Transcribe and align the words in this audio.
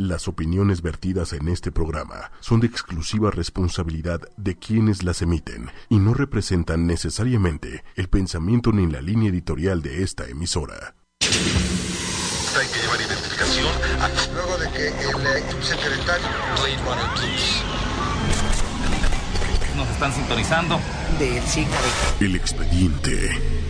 Las 0.00 0.28
opiniones 0.28 0.80
vertidas 0.80 1.34
en 1.34 1.46
este 1.48 1.70
programa 1.70 2.32
son 2.40 2.60
de 2.60 2.66
exclusiva 2.66 3.30
responsabilidad 3.30 4.22
de 4.38 4.56
quienes 4.56 5.02
las 5.02 5.20
emiten 5.20 5.70
y 5.90 5.98
no 5.98 6.14
representan 6.14 6.86
necesariamente 6.86 7.84
el 7.96 8.08
pensamiento 8.08 8.72
ni 8.72 8.90
la 8.90 9.02
línea 9.02 9.28
editorial 9.28 9.82
de 9.82 10.02
esta 10.02 10.26
emisora. 10.26 10.94
Hay 11.20 12.66
que 12.68 12.80
llevar 12.80 12.98
identificación. 12.98 13.68
Luego 14.32 14.56
de 14.56 14.70
que 14.70 14.88
el 14.88 15.50
subsecretario 15.50 16.28
Nos 19.76 19.88
están 19.90 20.14
sintonizando. 20.14 20.80
de 21.18 21.42
Chica 21.44 21.78
El 22.20 22.36
expediente 22.36 23.69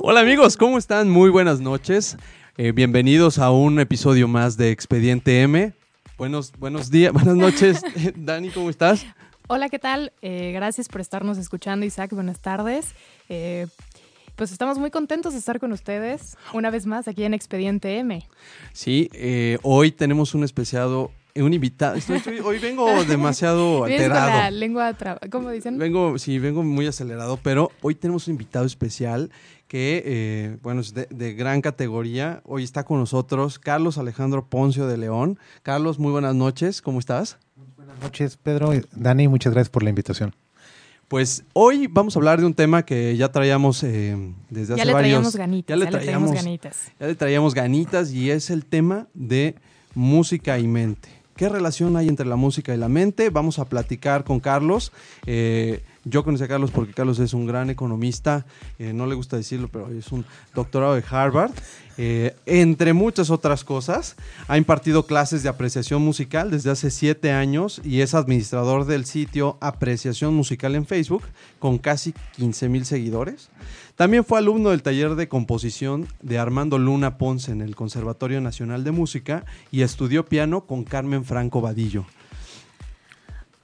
Hola 0.00 0.20
amigos, 0.20 0.56
¿cómo 0.56 0.78
están? 0.78 1.10
Muy 1.10 1.30
buenas 1.30 1.60
noches. 1.60 2.16
Eh, 2.56 2.72
bienvenidos 2.72 3.38
a 3.38 3.50
un 3.50 3.78
episodio 3.80 4.28
más 4.28 4.56
de 4.56 4.70
Expediente 4.70 5.42
M. 5.42 5.72
Buenos, 6.18 6.52
buenos 6.58 6.90
días, 6.90 7.12
buenas 7.14 7.36
noches. 7.36 7.82
Dani, 8.16 8.50
¿cómo 8.50 8.70
estás? 8.70 9.04
Hola, 9.48 9.68
¿qué 9.68 9.78
tal? 9.78 10.12
Eh, 10.22 10.52
gracias 10.52 10.88
por 10.88 11.00
estarnos 11.00 11.38
escuchando, 11.38 11.86
Isaac. 11.86 12.10
Buenas 12.12 12.40
tardes. 12.40 12.94
Eh, 13.28 13.66
pues 14.34 14.52
estamos 14.52 14.78
muy 14.78 14.90
contentos 14.90 15.32
de 15.32 15.38
estar 15.38 15.58
con 15.60 15.72
ustedes 15.72 16.36
una 16.52 16.70
vez 16.70 16.86
más 16.86 17.08
aquí 17.08 17.24
en 17.24 17.32
Expediente 17.34 17.98
M. 17.98 18.26
Sí, 18.72 19.08
hoy 19.62 19.92
tenemos 19.92 20.34
un 20.34 20.44
especiado, 20.44 21.10
un 21.34 21.54
invitado. 21.54 21.94
Estoy- 21.96 22.18
estoy- 22.18 22.40
hoy 22.40 22.58
vengo 22.58 22.86
demasiado 23.08 23.80
con 23.80 23.88
la 23.88 23.94
alterado. 23.96 24.50
lengua 24.50 24.94
¿Cómo 25.30 25.50
dicen? 25.50 25.78
Vengo, 25.78 26.18
sí, 26.18 26.38
vengo 26.38 26.62
muy 26.62 26.86
acelerado, 26.86 27.38
pero 27.42 27.70
hoy 27.80 27.94
tenemos 27.94 28.26
un 28.28 28.32
invitado 28.32 28.66
especial 28.66 29.30
que, 29.76 30.02
eh, 30.06 30.56
bueno, 30.62 30.80
es 30.80 30.94
de, 30.94 31.06
de 31.10 31.34
gran 31.34 31.60
categoría. 31.60 32.40
Hoy 32.46 32.64
está 32.64 32.84
con 32.84 32.98
nosotros 32.98 33.58
Carlos 33.58 33.98
Alejandro 33.98 34.46
Poncio 34.46 34.86
de 34.86 34.96
León. 34.96 35.38
Carlos, 35.62 35.98
muy 35.98 36.12
buenas 36.12 36.34
noches, 36.34 36.80
¿cómo 36.80 36.98
estás? 36.98 37.36
Buenas 37.76 38.00
noches, 38.00 38.38
Pedro. 38.38 38.72
Dani, 38.92 39.28
muchas 39.28 39.52
gracias 39.52 39.68
por 39.68 39.82
la 39.82 39.90
invitación. 39.90 40.34
Pues 41.08 41.44
hoy 41.52 41.88
vamos 41.88 42.16
a 42.16 42.20
hablar 42.20 42.40
de 42.40 42.46
un 42.46 42.54
tema 42.54 42.86
que 42.86 43.18
ya 43.18 43.30
traíamos 43.30 43.82
eh, 43.82 44.16
desde 44.48 44.72
hace 44.72 44.78
ya 44.78 44.84
le 44.86 44.92
varios... 44.94 45.10
traíamos 45.10 45.36
ganitas. 45.36 45.68
ya 45.68 45.84
le 45.84 45.90
traíamos, 45.90 46.32
ganitas. 46.32 46.92
ya 46.98 47.06
le 47.08 47.14
traíamos 47.14 47.54
ganitas 47.54 48.12
y 48.12 48.30
es 48.30 48.48
el 48.48 48.64
tema 48.64 49.08
de 49.12 49.56
música 49.94 50.58
y 50.58 50.66
mente. 50.66 51.10
¿Qué 51.36 51.50
relación 51.50 51.98
hay 51.98 52.08
entre 52.08 52.24
la 52.24 52.36
música 52.36 52.74
y 52.74 52.78
la 52.78 52.88
mente? 52.88 53.28
Vamos 53.28 53.58
a 53.58 53.66
platicar 53.66 54.24
con 54.24 54.40
Carlos. 54.40 54.90
Eh, 55.26 55.84
yo 56.08 56.22
conocí 56.22 56.44
a 56.44 56.48
Carlos 56.48 56.70
porque 56.70 56.92
Carlos 56.92 57.18
es 57.18 57.34
un 57.34 57.46
gran 57.46 57.68
economista, 57.68 58.46
eh, 58.78 58.92
no 58.92 59.06
le 59.06 59.16
gusta 59.16 59.36
decirlo, 59.36 59.68
pero 59.68 59.90
es 59.90 60.12
un 60.12 60.24
doctorado 60.54 60.94
de 60.94 61.02
Harvard. 61.08 61.50
Eh, 61.98 62.36
entre 62.46 62.92
muchas 62.92 63.30
otras 63.30 63.64
cosas, 63.64 64.14
ha 64.46 64.56
impartido 64.56 65.06
clases 65.06 65.42
de 65.42 65.48
apreciación 65.48 66.02
musical 66.02 66.50
desde 66.50 66.70
hace 66.70 66.90
siete 66.90 67.32
años 67.32 67.80
y 67.82 68.02
es 68.02 68.14
administrador 68.14 68.84
del 68.84 69.04
sitio 69.04 69.58
Apreciación 69.60 70.32
Musical 70.34 70.76
en 70.76 70.86
Facebook 70.86 71.24
con 71.58 71.78
casi 71.78 72.14
15 72.36 72.68
mil 72.68 72.84
seguidores. 72.84 73.48
También 73.96 74.24
fue 74.24 74.38
alumno 74.38 74.70
del 74.70 74.82
taller 74.82 75.16
de 75.16 75.26
composición 75.28 76.06
de 76.22 76.38
Armando 76.38 76.78
Luna 76.78 77.18
Ponce 77.18 77.50
en 77.50 77.62
el 77.62 77.74
Conservatorio 77.74 78.40
Nacional 78.40 78.84
de 78.84 78.92
Música 78.92 79.44
y 79.72 79.82
estudió 79.82 80.26
piano 80.26 80.66
con 80.66 80.84
Carmen 80.84 81.24
Franco 81.24 81.60
Vadillo. 81.60 82.04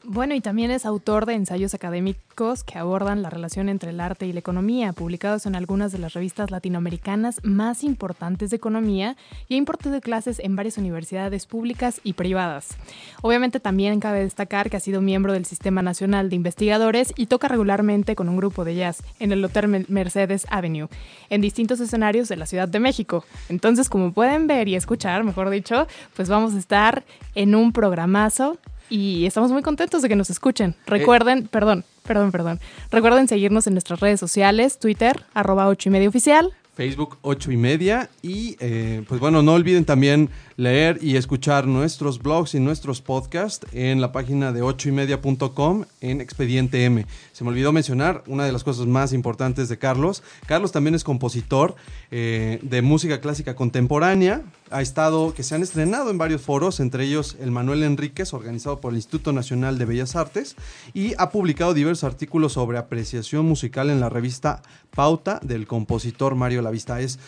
Bueno, 0.05 0.35
y 0.35 0.41
también 0.41 0.73
es 0.73 0.85
autor 0.85 1.27
de 1.27 1.35
ensayos 1.35 1.75
académicos 1.75 2.65
que 2.65 2.77
abordan 2.77 3.23
la 3.23 3.31
relación 3.31 3.69
entre 3.69 3.91
el 3.91 4.01
arte 4.01 4.27
y 4.27 4.33
la 4.33 4.41
economía, 4.41 4.93
publicados 4.93 5.47
en 5.47 5.55
algunas 5.55 5.93
de 5.93 5.99
las 5.99 6.15
revistas 6.15 6.51
latinoamericanas 6.51 7.39
más 7.45 7.85
importantes 7.85 8.51
de 8.51 8.57
economía 8.57 9.17
y 9.49 9.55
ha 9.55 9.59
impartido 9.59 10.01
clases 10.01 10.41
en 10.41 10.57
varias 10.57 10.77
universidades 10.77 11.47
públicas 11.47 12.01
y 12.03 12.15
privadas. 12.15 12.77
Obviamente 13.23 13.61
también 13.61 14.01
cabe 14.01 14.25
destacar 14.25 14.71
que 14.71 14.77
ha 14.77 14.81
sido 14.81 15.01
miembro 15.01 15.35
del 15.35 15.45
Sistema 15.45 15.83
Nacional 15.83 16.31
de 16.31 16.37
Investigadores 16.37 17.15
y 17.17 17.27
toca 17.27 17.47
regularmente 17.47 18.17
con 18.17 18.29
un 18.29 18.37
grupo 18.37 18.65
de 18.65 18.75
jazz 18.75 19.05
en 19.21 19.31
el 19.31 19.45
Hotel 19.45 19.69
Mer- 19.69 19.87
Mercedes 19.89 20.47
Avenue, 20.51 20.89
en 21.31 21.41
distintos 21.41 21.79
escenarios 21.79 22.29
de 22.29 22.37
la 22.37 22.47
Ciudad 22.47 22.67
de 22.67 22.81
México. 22.81 23.25
Entonces, 23.49 23.89
como 23.89 24.13
pueden 24.13 24.49
ver 24.49 24.67
y 24.67 24.75
escuchar, 24.75 25.23
mejor 25.23 25.49
dicho, 25.49 25.87
pues 26.17 26.29
vamos 26.29 26.55
a 26.55 26.59
estar 26.59 27.05
en 27.37 27.55
un 27.55 27.73
programazo 27.73 28.59
y 28.93 29.25
estamos 29.25 29.51
muy 29.51 29.63
contentos 29.63 30.03
de 30.03 30.09
que 30.09 30.17
nos 30.17 30.29
escuchen. 30.29 30.75
Recuerden, 30.87 31.49
perdón, 31.49 31.85
perdón, 32.03 32.31
perdón. 32.31 32.61
Recuerden 32.91 33.27
seguirnos 33.27 33.67
en 33.67 33.73
nuestras 33.73 34.01
redes 34.01 34.21
sociales, 34.21 34.79
Twitter, 34.79 35.25
arroba 35.33 35.67
ocho 35.69 35.89
y 35.89 35.93
media 35.93 36.11
oficial. 36.11 36.53
Facebook 36.75 37.19
8 37.23 37.53
y 37.53 37.57
media. 37.57 38.11
Y 38.23 38.57
eh, 38.61 39.03
pues 39.09 39.21
bueno, 39.21 39.43
no 39.43 39.53
olviden 39.55 39.85
también 39.85 40.31
leer 40.57 40.99
y 41.01 41.17
escuchar 41.17 41.67
nuestros 41.67 42.19
blogs 42.19 42.55
y 42.55 42.61
nuestros 42.61 43.01
podcasts 43.01 43.67
en 43.73 44.01
la 44.01 44.13
página 44.13 44.53
de 44.53 44.63
8 44.63 44.89
y 44.89 44.93
media.com 44.93 45.85
en 46.01 46.21
Expediente 46.21 46.85
M. 46.85 47.07
Se 47.33 47.45
me 47.45 47.51
olvidó 47.51 47.73
mencionar 47.73 48.23
una 48.27 48.45
de 48.45 48.53
las 48.53 48.65
cosas 48.65 48.87
más 48.87 49.13
importantes 49.13 49.69
de 49.69 49.79
Carlos. 49.79 50.23
Carlos 50.47 50.73
también 50.73 50.95
es 50.95 51.05
compositor 51.05 51.75
eh, 52.11 52.59
de 52.63 52.83
música 52.83 53.21
clásica 53.21 53.55
contemporánea. 53.55 54.43
Ha 54.71 54.83
estado, 54.83 55.35
que 55.35 55.43
se 55.43 55.55
han 55.55 55.63
estrenado 55.63 56.11
en 56.11 56.19
varios 56.19 56.43
foros, 56.43 56.81
entre 56.81 57.05
ellos 57.05 57.37
el 57.41 57.51
Manuel 57.51 57.83
Enríquez, 57.83 58.33
organizado 58.33 58.81
por 58.81 58.93
el 58.93 58.97
Instituto 58.97 59.33
Nacional 59.33 59.79
de 59.79 59.85
Bellas 59.85 60.17
Artes, 60.17 60.57
y 60.95 61.13
ha 61.19 61.31
publicado 61.31 61.75
diversos 61.75 62.05
artículos 62.05 62.55
sobre 62.55 62.79
apreciación 62.79 63.47
musical 63.47 63.91
en 63.91 64.01
la 64.01 64.09
revista 64.09 64.63
Pauta 64.95 65.41
del 65.43 65.67
compositor 65.67 66.35
Mario 66.35 66.63
Lavista. 66.63 67.01
Es 67.01 67.19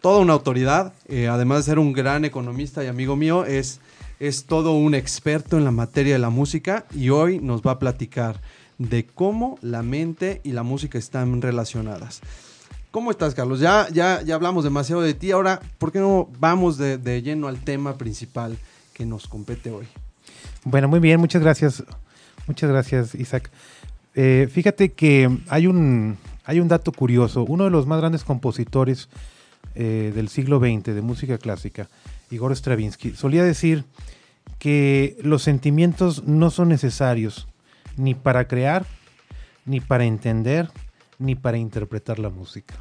toda 0.00 0.20
una 0.20 0.32
autoridad, 0.32 0.92
eh, 1.08 1.28
además 1.28 1.58
de 1.58 1.62
ser 1.64 1.78
un 1.78 1.92
gran 1.92 2.24
economista 2.24 2.71
y 2.80 2.86
amigo 2.86 3.16
mío, 3.16 3.44
es, 3.44 3.80
es 4.20 4.44
todo 4.44 4.72
un 4.72 4.94
experto 4.94 5.58
en 5.58 5.64
la 5.64 5.70
materia 5.70 6.14
de 6.14 6.18
la 6.18 6.30
música 6.30 6.86
y 6.94 7.10
hoy 7.10 7.38
nos 7.40 7.62
va 7.62 7.72
a 7.72 7.78
platicar 7.78 8.40
de 8.78 9.04
cómo 9.04 9.58
la 9.60 9.82
mente 9.82 10.40
y 10.44 10.52
la 10.52 10.62
música 10.62 10.98
están 10.98 11.42
relacionadas. 11.42 12.20
¿Cómo 12.90 13.10
estás, 13.10 13.34
Carlos? 13.34 13.60
Ya, 13.60 13.88
ya, 13.92 14.22
ya 14.22 14.34
hablamos 14.34 14.64
demasiado 14.64 15.02
de 15.02 15.14
ti. 15.14 15.30
Ahora, 15.30 15.60
¿por 15.78 15.92
qué 15.92 15.98
no 15.98 16.28
vamos 16.38 16.78
de, 16.78 16.98
de 16.98 17.22
lleno 17.22 17.48
al 17.48 17.58
tema 17.58 17.98
principal 17.98 18.56
que 18.94 19.04
nos 19.04 19.28
compete 19.28 19.70
hoy? 19.70 19.86
Bueno, 20.64 20.88
muy 20.88 21.00
bien, 21.00 21.20
muchas 21.20 21.42
gracias. 21.42 21.82
Muchas 22.46 22.70
gracias, 22.70 23.14
Isaac. 23.14 23.50
Eh, 24.14 24.48
fíjate 24.50 24.92
que 24.92 25.30
hay 25.48 25.66
un, 25.66 26.18
hay 26.44 26.60
un 26.60 26.68
dato 26.68 26.92
curioso. 26.92 27.44
Uno 27.44 27.64
de 27.64 27.70
los 27.70 27.86
más 27.86 27.98
grandes 27.98 28.24
compositores 28.24 29.08
eh, 29.74 30.12
del 30.14 30.28
siglo 30.28 30.58
XX 30.58 30.94
de 30.94 31.00
música 31.00 31.38
clásica, 31.38 31.88
Igor 32.32 32.52
Stravinsky, 32.56 33.12
solía 33.12 33.44
decir 33.44 33.84
que 34.58 35.16
los 35.22 35.42
sentimientos 35.42 36.24
no 36.24 36.50
son 36.50 36.68
necesarios 36.68 37.48
ni 37.96 38.14
para 38.14 38.48
crear, 38.48 38.86
ni 39.64 39.80
para 39.80 40.04
entender, 40.04 40.70
ni 41.18 41.34
para 41.34 41.58
interpretar 41.58 42.18
la 42.18 42.30
música. 42.30 42.74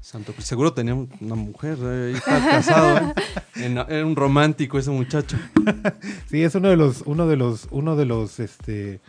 Santo, 0.00 0.34
seguro 0.38 0.74
tenía 0.74 0.94
una 0.94 1.34
mujer, 1.34 1.78
eh, 1.80 2.12
está 2.14 2.38
casado, 2.38 2.98
¿eh? 2.98 3.14
Era 3.88 4.04
un 4.04 4.16
romántico 4.16 4.78
ese 4.78 4.90
muchacho. 4.90 5.38
Sí, 6.28 6.42
es 6.42 6.54
uno 6.54 6.68
de 6.68 6.76
los, 6.76 7.02
uno 7.06 7.26
de 7.26 7.36
los, 7.36 7.68
uno 7.70 7.96
de 7.96 8.04
los, 8.04 8.40
este, 8.40 9.00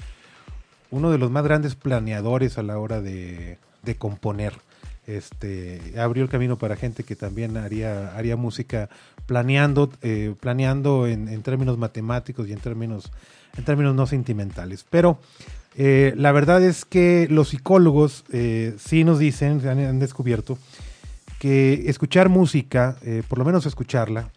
uno 0.92 1.12
de 1.12 1.18
los 1.18 1.32
más 1.32 1.44
grandes 1.44 1.76
planeadores 1.76 2.58
a 2.58 2.64
la 2.64 2.78
hora 2.78 3.02
de, 3.02 3.58
de 3.84 3.96
componer. 3.98 4.54
Este, 5.08 5.94
abrió 6.00 6.24
el 6.24 6.30
camino 6.30 6.58
para 6.58 6.76
gente 6.76 7.04
que 7.04 7.16
también 7.16 7.58
haría, 7.58 8.36
música 8.38 8.90
planeando, 9.28 9.92
eh, 10.02 10.34
planeando 10.40 11.06
en, 11.08 11.42
términos 11.44 11.78
matemáticos 11.78 12.48
y 12.48 12.54
en 12.54 12.60
términos, 12.60 13.12
en 13.56 13.64
términos 13.66 13.94
no 13.94 14.08
sentimentales. 14.08 14.86
Pero 14.90 15.20
eh, 15.78 16.14
la 16.18 16.32
verdad 16.32 16.64
es 16.64 16.86
que 16.86 17.28
los 17.30 17.50
psicólogos 17.50 18.24
eh, 18.32 18.76
sí 18.80 19.04
nos 19.04 19.20
dicen, 19.20 19.68
han, 19.68 20.00
descubierto, 20.00 20.58
que 21.38 21.84
escuchar 21.88 22.30
música, 22.30 22.98
por 23.28 23.38
lo 23.38 23.46
menos 23.46 23.66
escucharla, 23.66 24.32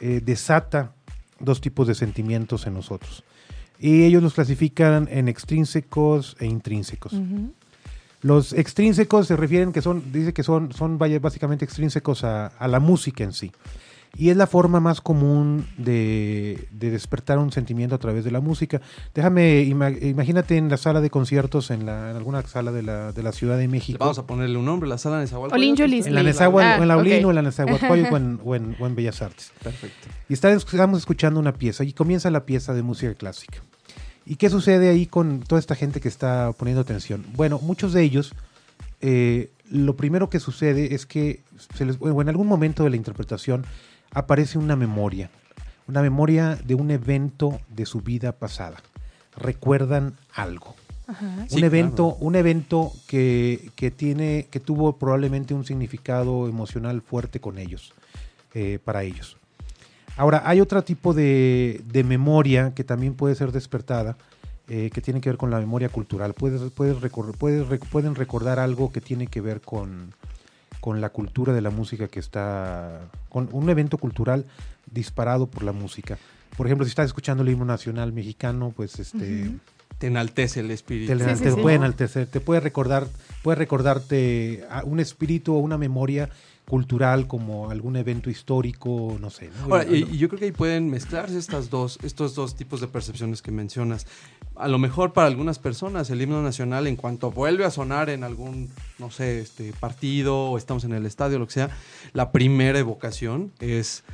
desata 0.00 0.92
dos 1.38 1.60
tipos 1.60 1.86
de 1.86 1.94
sentimientos 1.94 2.66
en 2.66 2.74
nosotros. 2.74 3.22
Y 3.78 4.04
ellos 4.04 4.22
los 4.22 4.34
clasifican 4.34 5.08
en 5.10 5.28
extrínsecos 5.28 6.36
e 6.40 6.46
intrínsecos. 6.46 7.12
Los 8.22 8.52
extrínsecos 8.52 9.26
se 9.26 9.36
refieren 9.36 9.72
que 9.72 9.82
son, 9.82 10.12
dice 10.12 10.32
que 10.32 10.42
son, 10.42 10.72
son 10.72 10.96
básicamente 10.98 11.64
extrínsecos 11.64 12.24
a, 12.24 12.46
a 12.46 12.68
la 12.68 12.78
música 12.80 13.24
en 13.24 13.32
sí. 13.32 13.50
Y 14.14 14.28
es 14.28 14.36
la 14.36 14.46
forma 14.46 14.78
más 14.78 15.00
común 15.00 15.66
de, 15.78 16.68
de 16.70 16.90
despertar 16.90 17.38
un 17.38 17.50
sentimiento 17.50 17.94
a 17.94 17.98
través 17.98 18.24
de 18.24 18.30
la 18.30 18.40
música. 18.40 18.82
Déjame, 19.14 19.62
ima- 19.62 19.90
imagínate 20.02 20.58
en 20.58 20.68
la 20.68 20.76
sala 20.76 21.00
de 21.00 21.08
conciertos, 21.08 21.70
en, 21.70 21.86
la, 21.86 22.10
en 22.10 22.16
alguna 22.18 22.42
sala 22.42 22.72
de 22.72 22.82
la, 22.82 23.12
de 23.12 23.22
la 23.22 23.32
Ciudad 23.32 23.56
de 23.56 23.68
México. 23.68 23.96
Vamos 24.00 24.18
a 24.18 24.26
ponerle 24.26 24.58
un 24.58 24.66
nombre, 24.66 24.86
la 24.86 24.98
sala 24.98 25.18
de. 25.18 25.26
En 26.06 26.14
la. 26.14 26.22
Nezahual- 26.22 26.62
Ah, 26.62 26.76
o 26.78 26.82
en 26.82 26.88
la 26.88 26.96
Olin 26.98 27.20
ok. 27.20 27.26
o 27.26 27.30
en 27.30 27.34
la 27.36 27.42
Nezahualcóyotl 27.42 28.12
o 28.12 28.16
en, 28.18 28.40
o 28.44 28.54
en- 28.54 28.76
o 28.78 28.86
en 28.86 28.94
Bellas 28.94 29.22
Artes. 29.22 29.50
Perfecto. 29.62 30.08
Y 30.28 30.34
estamos 30.34 30.98
escuchando 30.98 31.40
una 31.40 31.54
pieza 31.54 31.82
y 31.82 31.94
comienza 31.94 32.30
la 32.30 32.44
pieza 32.44 32.74
de 32.74 32.82
música 32.82 33.14
clásica. 33.14 33.62
¿Y 34.24 34.36
qué 34.36 34.48
sucede 34.50 34.88
ahí 34.88 35.06
con 35.06 35.40
toda 35.40 35.58
esta 35.58 35.74
gente 35.74 36.00
que 36.00 36.08
está 36.08 36.52
poniendo 36.52 36.80
atención? 36.80 37.24
Bueno, 37.34 37.58
muchos 37.60 37.92
de 37.92 38.02
ellos, 38.02 38.32
eh, 39.00 39.50
lo 39.70 39.96
primero 39.96 40.30
que 40.30 40.38
sucede 40.40 40.94
es 40.94 41.06
que 41.06 41.40
se 41.76 41.84
les- 41.84 41.96
o 42.00 42.20
en 42.22 42.28
algún 42.28 42.46
momento 42.46 42.84
de 42.84 42.90
la 42.90 42.96
interpretación 42.96 43.64
aparece 44.12 44.58
una 44.58 44.76
memoria, 44.76 45.30
una 45.88 46.02
memoria 46.02 46.56
de 46.64 46.74
un 46.74 46.90
evento 46.90 47.58
de 47.68 47.86
su 47.86 48.00
vida 48.00 48.32
pasada. 48.32 48.76
Recuerdan 49.36 50.14
algo 50.34 50.74
Ajá. 51.06 51.46
Sí, 51.48 51.56
un 51.56 51.64
evento, 51.64 52.10
claro. 52.12 52.16
un 52.26 52.36
evento 52.36 52.92
que, 53.08 53.70
que 53.74 53.90
tiene, 53.90 54.46
que 54.50 54.60
tuvo 54.60 54.98
probablemente 54.98 55.52
un 55.54 55.64
significado 55.64 56.48
emocional 56.48 57.00
fuerte 57.02 57.40
con 57.40 57.58
ellos, 57.58 57.92
eh, 58.54 58.78
para 58.84 59.02
ellos. 59.02 59.36
Ahora, 60.22 60.42
hay 60.44 60.60
otro 60.60 60.84
tipo 60.84 61.14
de, 61.14 61.80
de 61.84 62.04
memoria 62.04 62.72
que 62.76 62.84
también 62.84 63.14
puede 63.14 63.34
ser 63.34 63.50
despertada, 63.50 64.16
eh, 64.68 64.88
que 64.94 65.00
tiene 65.00 65.20
que 65.20 65.28
ver 65.30 65.36
con 65.36 65.50
la 65.50 65.58
memoria 65.58 65.88
cultural. 65.88 66.32
Puedes, 66.32 66.60
puedes 66.70 66.96
recor- 66.98 67.34
puedes 67.36 67.66
rec- 67.66 67.84
pueden 67.88 68.14
recordar 68.14 68.60
algo 68.60 68.92
que 68.92 69.00
tiene 69.00 69.26
que 69.26 69.40
ver 69.40 69.60
con, 69.60 70.14
con 70.80 71.00
la 71.00 71.08
cultura 71.08 71.52
de 71.52 71.60
la 71.60 71.70
música 71.70 72.06
que 72.06 72.20
está, 72.20 73.00
con 73.30 73.48
un 73.50 73.68
evento 73.68 73.98
cultural 73.98 74.44
disparado 74.88 75.48
por 75.48 75.64
la 75.64 75.72
música. 75.72 76.18
Por 76.56 76.68
ejemplo, 76.68 76.84
si 76.84 76.90
estás 76.90 77.06
escuchando 77.06 77.42
el 77.42 77.48
himno 77.48 77.64
nacional 77.64 78.12
mexicano, 78.12 78.72
pues 78.76 79.00
este. 79.00 79.50
Te 79.98 80.06
enaltece 80.06 80.60
el 80.60 80.70
espíritu. 80.70 81.12
te, 81.12 81.18
Sí, 81.18 81.42
te 81.42 81.50
sí, 81.50 81.56
sí. 81.56 81.60
puede 81.62 81.74
enaltecer, 81.74 82.26
te 82.28 82.38
puede 82.38 82.60
recordar, 82.60 83.08
puede 83.42 83.56
recordarte 83.56 84.64
a 84.70 84.84
un 84.84 85.00
espíritu 85.00 85.52
o 85.56 85.58
una 85.58 85.78
memoria 85.78 86.28
cultural 86.66 87.26
como 87.26 87.70
algún 87.70 87.96
evento 87.96 88.30
histórico, 88.30 89.16
no 89.20 89.30
sé. 89.30 89.50
¿no? 89.58 89.74
Ahora, 89.74 89.84
y, 89.84 90.04
y 90.10 90.18
yo 90.18 90.28
creo 90.28 90.38
que 90.38 90.46
ahí 90.46 90.52
pueden 90.52 90.88
mezclarse 90.88 91.36
estas 91.38 91.70
dos, 91.70 91.98
estos 92.02 92.34
dos 92.34 92.54
tipos 92.54 92.80
de 92.80 92.88
percepciones 92.88 93.42
que 93.42 93.50
mencionas. 93.50 94.06
A 94.54 94.68
lo 94.68 94.78
mejor 94.78 95.12
para 95.12 95.26
algunas 95.26 95.58
personas 95.58 96.08
el 96.10 96.22
himno 96.22 96.42
nacional, 96.42 96.86
en 96.86 96.96
cuanto 96.96 97.30
vuelve 97.30 97.64
a 97.64 97.70
sonar 97.70 98.10
en 98.10 98.24
algún, 98.24 98.70
no 98.98 99.10
sé, 99.10 99.40
este 99.40 99.72
partido 99.72 100.50
o 100.50 100.58
estamos 100.58 100.84
en 100.84 100.92
el 100.92 101.04
estadio, 101.04 101.38
lo 101.38 101.46
que 101.46 101.54
sea, 101.54 101.70
la 102.12 102.32
primera 102.32 102.78
evocación 102.78 103.52
es 103.60 104.04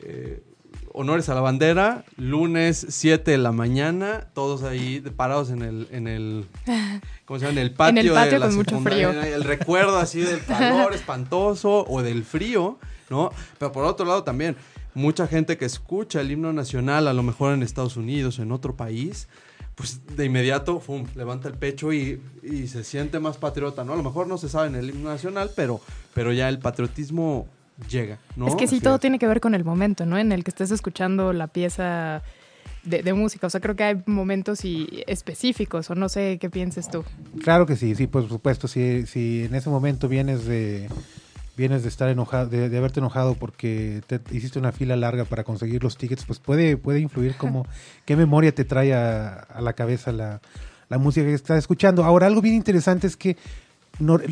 eh, 0.00 0.42
honores 0.94 1.28
a 1.28 1.34
la 1.34 1.40
bandera, 1.40 2.04
lunes 2.16 2.86
7 2.88 3.30
de 3.30 3.38
la 3.38 3.52
mañana, 3.52 4.28
todos 4.34 4.62
ahí 4.62 5.00
parados 5.00 5.50
en 5.50 5.62
el, 5.62 5.88
en 5.90 6.06
el, 6.06 6.46
¿cómo 7.24 7.38
se 7.38 7.46
llama? 7.46 7.60
En 7.60 7.66
el 7.66 7.72
patio, 7.72 8.00
En 8.00 8.06
el 8.06 8.12
patio 8.12 8.32
de 8.32 8.38
la 8.38 8.46
con 8.46 8.56
mucho 8.56 8.80
frío. 8.80 9.10
El 9.10 9.44
recuerdo 9.44 9.98
así 9.98 10.20
del 10.20 10.44
calor 10.46 10.94
espantoso 10.94 11.84
o 11.88 12.02
del 12.02 12.24
frío, 12.24 12.78
¿no? 13.10 13.30
Pero 13.58 13.72
por 13.72 13.84
otro 13.84 14.06
lado 14.06 14.22
también, 14.22 14.56
mucha 14.94 15.26
gente 15.26 15.56
que 15.56 15.64
escucha 15.64 16.20
el 16.20 16.30
himno 16.30 16.52
nacional, 16.52 17.08
a 17.08 17.12
lo 17.12 17.22
mejor 17.22 17.54
en 17.54 17.62
Estados 17.62 17.96
Unidos, 17.96 18.38
en 18.38 18.52
otro 18.52 18.76
país, 18.76 19.28
pues 19.74 20.00
de 20.16 20.26
inmediato, 20.26 20.80
¡fum!, 20.80 21.06
levanta 21.14 21.48
el 21.48 21.54
pecho 21.54 21.92
y, 21.92 22.20
y 22.42 22.68
se 22.68 22.84
siente 22.84 23.18
más 23.18 23.38
patriota, 23.38 23.84
¿no? 23.84 23.94
A 23.94 23.96
lo 23.96 24.02
mejor 24.02 24.26
no 24.26 24.36
se 24.36 24.48
sabe 24.50 24.68
en 24.68 24.74
el 24.74 24.90
himno 24.90 25.08
nacional, 25.08 25.50
pero, 25.56 25.80
pero 26.12 26.32
ya 26.32 26.48
el 26.50 26.58
patriotismo 26.58 27.48
llega, 27.90 28.18
¿no? 28.36 28.46
es 28.48 28.54
que 28.54 28.66
sí, 28.66 28.76
Así 28.76 28.84
todo 28.84 28.96
es. 28.96 29.00
tiene 29.00 29.18
que 29.18 29.26
ver 29.26 29.40
con 29.40 29.54
el 29.54 29.64
momento, 29.64 30.06
¿no? 30.06 30.18
En 30.18 30.32
el 30.32 30.44
que 30.44 30.50
estés 30.50 30.70
escuchando 30.70 31.32
la 31.32 31.46
pieza 31.46 32.22
de, 32.84 33.02
de 33.02 33.12
música. 33.12 33.46
O 33.46 33.50
sea, 33.50 33.60
creo 33.60 33.76
que 33.76 33.84
hay 33.84 34.02
momentos 34.06 34.64
y 34.64 35.02
específicos, 35.06 35.90
o 35.90 35.94
no 35.94 36.08
sé 36.08 36.38
qué 36.40 36.50
pienses 36.50 36.90
tú. 36.90 37.04
Claro 37.42 37.66
que 37.66 37.76
sí, 37.76 37.94
sí, 37.94 38.06
por 38.06 38.28
supuesto. 38.28 38.68
Si, 38.68 39.06
si 39.06 39.44
en 39.44 39.54
ese 39.54 39.70
momento 39.70 40.08
vienes 40.08 40.44
de 40.44 40.88
vienes 41.56 41.82
de 41.82 41.90
estar 41.90 42.08
enojado, 42.08 42.46
de, 42.48 42.70
de 42.70 42.78
haberte 42.78 43.00
enojado 43.00 43.34
porque 43.34 44.00
te 44.06 44.20
hiciste 44.30 44.58
una 44.58 44.72
fila 44.72 44.96
larga 44.96 45.26
para 45.26 45.44
conseguir 45.44 45.82
los 45.84 45.98
tickets, 45.98 46.24
pues 46.24 46.38
puede, 46.38 46.78
puede 46.78 47.00
influir 47.00 47.34
como 47.36 47.66
qué 48.06 48.16
memoria 48.16 48.54
te 48.54 48.64
trae 48.64 48.94
a, 48.94 49.34
a 49.34 49.60
la 49.60 49.74
cabeza 49.74 50.12
la, 50.12 50.40
la 50.88 50.98
música 50.98 51.26
que 51.26 51.34
estás 51.34 51.58
escuchando. 51.58 52.04
Ahora, 52.04 52.26
algo 52.26 52.40
bien 52.40 52.54
interesante 52.54 53.06
es 53.06 53.16
que 53.16 53.36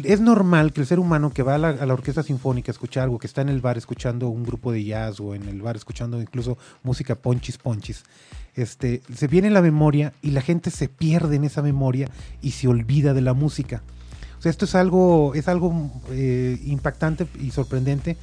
es 0.04 0.20
normal 0.20 0.72
que 0.72 0.80
el 0.80 0.86
ser 0.86 0.98
humano 0.98 1.30
que 1.30 1.42
va 1.42 1.54
a 1.54 1.58
la, 1.58 1.92
orquesta 1.92 2.22
sinfónica 2.22 2.70
a 2.70 2.74
escuchar 2.74 3.04
algo, 3.04 3.18
que 3.18 3.26
está 3.26 3.42
en 3.42 3.48
el 3.48 3.60
bar 3.60 3.78
escuchando 3.78 4.28
un 4.28 4.44
grupo 4.44 4.72
de 4.72 4.84
jazz 4.84 5.20
o 5.20 5.34
en 5.34 5.48
el 5.48 5.62
bar 5.62 5.76
escuchando 5.76 6.20
incluso 6.20 6.58
música 6.82 7.14
ponchis 7.14 7.58
ponchis, 7.58 8.04
este, 8.54 9.02
se 9.14 9.26
viene 9.26 9.48
en 9.48 9.54
la 9.54 9.62
memoria 9.62 10.12
y 10.22 10.30
la 10.30 10.40
gente 10.40 10.70
se 10.70 10.88
pierde 10.88 11.36
en 11.36 11.44
esa 11.44 11.62
memoria 11.62 12.08
y 12.42 12.52
se 12.52 12.68
olvida 12.68 13.14
de 13.14 13.20
la 13.20 13.34
música. 13.34 13.82
O 14.38 14.42
sea, 14.42 14.50
esto 14.50 14.64
es 14.64 14.74
algo, 14.74 15.34
es 15.34 15.48
algo 15.48 15.90
eh, 16.10 16.58
impactante 16.64 17.26
y 17.38 17.50
sorprendente, 17.50 18.16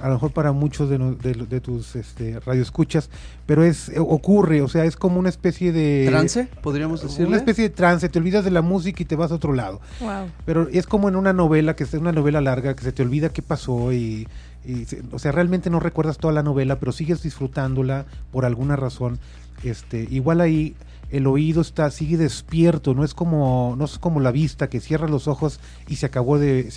a 0.00 0.08
lo 0.08 0.14
mejor 0.14 0.32
para 0.32 0.52
muchos 0.52 0.88
de, 0.88 0.98
no- 0.98 1.14
de, 1.14 1.32
de 1.34 1.60
tus 1.60 1.96
este, 1.96 2.38
radioescuchas, 2.40 3.10
pero 3.46 3.64
es 3.64 3.88
eh, 3.88 3.94
ocurre, 3.98 4.62
o 4.62 4.68
sea, 4.68 4.84
es 4.84 4.96
como 4.96 5.18
una 5.18 5.28
especie 5.28 5.72
de... 5.72 6.06
¿Trance? 6.08 6.48
¿Podríamos 6.62 7.02
decirle? 7.02 7.26
Una 7.28 7.36
especie 7.36 7.64
de 7.64 7.70
trance, 7.70 8.08
te 8.08 8.18
olvidas 8.18 8.44
de 8.44 8.50
la 8.50 8.62
música 8.62 9.02
y 9.02 9.06
te 9.06 9.16
vas 9.16 9.32
a 9.32 9.34
otro 9.36 9.52
lado. 9.52 9.80
Wow. 10.00 10.28
Pero 10.44 10.68
es 10.72 10.86
como 10.86 11.08
en 11.08 11.16
una 11.16 11.32
novela, 11.32 11.74
que 11.76 11.84
es 11.84 11.92
una 11.94 12.12
novela 12.12 12.40
larga, 12.40 12.74
que 12.76 12.84
se 12.84 12.92
te 12.92 13.02
olvida 13.02 13.28
qué 13.30 13.42
pasó 13.42 13.92
y, 13.92 14.28
y 14.64 14.84
se- 14.84 15.02
o 15.12 15.18
sea, 15.18 15.32
realmente 15.32 15.70
no 15.70 15.80
recuerdas 15.80 16.18
toda 16.18 16.32
la 16.32 16.42
novela, 16.42 16.78
pero 16.78 16.92
sigues 16.92 17.22
disfrutándola 17.22 18.06
por 18.30 18.44
alguna 18.44 18.76
razón. 18.76 19.18
Este, 19.64 20.06
igual 20.10 20.40
ahí 20.40 20.76
el 21.10 21.26
oído 21.26 21.60
está 21.60 21.90
sigue 21.90 22.16
despierto, 22.16 22.94
no 22.94 23.04
es 23.04 23.14
como 23.14 23.74
no 23.78 23.84
es 23.84 23.98
como 23.98 24.20
la 24.20 24.30
vista 24.30 24.68
que 24.68 24.80
cierras 24.80 25.10
los 25.10 25.28
ojos 25.28 25.60
y 25.88 25.96
se 25.96 26.06
acabó 26.06 26.38
de 26.38 26.70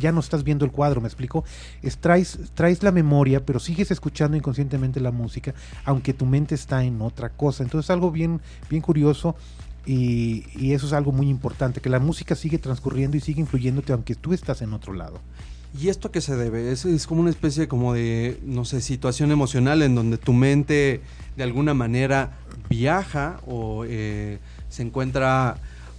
ya 0.00 0.12
no 0.12 0.20
estás 0.20 0.44
viendo 0.44 0.64
el 0.64 0.72
cuadro, 0.72 1.00
¿me 1.00 1.08
explico? 1.08 1.44
Es, 1.82 1.98
traes 1.98 2.38
traes 2.54 2.82
la 2.82 2.92
memoria, 2.92 3.44
pero 3.44 3.60
sigues 3.60 3.90
escuchando 3.90 4.36
inconscientemente 4.36 5.00
la 5.00 5.10
música, 5.10 5.54
aunque 5.84 6.14
tu 6.14 6.26
mente 6.26 6.54
está 6.54 6.84
en 6.84 7.02
otra 7.02 7.30
cosa. 7.30 7.62
Entonces 7.62 7.90
algo 7.90 8.10
bien 8.10 8.40
bien 8.70 8.82
curioso 8.82 9.36
y, 9.88 10.72
eso 10.72 10.86
es 10.86 10.92
algo 10.92 11.12
muy 11.12 11.28
importante, 11.28 11.80
que 11.80 11.88
la 11.88 11.98
música 11.98 12.34
sigue 12.34 12.58
transcurriendo 12.58 13.16
y 13.16 13.20
sigue 13.20 13.40
influyéndote 13.40 13.92
aunque 13.92 14.14
tú 14.14 14.34
estás 14.34 14.60
en 14.60 14.74
otro 14.74 14.92
lado. 14.92 15.18
¿Y 15.78 15.88
esto 15.88 16.10
qué 16.10 16.20
se 16.20 16.36
debe? 16.36 16.72
Es, 16.72 16.84
es 16.84 17.06
como 17.06 17.20
una 17.20 17.30
especie 17.30 17.68
como 17.68 17.92
de, 17.92 18.38
no 18.44 18.64
sé, 18.64 18.80
situación 18.80 19.32
emocional 19.32 19.82
en 19.82 19.94
donde 19.94 20.16
tu 20.16 20.32
mente 20.32 21.02
de 21.36 21.42
alguna 21.42 21.74
manera 21.74 22.38
viaja 22.68 23.40
o 23.46 23.84
eh, 23.86 24.38
se 24.68 24.82
encuentra 24.82 25.56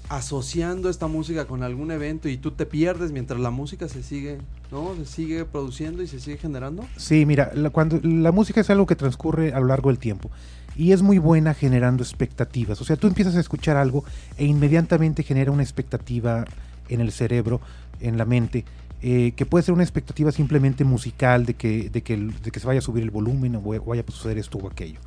asociando 0.10 0.90
esta 0.90 1.08
música 1.08 1.46
con 1.46 1.62
algún 1.62 1.92
evento 1.92 2.30
y 2.30 2.38
tú 2.38 2.52
te 2.52 2.66
pierdes 2.66 3.12
mientras 3.12 3.40
la 3.40 3.52
música 3.52 3.88
se 3.88 4.02
sigue, 4.02 4.40
¿no? 4.72 4.96
Se 4.96 5.06
sigue 5.06 5.46
produciendo 5.46 6.02
y 6.02 6.08
se 6.08 6.20
sigue 6.20 6.38
generando. 6.38 6.84
Sí, 6.98 7.26
mira, 7.26 7.52
la, 7.54 7.70
cuando 7.70 8.00
la 8.04 8.32
música 8.32 8.62
es 8.62 8.70
algo 8.72 8.88
que 8.88 8.96
transcurre 8.96 9.54
a 9.54 9.60
lo 9.60 9.68
largo 9.68 9.90
del 9.90 10.00
tiempo 10.00 10.32
y 10.76 10.94
es 10.94 11.04
muy 11.04 11.20
buena 11.20 11.54
generando 11.54 12.04
expectativas. 12.04 12.82
O 12.82 12.86
sea, 12.86 12.96
tú 12.96 13.06
empiezas 13.06 13.36
a 13.36 13.40
escuchar 13.40 13.78
algo 13.78 14.04
e 14.38 14.46
inmediatamente 14.46 15.24
genera 15.24 15.52
una 15.52 15.64
expectativa 15.64 16.46
en 16.88 17.02
el 17.02 17.12
cerebro, 17.12 17.62
en 18.00 18.18
la 18.18 18.26
mente, 18.26 18.66
eh, 19.02 19.34
que 19.36 19.46
puede 19.46 19.64
ser 19.64 19.74
una 19.74 19.84
expectativa 19.84 20.32
simplemente 20.32 20.84
musical 20.84 21.46
de 21.46 21.54
que, 21.54 21.90
de, 21.90 22.02
que, 22.02 22.18
de 22.18 22.52
que 22.52 22.60
se 22.60 22.66
vaya 22.66 22.80
a 22.80 22.82
subir 22.82 23.04
el 23.04 23.12
volumen 23.12 23.56
o 23.56 23.62
vaya 23.62 24.04
a 24.08 24.12
suceder 24.12 24.40
esto 24.40 24.58
o 24.58 24.68
aquello. 24.68 25.00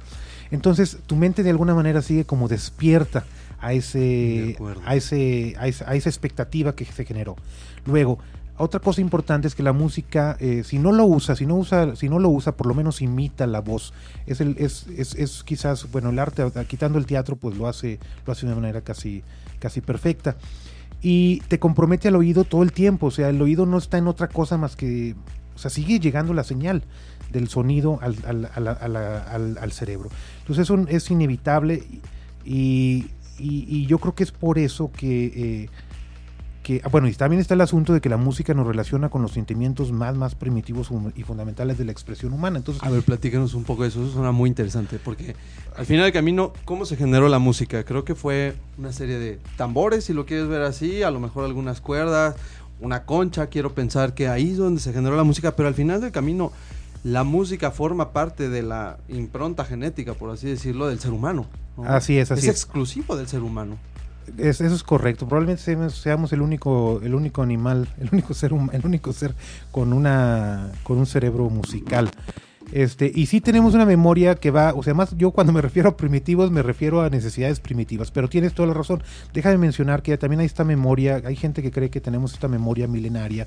Entonces, 0.52 0.98
tu 1.06 1.16
mente 1.16 1.42
de 1.42 1.50
alguna 1.50 1.74
manera 1.74 2.00
sigue 2.02 2.24
como 2.24 2.46
despierta 2.46 3.24
a 3.60 3.72
ese, 3.72 4.56
a 4.86 4.94
ese, 4.94 5.54
a 5.58 5.66
esa, 5.66 5.90
a 5.90 5.94
esa 5.96 6.08
expectativa 6.08 6.74
que 6.76 6.84
se 6.84 7.04
generó. 7.04 7.36
Luego, 7.86 8.18
otra 8.58 8.78
cosa 8.80 9.00
importante 9.00 9.48
es 9.48 9.54
que 9.54 9.62
la 9.62 9.72
música, 9.72 10.36
eh, 10.38 10.62
si 10.64 10.78
no 10.78 10.92
lo 10.92 11.04
usa, 11.06 11.34
si 11.34 11.46
no 11.46 11.56
usa, 11.56 11.96
si 11.96 12.08
no 12.08 12.18
lo 12.18 12.28
usa, 12.28 12.52
por 12.52 12.66
lo 12.66 12.74
menos 12.74 13.00
imita 13.02 13.46
la 13.46 13.60
voz. 13.60 13.92
Es 14.26 14.40
el, 14.40 14.56
es, 14.58 14.86
es, 14.96 15.14
es 15.14 15.42
quizás, 15.42 15.90
bueno, 15.90 16.10
el 16.10 16.18
arte, 16.18 16.42
a- 16.42 16.64
quitando 16.64 16.98
el 16.98 17.06
teatro, 17.06 17.34
pues 17.36 17.56
lo 17.56 17.66
hace, 17.66 17.98
lo 18.26 18.32
hace 18.32 18.46
de 18.46 18.52
una 18.52 18.60
manera 18.60 18.82
casi, 18.82 19.22
casi 19.58 19.80
perfecta. 19.80 20.36
Y 21.00 21.40
te 21.48 21.58
compromete 21.58 22.08
al 22.08 22.14
oído 22.16 22.44
todo 22.44 22.62
el 22.62 22.72
tiempo. 22.72 23.06
O 23.06 23.10
sea, 23.10 23.30
el 23.30 23.40
oído 23.42 23.66
no 23.66 23.78
está 23.78 23.98
en 23.98 24.06
otra 24.06 24.28
cosa 24.28 24.56
más 24.58 24.76
que. 24.76 25.16
O 25.56 25.58
sea, 25.58 25.70
sigue 25.70 25.98
llegando 25.98 26.32
la 26.32 26.44
señal 26.44 26.84
del 27.32 27.48
sonido 27.48 27.98
al, 28.02 28.16
al, 28.26 28.66
al- 28.68 29.58
al 29.58 29.72
cerebro. 29.72 30.10
Entonces 30.40 30.64
eso 30.64 30.84
es 30.88 31.10
inevitable 31.10 31.82
y, 32.44 33.06
y, 33.38 33.86
yo 33.86 33.98
creo 33.98 34.14
que 34.14 34.22
es 34.24 34.30
por 34.32 34.58
eso 34.58 34.90
que, 34.92 35.24
eh, 35.64 35.68
que, 36.62 36.80
ah, 36.84 36.88
bueno, 36.90 37.08
y 37.08 37.12
también 37.14 37.40
está 37.40 37.54
el 37.54 37.60
asunto 37.60 37.92
de 37.92 38.00
que 38.00 38.08
la 38.08 38.16
música 38.16 38.54
nos 38.54 38.66
relaciona 38.66 39.08
con 39.08 39.20
los 39.22 39.32
sentimientos 39.32 39.90
más, 39.90 40.14
más 40.16 40.34
primitivos 40.36 40.90
y 41.16 41.22
fundamentales 41.24 41.76
de 41.78 41.84
la 41.84 41.90
expresión 41.92 42.32
humana. 42.32 42.58
Entonces, 42.58 42.82
A 42.84 42.90
ver, 42.90 43.02
platícanos 43.02 43.54
un 43.54 43.64
poco 43.64 43.82
de 43.82 43.88
eso, 43.88 44.02
eso 44.04 44.12
suena 44.12 44.30
muy 44.30 44.48
interesante, 44.48 45.00
porque 45.02 45.34
al 45.76 45.86
final 45.86 46.04
del 46.04 46.12
camino, 46.12 46.52
¿cómo 46.64 46.84
se 46.84 46.96
generó 46.96 47.28
la 47.28 47.40
música? 47.40 47.82
Creo 47.84 48.04
que 48.04 48.14
fue 48.14 48.54
una 48.78 48.92
serie 48.92 49.18
de 49.18 49.40
tambores, 49.56 50.04
si 50.04 50.12
lo 50.12 50.24
quieres 50.24 50.46
ver 50.46 50.62
así, 50.62 51.02
a 51.02 51.10
lo 51.10 51.18
mejor 51.18 51.44
algunas 51.44 51.80
cuerdas, 51.80 52.36
una 52.80 53.04
concha, 53.04 53.46
quiero 53.48 53.74
pensar 53.74 54.14
que 54.14 54.28
ahí 54.28 54.50
es 54.52 54.56
donde 54.58 54.80
se 54.80 54.92
generó 54.92 55.16
la 55.16 55.24
música, 55.24 55.56
pero 55.56 55.68
al 55.68 55.74
final 55.74 56.00
del 56.00 56.12
camino, 56.12 56.52
la 57.04 57.24
música 57.24 57.70
forma 57.70 58.12
parte 58.12 58.48
de 58.48 58.62
la 58.62 58.98
impronta 59.08 59.64
genética, 59.64 60.14
por 60.14 60.30
así 60.30 60.46
decirlo, 60.48 60.86
del 60.88 61.00
ser 61.00 61.12
humano. 61.12 61.46
¿no? 61.76 61.84
Así 61.84 62.18
es, 62.18 62.30
así 62.30 62.40
es. 62.48 62.54
es. 62.54 62.62
exclusivo 62.62 63.16
del 63.16 63.26
ser 63.28 63.42
humano. 63.42 63.76
Es- 64.38 64.60
eso 64.60 64.74
es 64.74 64.82
correcto. 64.84 65.26
Probablemente 65.26 65.62
seamos, 65.62 65.94
seamos 65.96 66.32
el 66.32 66.42
único, 66.42 67.00
el 67.02 67.14
único 67.14 67.42
animal, 67.42 67.88
el 67.98 68.08
único 68.12 68.34
ser, 68.34 68.52
el 68.72 68.86
único 68.86 69.12
ser 69.12 69.34
con 69.72 69.92
una, 69.92 70.70
con 70.84 70.98
un 70.98 71.06
cerebro 71.06 71.50
musical. 71.50 72.08
Este, 72.70 73.10
y 73.12 73.26
sí 73.26 73.40
tenemos 73.42 73.74
una 73.74 73.84
memoria 73.84 74.34
que 74.36 74.50
va, 74.50 74.72
o 74.74 74.82
sea, 74.82 74.94
más 74.94 75.14
yo 75.18 75.32
cuando 75.32 75.52
me 75.52 75.60
refiero 75.60 75.90
a 75.90 75.96
primitivos 75.96 76.50
me 76.50 76.62
refiero 76.62 77.02
a 77.02 77.10
necesidades 77.10 77.60
primitivas, 77.60 78.10
pero 78.10 78.28
tienes 78.28 78.54
toda 78.54 78.68
la 78.68 78.74
razón. 78.74 79.02
Déjame 79.34 79.58
mencionar 79.58 80.02
que 80.02 80.16
también 80.16 80.40
hay 80.40 80.46
esta 80.46 80.64
memoria, 80.64 81.20
hay 81.24 81.36
gente 81.36 81.60
que 81.60 81.70
cree 81.70 81.90
que 81.90 82.00
tenemos 82.00 82.32
esta 82.32 82.48
memoria 82.48 82.86
milenaria, 82.86 83.46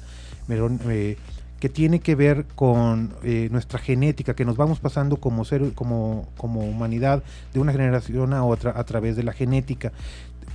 eh, 0.49 1.17
que 1.59 1.69
tiene 1.69 1.99
que 1.99 2.15
ver 2.15 2.45
con 2.55 3.13
eh, 3.23 3.47
nuestra 3.51 3.79
genética, 3.79 4.35
que 4.35 4.45
nos 4.45 4.57
vamos 4.57 4.79
pasando 4.79 5.17
como 5.17 5.45
ser, 5.45 5.73
como, 5.73 6.27
como 6.37 6.61
humanidad 6.61 7.23
de 7.53 7.59
una 7.59 7.71
generación 7.71 8.33
a 8.33 8.43
otra 8.43 8.73
a 8.75 8.83
través 8.83 9.15
de 9.15 9.23
la 9.23 9.33
genética. 9.33 9.91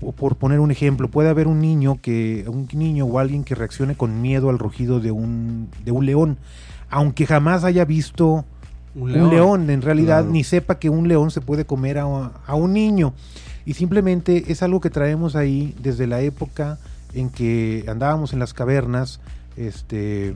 O 0.02 0.12
por 0.12 0.36
poner 0.36 0.60
un 0.60 0.70
ejemplo, 0.70 1.08
puede 1.08 1.28
haber 1.28 1.46
un 1.46 1.60
niño 1.60 1.98
que, 2.00 2.44
un 2.48 2.68
niño 2.72 3.04
o 3.06 3.18
alguien 3.18 3.44
que 3.44 3.54
reaccione 3.54 3.94
con 3.96 4.22
miedo 4.22 4.48
al 4.50 4.58
rugido 4.58 5.00
de 5.00 5.10
un, 5.10 5.68
de 5.84 5.92
un 5.92 6.06
león, 6.06 6.38
aunque 6.90 7.26
jamás 7.26 7.64
haya 7.64 7.84
visto 7.84 8.44
Un 8.94 9.20
un 9.20 9.30
león, 9.30 9.70
en 9.70 9.82
realidad 9.82 10.20
Claro. 10.20 10.32
ni 10.32 10.42
sepa 10.44 10.78
que 10.78 10.90
un 10.90 11.06
león 11.06 11.30
se 11.30 11.40
puede 11.40 11.64
comer 11.64 11.98
a, 11.98 12.04
a 12.46 12.54
un 12.54 12.72
niño. 12.72 13.12
Y 13.66 13.74
simplemente 13.74 14.50
es 14.50 14.62
algo 14.62 14.80
que 14.80 14.90
traemos 14.90 15.36
ahí 15.36 15.74
desde 15.82 16.06
la 16.06 16.20
época 16.22 16.78
en 17.14 17.28
que 17.28 17.84
andábamos 17.88 18.32
en 18.32 18.38
las 18.38 18.54
cavernas, 18.54 19.20
este 19.56 20.34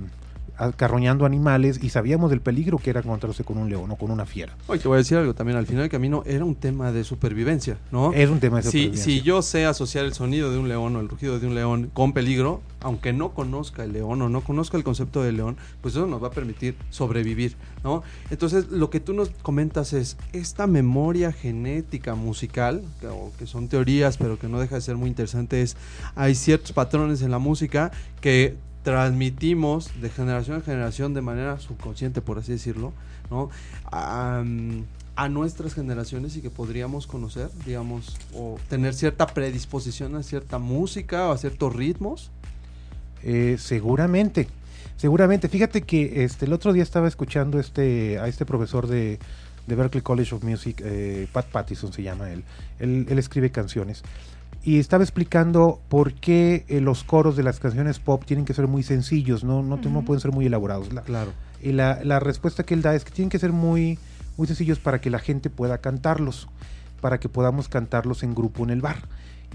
acarroñando 0.57 1.27
animales 1.27 1.81
y 1.83 1.91
sabíamos 1.91 2.31
del 2.31 2.41
peligro 2.41 2.79
que 2.79 2.91
era 2.91 3.01
encontrarse 3.01 3.45
con 3.45 3.59
un 3.59 3.69
león 3.69 3.91
o 3.91 3.97
con 3.97 4.11
una 4.11 4.27
fiera. 4.27 4.57
Oye, 4.67 4.81
te 4.81 4.89
voy 4.89 4.97
a 4.97 4.99
decir 4.99 5.19
algo 5.19 5.35
también, 5.35 5.59
al 5.59 5.67
final 5.67 5.83
del 5.83 5.91
camino 5.91 6.23
era 6.27 6.45
un 6.45 6.55
tema 6.55 6.93
de 6.93 7.05
supervivencia, 7.05 7.79
¿no? 7.91 8.13
Es 8.13 8.31
un 8.31 8.41
tema 8.41 8.59
de 8.59 8.65
supervivencia. 8.65 9.05
si 9.05 9.23
yo 9.23 9.43
sé 9.43 9.67
asociar 9.67 10.05
el 10.05 10.15
sonido 10.15 10.51
de 10.51 10.59
un 10.59 10.69
león 10.69 10.97
o 10.97 11.01
el 11.01 11.09
rugido 11.09 11.39
de 11.39 11.47
un 11.47 11.55
león 11.55 11.91
con 11.93 12.13
peligro, 12.13 12.61
aunque 12.81 13.13
no 13.13 13.31
conozca 13.31 13.85
el 13.85 13.93
león 13.93 14.21
o 14.23 14.29
no 14.29 14.43
conozca 14.43 14.77
el 14.77 14.85
concepto 14.85 15.23
del 15.23 15.39
león, 15.39 15.57
pues 15.81 15.95
eso 15.95 16.07
nos 16.07 16.23
va 16.23 16.29
a 16.29 16.31
permitir 16.31 16.77
sobrevivir, 16.91 17.57
¿no? 17.83 18.03
Entonces, 18.31 18.69
lo 18.71 18.91
que 18.91 19.01
tú 19.01 19.15
nos 19.15 19.31
comentas 19.31 19.93
es 19.93 20.17
esta 20.33 20.67
memoria 20.67 21.33
genética 21.33 22.15
musical, 22.15 22.83
que, 23.01 23.07
o 23.09 23.33
que 23.39 23.47
son 23.47 23.69
teorías, 23.69 24.17
pero 24.19 24.39
que 24.39 24.49
no 24.49 24.61
deja 24.61 24.77
de 24.77 24.81
ser 24.83 24.97
muy 24.97 25.09
interesante, 25.09 25.63
es 25.63 25.77
hay 26.15 26.35
ciertos 26.35 26.73
patrones 26.73 27.23
en 27.23 27.31
la 27.31 27.39
música 27.39 27.91
que 28.21 28.57
transmitimos 28.85 29.91
de 30.01 30.11
generación 30.11 30.59
en 30.59 30.63
generación 30.63 31.15
de 31.15 31.23
manera 31.23 31.59
subconsciente, 31.59 32.21
por 32.21 32.39
así 32.39 32.53
decirlo, 32.53 32.93
¿no? 33.31 33.51
A, 33.91 34.45
nuestras 35.31 35.75
generaciones 35.75 36.37
y 36.37 36.43
que 36.43 36.51
podríamos 36.51 37.07
conocer, 37.07 37.49
digamos, 37.65 38.17
o 38.35 38.59
tener 38.69 38.95
cierta 38.95 39.27
predisposición 39.27 40.17
a 40.17 40.23
cierta 40.23 40.59
música 40.59 41.29
o 41.29 41.33
a 41.33 41.39
ciertos 41.39 41.75
ritmos. 41.75 42.31
Eh, 43.23 43.57
seguramente, 43.59 44.49
seguramente. 44.97 45.49
Fíjate 45.49 45.83
que 45.83 46.25
este 46.25 46.45
el 46.45 46.53
otro 46.53 46.73
día 46.73 46.83
estaba 46.83 47.09
escuchando 47.09 47.59
este 47.59 48.19
a 48.19 48.27
este 48.27 48.45
profesor 48.45 48.87
de, 48.87 49.19
de 49.67 49.75
Berklee 49.75 50.03
College 50.03 50.35
of 50.35 50.43
Music, 50.43 50.83
eh, 50.85 51.27
Pat 51.33 51.47
Pattison 51.47 51.93
se 51.93 52.03
llama 52.03 52.31
él. 52.31 52.45
él 52.81 53.19
escribe 53.19 53.51
canciones. 53.51 54.03
Y 54.67 54.79
estaba 54.79 55.05
explicando 55.05 55.81
por 55.91 56.15
qué 56.15 56.65
eh, 56.69 56.81
los 56.81 57.05
coros 57.05 57.37
de 57.37 57.43
las 57.43 57.61
canciones 57.61 57.99
pop 57.99 58.25
tienen 58.25 58.47
que 58.47 58.55
ser 58.55 58.67
muy 58.67 58.83
sencillos, 58.83 59.45
no, 59.45 59.63
no, 59.63 60.05
pueden 60.05 60.21
ser 60.21 60.33
muy 60.33 60.47
elaborados. 60.47 60.91
La, 60.93 61.03
Claro. 61.03 61.33
y 61.63 61.73
la, 61.73 62.03
la 62.03 62.19
respuesta 62.19 62.63
que 62.65 62.73
él 62.73 62.81
da 62.81 62.95
es 62.95 63.05
que 63.05 63.11
tienen 63.11 63.29
que 63.29 63.39
ser 63.39 63.53
muy, 63.53 63.99
muy 64.39 64.47
sencillos 64.47 64.79
para 64.79 65.01
que 65.03 65.11
la 65.11 65.19
gente 65.19 65.51
pueda 65.51 65.79
cantarlos, 65.79 66.49
para 67.03 67.21
que 67.21 67.29
podamos 67.29 67.69
cantarlos 67.69 68.23
en 68.23 68.35
grupo 68.35 68.65
en 68.65 68.71
el 68.71 68.81
bar. 68.81 69.03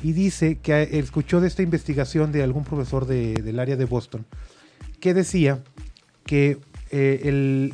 Y 0.04 0.12
dice 0.14 0.60
que 0.60 0.84
eh, 0.84 1.00
escuchó 1.00 1.42
de 1.42 1.48
esta 1.48 1.64
investigación 1.64 2.32
de 2.32 2.44
algún 2.44 2.64
profesor 2.64 3.08
de- 3.08 3.34
del 3.34 3.60
área 3.60 3.78
de 3.78 3.86
Boston, 3.86 4.26
que 5.00 5.16
decía 5.16 5.64
que 6.28 6.60
eh, 6.92 7.22
el, 7.24 7.74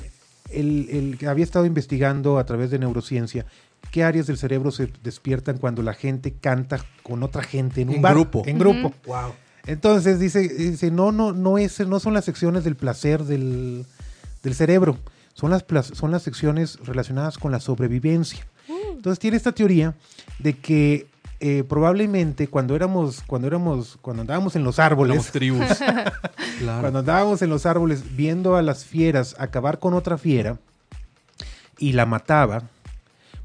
el- 0.51 0.87
el 0.89 1.17
que 1.17 1.27
había 1.27 1.43
estado 1.43 1.65
investigando 1.65 2.39
a 2.39 2.45
través 2.45 2.71
de 2.71 2.79
neurociencia 2.79 3.45
qué 3.91 4.03
áreas 4.03 4.27
del 4.27 4.37
cerebro 4.37 4.71
se 4.71 4.91
despiertan 5.03 5.57
cuando 5.57 5.81
la 5.81 5.93
gente 5.93 6.33
canta 6.33 6.83
con 7.03 7.23
otra 7.23 7.43
gente 7.43 7.81
en 7.81 7.89
un 7.89 7.95
En 7.95 8.01
bar, 8.01 8.13
grupo. 8.13 8.43
En 8.45 8.59
grupo. 8.59 8.93
Wow. 9.05 9.33
Entonces 9.67 10.19
dice, 10.19 10.47
dice 10.47 10.91
no, 10.91 11.11
no, 11.11 11.33
no 11.33 11.57
es, 11.57 11.79
no 11.87 11.99
son 11.99 12.13
las 12.13 12.25
secciones 12.25 12.63
del 12.63 12.75
placer 12.75 13.23
del, 13.23 13.85
del 14.43 14.55
cerebro, 14.55 14.97
son 15.33 15.49
las, 15.49 15.65
son 15.93 16.11
las 16.11 16.23
secciones 16.23 16.77
relacionadas 16.83 17.37
con 17.37 17.51
la 17.51 17.59
sobrevivencia. 17.59 18.45
Entonces 18.91 19.19
tiene 19.19 19.37
esta 19.37 19.51
teoría 19.51 19.95
de 20.39 20.57
que 20.57 21.07
eh, 21.39 21.63
probablemente 21.67 22.47
cuando 22.47 22.75
éramos, 22.75 23.21
cuando 23.27 23.47
éramos, 23.47 23.97
cuando 24.01 24.21
andábamos 24.21 24.55
en 24.55 24.63
los 24.63 24.79
árboles, 24.79 25.15
Éramos 25.15 25.31
tribus. 25.31 25.67
claro. 26.59 26.81
cuando 26.81 26.99
andábamos 26.99 27.41
en 27.41 27.49
los 27.49 27.65
árboles 27.65 28.15
viendo 28.15 28.55
a 28.55 28.61
las 28.61 28.85
fieras 28.85 29.35
acabar 29.37 29.79
con 29.79 29.93
otra 29.93 30.17
fiera 30.17 30.57
y 31.77 31.91
la 31.91 32.05
mataba, 32.05 32.63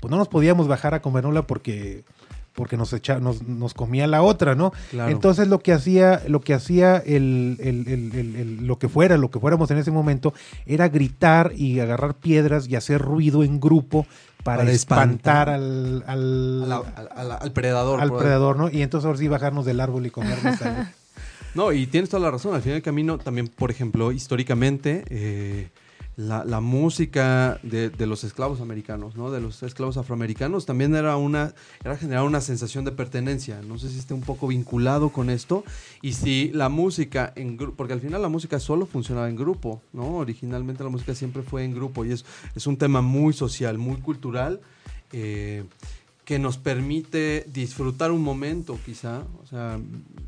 pues 0.00 0.10
no 0.10 0.16
nos 0.16 0.28
podíamos 0.28 0.66
bajar 0.68 0.94
a 0.94 1.02
comernosla 1.02 1.42
porque 1.46 2.04
porque 2.52 2.76
nos, 2.76 2.92
echa, 2.92 3.20
nos, 3.20 3.42
nos 3.44 3.74
comía 3.74 4.06
la 4.08 4.22
otra, 4.22 4.54
¿no? 4.56 4.72
Claro. 4.90 5.10
Entonces 5.12 5.46
lo 5.46 5.60
que 5.60 5.72
hacía, 5.72 6.20
lo 6.26 6.40
que 6.40 6.52
hacía 6.52 6.96
el, 6.98 7.56
el- 7.60 7.86
el- 7.88 8.12
el- 8.14 8.36
el- 8.36 8.66
lo 8.66 8.76
que 8.78 8.88
fuera, 8.88 9.16
lo 9.16 9.30
que 9.30 9.38
fuéramos 9.38 9.70
en 9.70 9.78
ese 9.78 9.92
momento, 9.92 10.34
era 10.66 10.88
gritar 10.88 11.52
y 11.56 11.78
agarrar 11.78 12.14
piedras 12.14 12.68
y 12.68 12.74
hacer 12.74 13.00
ruido 13.00 13.44
en 13.44 13.60
grupo 13.60 14.04
para, 14.42 14.58
Para 14.58 14.72
espantar, 14.72 15.48
espantar. 15.48 15.48
al, 15.48 16.04
al, 16.08 16.62
A 16.64 16.66
la- 16.66 16.76
a- 16.76 17.20
a 17.20 17.24
la- 17.24 17.34
al 17.36 17.52
predador. 17.52 18.00
al 18.00 18.12
predador, 18.12 18.56
¿no? 18.58 18.68
Y 18.68 18.82
entonces 18.82 19.06
ahora 19.06 19.18
sí 19.18 19.28
bajarnos 19.28 19.64
del 19.64 19.80
árbol 19.80 20.04
y 20.06 20.10
comernos 20.10 20.60
algo. 20.62 20.82
No, 21.54 21.72
y 21.72 21.86
tienes 21.86 22.10
toda 22.10 22.22
la 22.24 22.30
razón. 22.32 22.54
Al 22.54 22.62
final 22.62 22.76
del 22.76 22.82
camino, 22.82 23.16
también, 23.18 23.46
por 23.48 23.70
ejemplo, 23.70 24.10
históricamente, 24.12 25.04
eh, 25.08 25.68
la, 26.20 26.44
la 26.44 26.60
música 26.60 27.58
de, 27.62 27.88
de 27.88 28.06
los 28.06 28.24
esclavos 28.24 28.60
americanos, 28.60 29.16
¿no? 29.16 29.30
De 29.30 29.40
los 29.40 29.62
esclavos 29.62 29.96
afroamericanos, 29.96 30.66
también 30.66 30.94
era 30.94 31.16
una, 31.16 31.54
era 31.82 31.96
generar 31.96 32.24
una 32.24 32.42
sensación 32.42 32.84
de 32.84 32.92
pertenencia. 32.92 33.62
No 33.62 33.78
sé 33.78 33.88
si 33.88 33.98
esté 33.98 34.12
un 34.12 34.20
poco 34.20 34.46
vinculado 34.48 35.08
con 35.10 35.30
esto. 35.30 35.64
Y 36.02 36.12
si 36.12 36.50
la 36.52 36.68
música 36.68 37.32
en 37.36 37.56
porque 37.56 37.94
al 37.94 38.00
final 38.00 38.20
la 38.20 38.28
música 38.28 38.60
solo 38.60 38.84
funcionaba 38.84 39.30
en 39.30 39.36
grupo, 39.36 39.80
¿no? 39.92 40.16
Originalmente 40.16 40.84
la 40.84 40.90
música 40.90 41.14
siempre 41.14 41.42
fue 41.42 41.64
en 41.64 41.74
grupo 41.74 42.04
y 42.04 42.12
es, 42.12 42.24
es 42.54 42.66
un 42.66 42.76
tema 42.76 43.00
muy 43.00 43.32
social, 43.32 43.78
muy 43.78 43.96
cultural. 43.96 44.60
eh, 45.12 45.64
que 46.30 46.38
nos 46.38 46.58
permite 46.58 47.44
disfrutar 47.52 48.12
un 48.12 48.22
momento 48.22 48.78
quizá, 48.86 49.24
o 49.42 49.46
sea, 49.48 49.80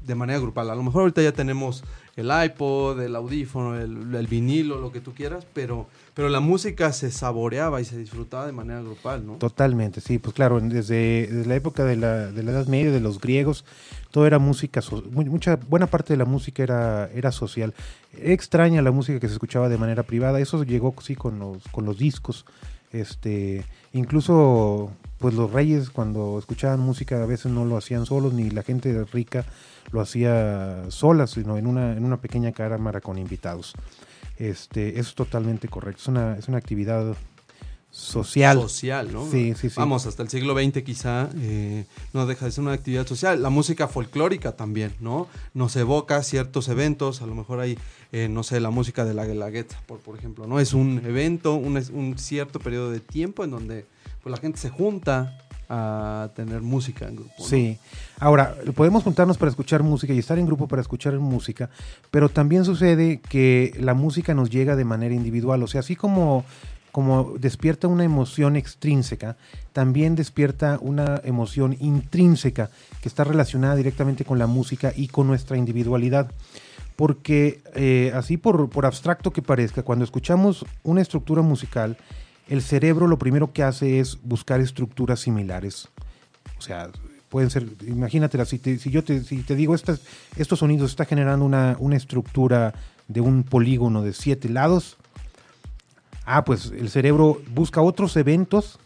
de 0.04 0.14
manera 0.16 0.40
grupal. 0.40 0.68
A 0.68 0.75
lo 0.75 0.82
mejor 0.82 1.02
ahorita 1.02 1.23
ya 1.23 1.30
tenemos 1.30 1.85
el 2.16 2.28
iPod, 2.44 3.00
el 3.00 3.14
audífono, 3.14 3.78
el, 3.78 4.26
vinilo, 4.26 4.80
lo 4.80 4.90
que 4.90 5.00
tú 5.00 5.12
quieras, 5.14 5.47
pero, 5.54 5.87
pero 6.12 6.28
la 6.28 6.40
música 6.40 6.92
se 6.92 7.12
saboreaba 7.12 7.80
y 7.80 7.85
se 7.85 7.97
disfrutaba 7.97 8.47
de 8.47 8.50
manera 8.50 8.82
grupal, 8.82 9.25
¿no? 9.25 9.35
Totalmente, 9.35 10.00
sí, 10.00 10.18
pues 10.18 10.35
claro, 10.35 10.59
desde, 10.59 11.28
desde 11.28 11.47
la 11.47 11.54
época 11.54 11.85
de 11.85 11.94
la, 11.94 12.32
de 12.32 12.42
la 12.42 12.50
Edad 12.50 12.66
Media, 12.66 12.90
de 12.90 12.99
los 12.99 13.21
griegos, 13.21 13.64
todo 14.11 14.26
era 14.26 14.40
música, 14.40 14.80
mucha, 15.12 15.54
buena 15.54 15.87
parte 15.87 16.14
de 16.14 16.16
la 16.16 16.25
música 16.25 16.64
era, 16.64 17.11
era 17.14 17.30
social. 17.30 17.75
Extraña 18.21 18.82
la 18.82 18.90
música 18.90 19.21
que 19.21 19.28
se 19.28 19.35
escuchaba 19.35 19.68
de 19.68 19.78
manera 19.78 20.02
privada, 20.02 20.40
eso 20.40 20.64
llegó 20.64 20.97
sí 21.00 21.14
con 21.14 21.38
los, 21.38 21.62
con 21.71 21.85
los 21.85 21.97
discos. 21.97 22.44
Este, 22.90 23.64
incluso 23.92 24.90
pues 25.23 25.35
los 25.35 25.50
reyes 25.50 25.88
cuando 25.88 26.38
escuchaban 26.38 26.81
música 26.81 27.23
a 27.23 27.26
veces 27.26 27.50
no 27.50 27.64
lo 27.64 27.79
hacían 27.79 28.05
solos, 28.05 28.35
ni 28.35 28.50
la 28.50 28.62
gente 28.62 29.05
rica 29.12 29.47
lo 29.93 30.00
hacía 30.02 30.85
sola, 30.88 31.26
sino 31.26 31.57
en 31.57 31.67
una, 31.67 31.97
en 31.97 32.05
una 32.05 32.19
pequeña 32.21 32.52
cámara 32.52 33.00
con 33.00 33.17
invitados. 33.17 33.73
Este, 34.37 34.99
eso 34.99 35.11
es 35.11 35.14
totalmente 35.14 35.69
correcto, 35.69 36.02
es 36.02 36.09
una, 36.09 36.37
es 36.37 36.49
una 36.49 36.59
actividad 36.59 37.14
social. 37.91 38.59
social, 38.61 39.12
¿no? 39.12 39.31
Sí, 39.31 39.52
sí, 39.55 39.69
sí. 39.69 39.75
Vamos, 39.76 40.07
hasta 40.07 40.23
el 40.23 40.31
siglo 40.31 40.55
XX 40.55 40.83
quizá 40.83 41.29
eh, 41.37 41.85
no 42.14 42.26
deja 42.26 42.47
de 42.47 42.52
ser 42.52 42.64
una 42.64 42.73
actividad 42.73 43.07
social. 43.07 43.43
La 43.43 43.50
música 43.50 43.87
folclórica 43.87 44.52
también, 44.57 44.95
¿no? 45.00 45.29
Nos 45.52 45.76
evoca 45.76 46.23
ciertos 46.23 46.69
eventos, 46.69 47.21
a 47.21 47.26
lo 47.26 47.35
mejor 47.35 47.61
hay, 47.61 47.79
eh, 48.12 48.29
no 48.31 48.43
sé, 48.45 48.61
la 48.61 48.71
música 48.71 49.05
de 49.05 49.12
la 49.14 49.26
Guelaguetza, 49.26 49.79
por, 49.87 49.99
por 49.99 50.17
ejemplo, 50.19 50.47
¿no? 50.47 50.59
Es 50.59 50.73
un 50.73 51.02
evento, 51.05 51.55
un, 51.55 51.76
es- 51.76 51.91
un 51.91 52.17
cierto 52.19 52.59
periodo 52.61 52.91
de 52.91 53.00
tiempo 53.00 53.45
en 53.45 53.50
donde 53.50 53.85
pues, 54.23 54.31
la 54.31 54.38
gente 54.38 54.59
se 54.59 54.71
junta 54.71 55.38
a 55.75 56.29
tener 56.35 56.61
música 56.61 57.09
en 57.09 57.17
grupo. 57.17 57.33
Sí. 57.38 57.79
Ahora, 58.21 58.55
podemos 58.75 59.02
juntarnos 59.02 59.38
para 59.38 59.50
escuchar 59.50 59.83
música 59.83 60.12
y 60.12 60.19
estar 60.19 60.38
en 60.38 60.45
grupo 60.45 60.69
para 60.69 60.83
escuchar 60.83 61.19
música, 61.19 61.71
pero 62.11 62.29
también 62.29 62.67
sucede 62.67 63.21
que 63.21 63.75
la 63.81 63.95
música 63.95 64.35
nos 64.35 64.50
llega 64.50 64.76
de 64.76 64.85
manera 64.85 65.14
individual. 65.14 65.62
O 65.62 65.67
sea, 65.67 65.81
así 65.81 65.97
como, 65.97 66.45
como 66.93 67.35
despierta 67.38 67.88
una 67.88 68.05
emoción 68.05 68.57
extrínseca, 68.57 69.38
también 69.73 70.14
despierta 70.14 70.79
una 70.81 71.23
emoción 71.25 71.75
intrínseca 71.81 72.69
que 73.00 73.09
está 73.09 73.25
relacionada 73.25 73.75
directamente 73.75 74.26
con 74.26 74.38
la 74.38 74.47
música 74.47 74.93
y 74.95 75.09
con 75.09 75.26
nuestra 75.26 75.57
individualidad. 75.57 76.31
Porque 76.97 77.62
eh, 77.75 78.12
así 78.14 78.37
por, 78.37 78.69
por 78.69 78.85
abstracto 78.85 79.33
que 79.33 79.41
parezca, 79.41 79.83
cuando 79.83 80.05
escuchamos 80.05 80.67
una 80.83 81.00
estructura 81.00 81.41
musical, 81.41 81.97
el 82.49 82.62
cerebro 82.62 83.06
lo 83.06 83.18
primero 83.18 83.52
que 83.52 83.62
hace 83.62 84.00
es 84.00 84.18
buscar 84.22 84.61
estructuras 84.61 85.20
similares. 85.20 85.88
O 86.58 86.62
sea, 86.62 86.90
pueden 87.28 87.50
ser, 87.50 87.66
imagínatela, 87.87 88.44
si, 88.44 88.58
te- 88.58 88.78
si 88.78 88.90
yo 88.90 89.02
te, 89.04 89.22
si 89.25 89.38
te 89.42 89.54
digo, 89.54 89.75
estas, 89.75 90.00
estos 90.37 90.58
sonidos 90.58 90.90
está 90.90 91.04
generando 91.04 91.44
una, 91.44 91.76
una 91.78 91.96
estructura 91.96 92.75
de 93.08 93.20
un 93.20 93.42
polígono 93.42 94.02
de 94.02 94.12
siete 94.12 94.49
lados, 94.49 94.96
ah, 96.25 96.44
pues 96.44 96.72
el 96.76 96.90
cerebro 96.90 97.40
busca 97.54 97.80
otros 97.80 98.16
eventos 98.16 98.78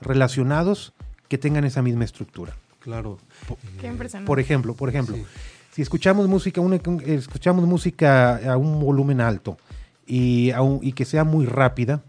relacionados 0.00 0.92
que 1.28 1.38
tengan 1.38 1.64
esa 1.64 1.82
misma 1.82 2.04
estructura. 2.04 2.54
Claro. 2.80 3.18
Qué 3.80 3.86
impresionante. 3.86 4.26
Por 4.26 4.40
ejemplo, 4.40 4.74
por 4.74 4.88
ejemplo, 4.88 5.16
Sí. 5.16 5.24
si 5.72 5.82
escuchamos 5.82 6.28
música, 6.28 6.60
una- 6.60 6.80
escuchamos 7.06 7.64
música 7.66 8.52
a 8.52 8.56
un 8.56 8.80
volumen 8.80 9.20
alto 9.20 9.56
y, 10.06 10.50
a 10.50 10.60
un- 10.62 10.80
y 10.82 10.92
que 10.92 11.04
sea 11.06 11.24
muy 11.24 11.46
rápida, 11.46 12.02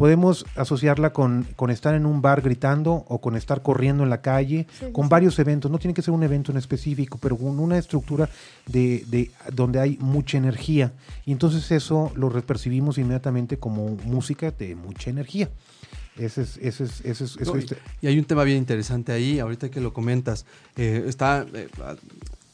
podemos 0.00 0.46
asociarla 0.56 1.12
con, 1.12 1.46
con 1.56 1.68
estar 1.70 1.94
en 1.94 2.06
un 2.06 2.22
bar 2.22 2.40
gritando 2.40 3.04
o 3.06 3.20
con 3.20 3.36
estar 3.36 3.60
corriendo 3.62 4.02
en 4.02 4.08
la 4.08 4.22
calle, 4.22 4.66
Sí, 4.78 4.86
con 4.92 5.04
sí. 5.04 5.10
varios 5.10 5.38
eventos. 5.38 5.70
No 5.70 5.78
tiene 5.78 5.92
que 5.92 6.00
ser 6.00 6.14
un 6.14 6.22
evento 6.22 6.52
en 6.52 6.56
específico, 6.56 7.18
pero 7.20 7.36
con 7.36 7.58
una 7.60 7.76
estructura 7.76 8.26
de, 8.66 9.04
de- 9.08 9.30
donde 9.52 9.78
hay 9.78 9.98
mucha 10.00 10.38
energía. 10.38 10.94
Y 11.26 11.32
entonces 11.32 11.70
eso 11.70 12.12
lo 12.16 12.30
percibimos 12.40 12.96
inmediatamente 12.96 13.58
como 13.58 13.90
música 14.06 14.50
de 14.52 14.74
mucha 14.74 15.10
energía. 15.10 15.50
Ese 16.16 16.42
es, 16.42 16.56
ese 16.62 16.84
es, 16.84 17.00
ese 17.02 17.24
es- 17.24 17.36
eso 17.36 17.52
No, 17.52 17.58
es- 17.60 17.70
y, 18.00 18.06
y 18.06 18.08
hay 18.08 18.18
un 18.18 18.24
tema 18.24 18.42
bien 18.44 18.56
interesante 18.56 19.12
ahí, 19.12 19.38
ahorita 19.38 19.70
que 19.70 19.82
lo 19.82 19.92
comentas. 19.92 20.46
Eh, 20.78 21.04
está, 21.08 21.44
eh, 21.52 21.68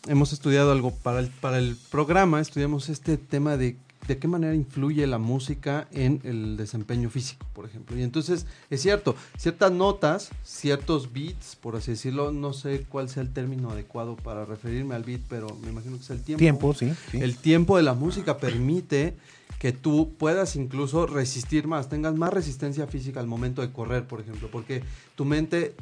hemos 0.09 0.33
estudiado 0.33 0.73
algo 0.73 0.91
para 0.91 1.21
el, 1.21 1.29
para 1.29 1.59
el 1.59 1.77
programa, 1.93 2.41
estudiamos 2.41 2.89
este 2.89 3.17
tema 3.17 3.57
de 3.57 3.77
de 4.07 4.19
qué 4.19 4.29
manera 4.29 4.55
influye 4.55 5.07
la 5.07 5.19
música 5.19 5.89
en 5.93 6.21
el 6.25 6.57
desempeño 6.57 7.11
físico, 7.11 7.45
por 7.53 7.65
ejemplo. 7.67 7.97
Y 7.99 8.03
entonces, 8.03 8.47
es 8.71 8.81
cierto, 8.83 9.17
ciertas 9.37 9.73
notas, 9.73 10.31
ciertos 10.45 11.13
beats, 11.13 11.57
por 11.57 11.77
así 11.77 11.93
decirlo, 11.93 12.31
no 12.33 12.53
sé 12.53 12.85
cuál 12.89 13.09
sea 13.09 13.23
el 13.23 13.33
término 13.33 13.71
adecuado 13.71 14.17
para 14.17 14.45
referirme 14.45 14.95
al 14.95 15.03
beat, 15.05 15.21
pero 15.29 15.49
me 15.63 15.71
imagino 15.71 15.97
que 15.97 16.03
es 16.03 16.11
el 16.11 16.23
tiempo. 16.23 16.39
tiempo, 16.39 16.75
sí. 16.75 16.93
sí. 17.11 17.19
El 17.21 17.37
tiempo 17.37 17.77
de 17.77 17.83
la 17.83 17.95
música 17.95 18.37
permite 18.39 19.15
que 19.59 19.73
tú 19.73 20.13
puedas 20.19 20.55
incluso 20.57 21.07
resistir 21.07 21.67
más, 21.67 21.89
tengas 21.89 22.15
más 22.15 22.33
resistencia 22.33 22.87
física 22.87 23.21
al 23.21 23.27
momento 23.27 23.63
de 23.63 23.73
correr, 23.73 24.07
por 24.07 24.21
ejemplo, 24.21 24.49
porque 24.53 24.83
tu 25.15 25.25
mente 25.25 25.75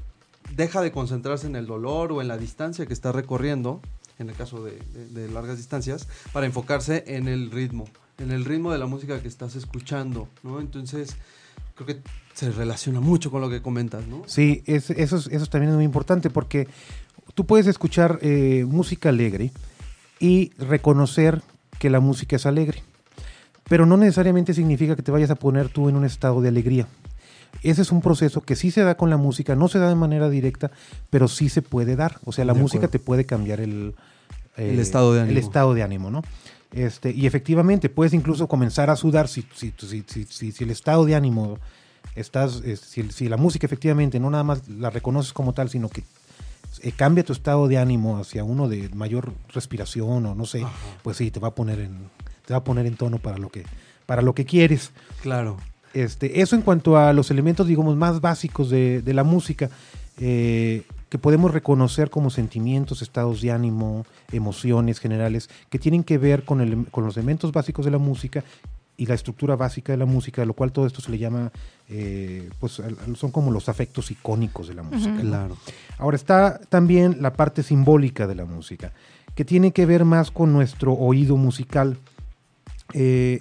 deja 0.57 0.81
de 0.81 0.93
concentrarse 0.93 1.47
en 1.47 1.57
el 1.57 1.67
dolor 1.67 2.13
o 2.13 2.21
en 2.23 2.29
la 2.29 2.39
distancia 2.39 2.87
que 2.87 2.93
está 2.93 3.11
recorriendo, 3.13 3.81
en 4.19 4.31
el 4.31 4.37
caso 4.37 4.63
de, 4.63 4.79
de- 4.93 5.09
de 5.23 5.29
largas 5.33 5.57
distancias, 5.57 6.07
para 6.33 6.47
enfocarse 6.47 7.03
en 7.09 7.27
el 7.27 7.51
ritmo, 7.51 7.87
en 8.19 8.31
el 8.31 8.45
ritmo 8.45 8.73
de 8.73 8.79
la 8.79 8.87
música 8.87 9.21
que 9.21 9.29
estás 9.29 9.57
escuchando, 9.57 10.29
¿no? 10.43 10.61
Entonces, 10.61 11.17
creo 11.75 11.87
que 11.87 11.97
se 12.35 12.51
relaciona 12.51 13.01
mucho 13.01 13.31
con 13.31 13.41
lo 13.41 13.51
que 13.51 13.63
comentas, 13.63 14.07
¿no? 14.07 14.23
Sí, 14.27 14.63
es- 14.67 14.91
eso, 14.91 15.17
es- 15.17 15.27
eso 15.29 15.47
también 15.47 15.71
es 15.71 15.77
muy 15.77 15.85
importante 15.85 16.31
porque 16.31 16.69
tú 17.35 17.45
puedes 17.47 17.67
escuchar 17.67 18.19
eh, 18.23 18.65
música 18.69 19.09
alegre 19.09 19.51
y 20.21 20.53
reconocer 20.59 21.43
que 21.79 21.91
la 21.91 22.01
música 22.01 22.37
es 22.37 22.47
alegre, 22.47 22.83
pero 23.69 23.87
no 23.87 23.97
necesariamente 23.97 24.55
significa 24.55 24.95
que 24.97 25.03
te 25.03 25.11
vayas 25.13 25.31
a 25.31 25.35
poner 25.37 25.69
tú 25.69 25.89
en 25.89 25.97
un 25.97 26.05
estado 26.05 26.41
de 26.41 26.49
alegría. 26.49 26.87
Ese 27.63 27.83
es 27.83 27.93
un 27.93 28.01
proceso 28.03 28.43
que 28.43 28.57
sí 28.57 28.71
se 28.71 28.83
da 28.83 28.97
con 28.97 29.11
la 29.11 29.17
música, 29.17 29.55
no 29.57 29.69
se 29.69 29.79
da 29.79 29.89
de 29.89 29.95
manera 29.95 30.29
directa, 30.29 30.71
pero 31.11 31.29
sí 31.29 31.49
se 31.49 31.63
puede 31.63 31.97
dar. 31.97 32.19
O 32.25 32.33
sea, 32.33 32.45
la 32.45 32.53
De 32.53 32.61
música 32.61 32.87
acuerdo. 32.87 32.93
te 32.93 32.99
puede 32.99 33.25
cambiar 33.27 33.61
el, 33.61 33.95
eh, 34.57 34.71
El 34.73 34.81
estado 34.81 35.15
de 35.15 35.21
ánimo. 35.21 35.33
El 35.39 35.39
estado 35.45 35.73
de 35.75 35.83
ánimo, 35.83 36.11
¿no? 36.11 36.23
Este, 36.75 37.13
y 37.13 37.27
efectivamente, 37.27 37.89
puedes 37.89 38.13
incluso 38.15 38.49
comenzar 38.49 38.91
a 38.91 38.97
sudar 38.97 39.29
si, 39.29 39.45
si, 39.55 39.73
si, 39.79 40.05
si, 40.09 40.25
si- 40.25 40.51
si 40.53 40.65
el 40.65 40.71
estado 40.71 41.05
de 41.05 41.15
ánimo 41.15 41.59
estás, 42.17 42.63
si, 42.83 43.11
si 43.13 43.29
la 43.29 43.37
música 43.37 43.65
efectivamente 43.67 44.19
no 44.19 44.29
nada 44.29 44.43
más 44.43 44.69
la 44.69 44.91
reconoces 44.91 45.33
como 45.33 45.53
tal, 45.53 45.71
sino 45.71 45.89
que 45.89 46.03
eh, 46.83 46.91
cambia 46.91 47.23
tu 47.25 47.33
estado 47.33 47.69
de 47.69 47.79
ánimo 47.79 48.19
hacia 48.19 48.43
uno 48.43 48.69
de 48.69 48.89
mayor 48.89 49.33
respiración 49.53 50.27
o 50.27 50.35
no 50.35 50.47
sé, 50.47 50.65
pues 51.05 51.17
sí, 51.17 51.31
te 51.31 51.39
va 51.39 51.49
a 51.49 51.55
poner 51.55 51.79
en, 51.79 51.97
te 52.45 52.53
va 52.55 52.59
a 52.59 52.65
poner 52.65 52.87
en 52.87 52.97
tono 52.97 53.19
para 53.19 53.39
lo 53.39 53.51
que, 53.51 53.65
para 54.07 54.21
lo 54.23 54.35
que 54.35 54.45
quieres. 54.45 54.91
Claro. 55.23 55.57
Este, 55.93 56.41
eso 56.41 56.57
en 56.57 56.63
cuanto 56.63 56.97
a 56.99 57.13
los 57.13 57.31
elementos, 57.31 57.69
digamos, 57.69 57.97
más 57.97 58.21
básicos 58.21 58.69
de, 58.69 59.01
de 59.01 59.15
la 59.15 59.23
música, 59.23 59.71
eh, 60.19 60.83
que 61.15 61.19
podemos 61.21 61.53
reconocer 61.55 62.11
como 62.11 62.29
sentimientos, 62.29 63.01
estados 63.01 63.41
de 63.41 63.53
ánimo, 63.53 64.05
emociones 64.33 64.99
generales, 64.99 65.49
que 65.71 65.79
tienen 65.79 66.03
que 66.03 66.19
ver 66.19 66.45
con, 66.45 66.61
el- 66.61 66.87
con 66.91 67.05
los 67.07 67.17
elementos 67.17 67.53
básicos 67.53 67.85
de 67.85 67.93
la 67.93 67.99
música 67.99 68.43
y 68.97 69.07
la 69.07 69.15
estructura 69.15 69.55
básica 69.55 69.93
de 69.93 69.99
la 69.99 70.07
música, 70.07 70.43
a 70.43 70.45
lo 70.45 70.55
cual 70.55 70.73
todo 70.73 70.87
esto 70.89 71.01
se 71.01 71.13
le 71.13 71.19
llama, 71.19 71.53
eh, 71.89 72.51
pues 72.59 72.83
son 73.15 73.31
como 73.31 73.53
los 73.53 73.69
afectos 73.69 74.11
icónicos 74.11 74.67
de 74.67 74.75
la 74.75 74.83
música. 74.83 75.15
Claro. 75.21 75.57
Ahora 75.99 76.17
está 76.17 76.59
también 76.69 77.19
la 77.23 77.33
parte 77.33 77.63
simbólica 77.63 78.27
de 78.27 78.35
la 78.35 78.45
música, 78.45 78.91
que 79.37 79.45
tiene 79.45 79.71
que 79.71 79.87
ver 79.87 80.05
más 80.05 80.33
con 80.33 80.53
nuestro 80.53 80.95
oído 80.95 81.37
musical 81.37 81.97
eh, 82.93 83.39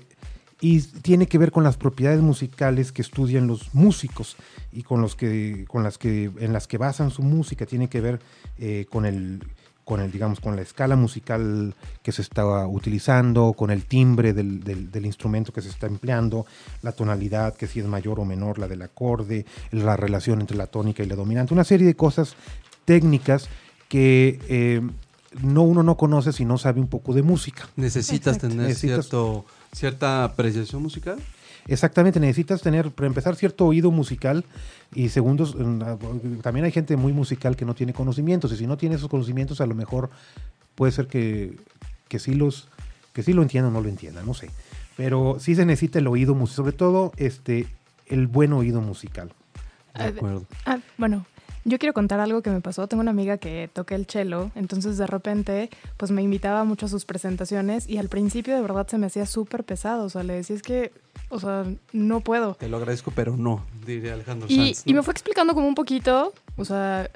y 0.66 0.80
tiene 0.82 1.28
que 1.28 1.38
ver 1.38 1.52
con 1.52 1.66
las 1.66 1.76
propiedades 1.76 2.22
musicales 2.22 2.94
que 2.94 3.02
estudian 3.02 3.48
los 3.48 3.74
músicos 3.76 4.38
y 4.72 4.84
con 4.84 5.02
los 5.02 5.14
que, 5.18 5.66
con 5.68 5.84
las 5.84 5.98
que, 5.98 6.32
en 6.40 6.54
las 6.54 6.68
que 6.68 6.78
basan 6.78 7.12
su 7.12 7.22
música. 7.22 7.66
Tiene 7.66 7.90
que 7.90 8.00
ver 8.00 8.20
eh, 8.58 8.86
con 8.90 9.06
el 9.06 9.44
con 9.84 10.00
el, 10.00 10.10
digamos, 10.14 10.40
con 10.40 10.56
la 10.56 10.62
escala 10.62 10.96
musical 10.96 11.76
que 12.02 12.14
se 12.14 12.22
está 12.22 12.66
utilizando, 12.66 13.52
con 13.52 13.70
el 13.70 13.84
timbre 13.84 14.32
del, 14.32 14.64
del- 14.64 14.90
del 14.90 15.06
instrumento 15.06 15.52
que 15.52 15.62
se 15.62 15.68
está 15.68 15.88
empleando, 15.88 16.46
la 16.82 16.94
tonalidad, 16.94 17.54
que 17.58 17.68
si 17.68 17.82
es 17.82 17.86
mayor 17.86 18.22
o 18.22 18.24
menor, 18.24 18.60
la 18.60 18.70
del 18.70 18.82
acorde, 18.84 19.46
la 19.72 19.98
relación 19.98 20.40
entre 20.40 20.56
la 20.56 20.68
tónica 20.68 21.04
y 21.04 21.08
la 21.08 21.18
dominante, 21.18 21.54
una 21.54 21.66
serie 21.66 21.86
de 21.86 21.98
cosas 21.98 22.38
técnicas 22.86 23.50
que 23.90 24.40
eh, 24.48 24.82
no 25.42 25.64
uno 25.64 25.84
no 25.84 25.98
conoce 25.98 26.32
si 26.32 26.46
no 26.46 26.58
sabe 26.58 26.80
un 26.80 26.88
poco 26.88 27.14
de 27.14 27.22
música. 27.24 27.68
Necesitas 27.76 28.36
Exacto. 28.38 28.48
tener 28.56 28.70
Necesitas- 28.70 29.02
cierto, 29.10 29.46
cierta 29.74 30.24
apreciación 30.24 30.82
musical. 30.82 31.18
Exactamente, 31.68 32.20
necesitas 32.20 32.62
tener, 32.62 32.92
para 32.92 33.08
empezar, 33.08 33.36
cierto 33.36 33.66
oído 33.66 33.90
musical 33.90 34.44
y 34.94 35.10
segundos, 35.10 35.56
mm, 35.56 36.40
también 36.42 36.66
hay 36.66 36.72
gente 36.72 36.98
muy 36.98 37.14
musical 37.14 37.56
que 37.56 37.64
no 37.66 37.74
tiene 37.74 37.94
conocimientos 37.94 38.52
y 38.52 38.58
si 38.58 38.68
no 38.68 38.76
tiene 38.78 38.96
esos 38.96 39.08
conocimientos 39.10 39.62
a 39.62 39.66
lo 39.66 39.74
mejor 39.74 40.10
puede 40.76 40.92
ser 40.92 41.08
que, 41.08 41.56
que 42.10 42.20
sí 42.20 42.34
los 42.34 42.68
que 43.14 43.24
sí 43.24 43.32
lo 43.32 43.44
entiendan 43.44 43.72
o 43.72 43.76
no 43.76 43.82
lo 43.82 43.90
entiendan, 43.90 44.26
no 44.26 44.34
sé. 44.34 44.50
Pero 44.98 45.38
sí 45.40 45.56
se 45.56 45.66
necesita 45.66 46.00
el 46.00 46.08
oído 46.08 46.34
musical, 46.36 46.56
sobre 46.66 46.72
todo 46.74 47.12
este 47.18 47.68
el 48.08 48.28
buen 48.28 48.52
oído 48.54 48.82
musical. 48.82 49.30
De 49.96 50.04
Ah, 50.04 50.08
acuerdo. 50.08 50.46
Ah, 50.66 50.80
bueno, 50.98 51.26
yo 51.66 51.80
quiero 51.80 51.94
contar 51.94 52.20
algo 52.20 52.42
que 52.42 52.50
me 52.50 52.62
pasó. 52.62 52.88
Tengo 52.88 53.02
una 53.02 53.12
amiga 53.12 53.38
que 53.38 53.70
toca 53.72 53.96
el 53.96 54.06
cello, 54.06 54.52
entonces 54.56 54.98
de 54.98 55.08
repente, 55.08 55.70
pues 55.98 56.12
me 56.12 56.22
invitaba 56.22 56.64
mucho 56.64 56.88
a 56.88 56.90
sus 56.90 57.06
presentaciones 57.06 57.90
y 57.90 57.98
al 57.98 58.10
principio 58.10 58.56
de 58.56 58.62
verdad 58.62 58.88
se 58.88 58.98
me 58.98 59.08
hacía 59.08 59.26
súper 59.26 59.64
pesado. 59.64 60.06
O 60.06 60.10
sea, 60.10 60.24
le 60.24 60.34
decía, 60.34 60.56
es 60.56 60.62
que, 60.62 60.92
o 61.30 61.40
sea, 61.40 61.66
no 61.92 62.20
puedo. 62.20 62.56
Te 62.56 62.70
lo 62.70 62.78
agradezco, 62.78 63.12
pero 63.16 63.38
no, 63.38 63.66
diría 63.86 64.14
Alejandro 64.14 64.48
Y, 64.50 64.74
Sanz. 64.74 64.84
y 64.86 64.94
me 64.94 65.04
fue 65.04 65.14
explicando 65.14 65.54
como 65.54 65.68
un 65.68 65.76
poquito, 65.76 66.34
o 66.58 66.66
sea, 66.66 67.10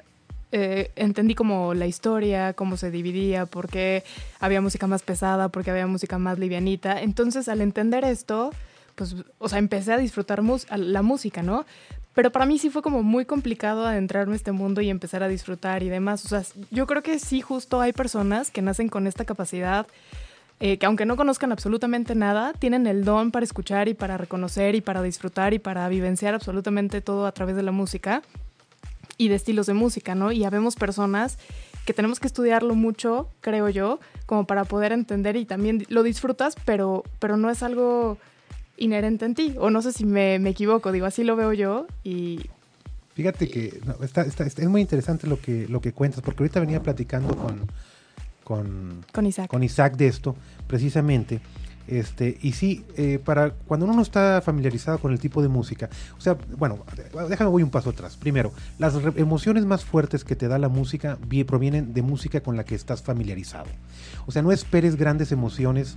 eh, 0.50 0.92
entendí 0.96 1.34
como 1.34 1.74
la 1.74 1.86
historia, 1.86 2.54
cómo 2.54 2.78
se 2.78 2.90
dividía, 2.90 3.44
por 3.44 3.68
qué 3.68 4.02
había 4.40 4.62
música 4.62 4.86
más 4.86 5.02
pesada, 5.02 5.50
por 5.50 5.62
qué 5.62 5.70
había 5.72 5.86
música 5.86 6.18
más 6.18 6.38
livianita. 6.38 7.02
Entonces, 7.02 7.48
al 7.48 7.60
entender 7.60 8.04
esto, 8.04 8.50
pues, 8.94 9.14
o 9.38 9.48
sea, 9.48 9.58
empecé 9.58 9.92
a 9.92 9.98
disfrutar 9.98 10.42
la 10.42 11.02
música, 11.02 11.42
¿no? 11.42 11.66
Pero 12.18 12.32
para 12.32 12.46
mí 12.46 12.58
sí 12.58 12.68
fue 12.68 12.82
como 12.82 13.04
muy 13.04 13.26
complicado 13.26 13.86
adentrarme 13.86 14.32
a 14.32 14.36
este 14.36 14.50
mundo 14.50 14.80
y 14.80 14.90
empezar 14.90 15.22
a 15.22 15.28
disfrutar 15.28 15.84
y 15.84 15.88
demás. 15.88 16.24
O 16.24 16.28
sea, 16.28 16.42
yo 16.72 16.84
creo 16.88 17.00
que 17.00 17.20
sí, 17.20 17.42
justo 17.42 17.80
hay 17.80 17.92
personas 17.92 18.50
que 18.50 18.60
nacen 18.60 18.88
con 18.88 19.06
esta 19.06 19.24
capacidad 19.24 19.86
eh, 20.58 20.78
que 20.78 20.86
aunque 20.86 21.06
no 21.06 21.14
conozcan 21.14 21.52
absolutamente 21.52 22.16
nada, 22.16 22.54
tienen 22.54 22.88
el 22.88 23.04
don 23.04 23.30
para 23.30 23.44
escuchar 23.44 23.86
y 23.86 23.94
para 23.94 24.16
reconocer 24.16 24.74
y 24.74 24.80
para 24.80 25.00
disfrutar 25.00 25.54
y 25.54 25.60
para 25.60 25.88
vivenciar 25.88 26.34
absolutamente 26.34 27.00
todo 27.02 27.24
a 27.24 27.30
través 27.30 27.54
de 27.54 27.62
la 27.62 27.70
música 27.70 28.22
y 29.16 29.28
de 29.28 29.36
estilos 29.36 29.66
de 29.66 29.74
música, 29.74 30.16
¿no? 30.16 30.32
Y 30.32 30.42
habemos 30.42 30.74
personas 30.74 31.38
que 31.86 31.94
tenemos 31.94 32.18
que 32.18 32.26
estudiarlo 32.26 32.74
mucho, 32.74 33.28
creo 33.40 33.68
yo, 33.68 34.00
como 34.26 34.44
para 34.44 34.64
poder 34.64 34.90
entender 34.90 35.36
y 35.36 35.44
también 35.44 35.86
lo 35.88 36.02
disfrutas, 36.02 36.56
pero, 36.64 37.04
pero 37.20 37.36
no 37.36 37.48
es 37.48 37.62
algo 37.62 38.18
inherente 38.78 39.24
en 39.24 39.34
ti. 39.34 39.54
O 39.58 39.70
no 39.70 39.82
sé 39.82 39.92
si 39.92 40.04
me, 40.04 40.38
me 40.38 40.50
equivoco, 40.50 40.92
digo, 40.92 41.06
así 41.06 41.24
lo 41.24 41.36
veo 41.36 41.52
yo 41.52 41.86
y, 42.04 42.40
Fíjate 43.14 43.48
que 43.50 43.80
no, 43.84 43.94
está, 44.04 44.22
está- 44.22 44.44
está- 44.44 44.62
es 44.62 44.68
muy 44.68 44.80
interesante 44.80 45.26
lo 45.26 45.40
que, 45.40 45.66
lo 45.68 45.80
que 45.80 45.92
cuentas, 45.92 46.20
porque 46.20 46.44
ahorita 46.44 46.60
venía 46.60 46.80
platicando 46.82 47.34
con, 47.36 47.66
con, 48.44 49.04
Con 49.12 49.26
Isaac. 49.26 49.50
con 49.50 49.64
Isaac 49.64 49.96
de 49.96 50.06
esto, 50.06 50.36
precisamente. 50.68 51.40
Este, 51.88 52.36
y 52.42 52.52
sí, 52.52 52.84
eh, 52.98 53.18
para 53.18 53.50
cuando 53.50 53.86
uno 53.86 53.94
no 53.96 54.02
está 54.02 54.42
familiarizado 54.42 54.98
con 54.98 55.10
el 55.10 55.18
tipo 55.18 55.40
de 55.40 55.48
música, 55.48 55.88
o 56.18 56.20
sea, 56.20 56.36
bueno, 56.58 56.84
déjame 57.30 57.50
voy 57.50 57.62
un 57.62 57.70
paso 57.70 57.90
atrás. 57.90 58.16
Primero, 58.16 58.52
las 58.78 58.94
emociones 59.16 59.64
más 59.64 59.84
fuertes 59.86 60.22
que 60.22 60.36
te 60.36 60.48
da 60.48 60.58
la 60.58 60.68
música 60.68 61.16
vi- 61.26 61.44
provienen 61.44 61.94
de 61.94 62.02
música 62.02 62.40
con 62.42 62.56
la 62.56 62.64
que 62.64 62.74
estás 62.74 63.02
familiarizado. 63.02 63.66
O 64.26 64.32
sea, 64.32 64.42
no 64.42 64.52
esperes 64.52 64.96
grandes 64.96 65.32
emociones 65.32 65.96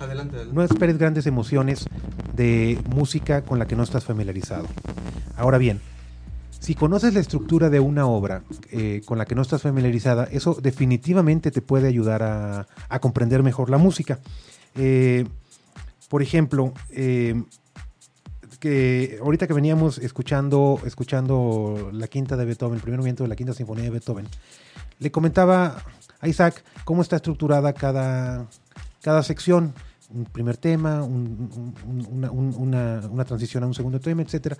Adelante, 0.00 0.36
adelante. 0.36 0.54
no 0.54 0.62
esperes 0.62 0.98
grandes 0.98 1.26
emociones 1.26 1.86
de 2.34 2.78
música 2.88 3.42
con 3.42 3.58
la 3.58 3.66
que 3.66 3.76
no 3.76 3.82
estás 3.82 4.04
familiarizado. 4.04 4.66
Ahora 5.36 5.58
bien, 5.58 5.80
si 6.64 6.74
conoces 6.74 7.12
la 7.12 7.20
estructura 7.20 7.68
de 7.68 7.78
una 7.78 8.06
obra 8.06 8.42
eh, 8.70 9.02
con 9.04 9.18
la 9.18 9.26
que 9.26 9.34
no 9.34 9.42
estás 9.42 9.60
familiarizada, 9.60 10.24
eso 10.24 10.56
definitivamente 10.62 11.50
te 11.50 11.60
puede 11.60 11.88
ayudar 11.88 12.22
a, 12.22 12.66
comprender 13.00 13.42
mejor 13.42 13.68
la 13.68 13.76
música. 13.76 14.18
Eh, 14.74 15.26
por 16.08 16.22
ejemplo, 16.22 16.72
eh, 16.90 17.42
que 18.60 19.18
ahorita 19.20 19.46
que 19.46 19.52
veníamos 19.52 19.98
escuchando, 19.98 20.80
escuchando 20.86 21.90
la 21.92 22.08
quinta 22.08 22.34
de 22.34 22.46
Beethoven, 22.46 22.76
el 22.76 22.80
primer 22.80 22.98
movimiento 22.98 23.24
de 23.24 23.28
la 23.28 23.36
quinta 23.36 23.52
sinfonía 23.52 23.84
de 23.84 23.90
Beethoven, 23.90 24.26
le 25.00 25.10
comentaba 25.10 25.82
a 26.20 26.28
Isaac 26.28 26.64
cómo 26.86 27.02
está 27.02 27.16
estructurada 27.16 27.74
cada, 27.74 28.46
cada 29.04 29.22
sección. 29.22 29.74
Un 30.10 30.24
primer 30.26 30.56
tema, 30.56 31.02
un- 31.02 31.50
un- 31.56 31.74
un- 31.86 32.06
una, 32.18 32.30
un- 32.30 32.54
una- 33.10 33.24
transición 33.24 33.64
a 33.64 33.66
un 33.66 33.74
segundo 33.74 33.98
tema, 34.00 34.22
etcétera. 34.22 34.56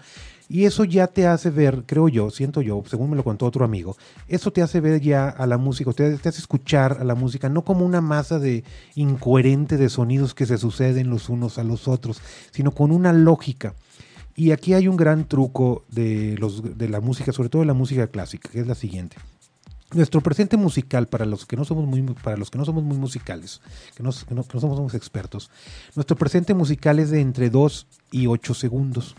Y 0.49 0.65
eso 0.65 0.85
ya 0.85 1.07
te 1.07 1.27
hace 1.27 1.51
ver, 1.51 1.85
creo 1.87 2.09
yo, 2.09 2.31
siento 2.31 2.61
yo, 2.61 2.83
según 2.87 3.11
me 3.11 3.17
lo 3.17 3.23
contó 3.25 3.47
otro 3.47 3.65
amigo, 3.65 3.97
eso 4.27 4.51
te 4.53 4.63
hace 4.63 4.81
ver 4.81 5.01
ya 5.01 5.29
a 5.29 5.47
la 5.47 5.57
música, 5.59 5.93
te, 5.93 6.17
te 6.17 6.29
hace 6.29 6.41
escuchar 6.41 6.97
a 7.01 7.05
la 7.05 7.15
música 7.15 7.49
no 7.49 7.63
como 7.63 7.85
una 7.85 8.01
masa 8.01 8.39
de 8.39 8.65
incoherente 8.97 9.77
de 9.77 9.89
sonidos 9.91 10.35
que 10.35 10.47
se 10.47 10.59
suceden 10.59 11.09
los 11.11 11.29
unos 11.29 11.59
a 11.59 11.65
los 11.65 11.89
otros, 11.89 12.21
sino 12.51 12.73
con 12.73 12.91
una 12.91 13.13
lógica. 13.13 13.75
Y 14.37 14.51
aquí 14.51 14.75
hay 14.75 14.89
un 14.89 14.97
gran 14.97 15.29
truco 15.29 15.85
de, 15.91 16.37
los, 16.39 16.77
de 16.77 16.89
la 16.89 17.01
música, 17.01 17.33
sobre 17.33 17.49
todo 17.51 17.63
de 17.63 17.67
la 17.67 17.75
música 17.75 18.09
clásica, 18.09 18.49
que 18.51 18.61
es 18.61 18.67
la 18.67 18.75
siguiente. 18.75 19.17
Nuestro 19.95 20.21
presente 20.21 20.57
musical, 20.57 21.07
para 21.09 21.25
los 21.25 21.47
que 21.47 21.57
no 21.57 21.65
somos 21.65 21.87
muy, 21.87 22.03
para 22.03 22.37
los 22.37 22.51
que 22.51 22.59
no 22.59 22.65
somos 22.65 22.83
muy 22.83 22.97
musicales, 22.97 23.61
que 23.97 24.03
no, 24.03 24.11
que 24.11 24.35
no- 24.35 24.43
que 24.43 24.55
no 24.55 24.61
somos, 24.61 24.95
expertos, 24.95 25.51
nuestro 25.95 26.17
presente 26.17 26.53
musical 26.55 26.99
es 26.99 27.11
de 27.11 27.21
entre 27.21 27.49
2 27.51 27.87
y 28.11 28.27
8 28.27 28.55
segundos. 28.55 29.15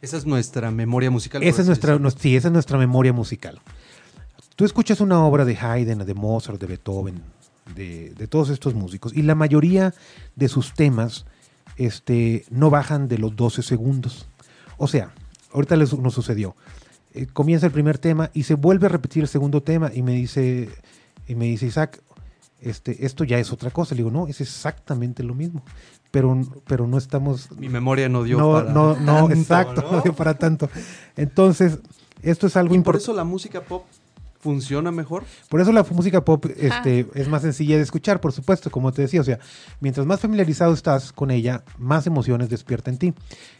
Esa 0.00 0.16
es 0.16 0.26
nuestra 0.26 0.70
memoria 0.70 1.10
musical. 1.10 1.42
Esa 1.42 1.62
es 1.62 1.66
nuestra, 1.66 1.98
sí, 2.18 2.36
esa 2.36 2.48
es 2.48 2.52
nuestra 2.52 2.78
memoria 2.78 3.12
musical. 3.12 3.60
Tú 4.56 4.64
escuchas 4.64 5.00
una 5.00 5.24
obra 5.24 5.44
de 5.44 5.56
Haydn, 5.56 6.04
de 6.06 6.14
Mozart, 6.14 6.60
de 6.60 6.66
Beethoven, 6.66 7.22
de, 7.74 8.12
de 8.14 8.26
todos 8.26 8.50
estos 8.50 8.74
músicos, 8.74 9.12
y 9.14 9.22
la 9.22 9.34
mayoría 9.34 9.94
de 10.36 10.48
sus 10.48 10.74
temas 10.74 11.24
este, 11.76 12.44
no 12.50 12.70
bajan 12.70 13.08
de 13.08 13.18
los 13.18 13.34
12 13.34 13.62
segundos. 13.62 14.26
O 14.76 14.86
sea, 14.88 15.12
ahorita 15.52 15.76
les- 15.76 15.98
nos 15.98 16.14
sucedió. 16.14 16.54
Eh, 17.14 17.26
comienza 17.32 17.66
el 17.66 17.72
primer 17.72 17.98
tema 17.98 18.30
y 18.34 18.42
se 18.42 18.54
vuelve 18.54 18.86
a 18.86 18.88
repetir 18.88 19.22
el 19.22 19.28
segundo 19.28 19.62
tema 19.62 19.90
y 19.94 20.02
me 20.02 20.12
dice, 20.12 20.68
y 21.28 21.34
me 21.36 21.44
dice 21.46 21.66
Isaac, 21.66 22.02
este, 22.60 23.06
esto 23.06 23.24
ya 23.24 23.38
es 23.38 23.52
otra 23.52 23.70
cosa. 23.70 23.94
Le 23.94 23.98
digo, 23.98 24.10
no, 24.10 24.26
es 24.26 24.40
exactamente 24.40 25.22
lo 25.22 25.34
mismo. 25.34 25.62
Pero, 26.10 26.40
pero 26.66 26.86
no 26.86 26.96
estamos 26.98 27.50
Mi 27.52 27.68
memoria 27.68 28.08
no 28.08 28.22
dio 28.22 28.38
no, 28.38 28.52
para 28.52 28.72
no, 28.72 28.96
no, 29.00 29.28
tanto, 29.28 29.34
exacto, 29.34 29.82
¿no? 29.82 29.92
no 29.92 30.00
dio 30.02 30.12
para 30.14 30.34
tanto. 30.34 30.68
Entonces, 31.16 31.78
esto 32.22 32.46
es 32.46 32.56
algo 32.56 32.74
Y 32.74 32.78
por 32.78 32.78
importante. 32.78 33.02
eso 33.04 33.12
la 33.14 33.24
música 33.24 33.62
pop 33.62 33.84
funciona 34.44 34.90
mejor. 34.90 35.24
Por 35.48 35.62
eso 35.62 35.72
la 35.72 35.82
música 35.84 36.22
pop 36.22 36.44
este, 36.56 37.06
es 37.14 37.28
más 37.28 37.40
sencilla 37.40 37.76
de 37.76 37.82
escuchar, 37.82 38.20
por 38.20 38.32
supuesto, 38.32 38.70
como 38.70 38.92
te 38.92 39.00
decía. 39.00 39.22
O 39.22 39.24
sea, 39.24 39.38
mientras 39.80 40.06
más 40.06 40.20
familiarizado 40.20 40.74
estás 40.74 41.12
con 41.12 41.30
ella, 41.30 41.64
más 41.78 42.06
emociones 42.06 42.50
despierta 42.50 42.90
en 42.90 42.98
ti. 42.98 43.14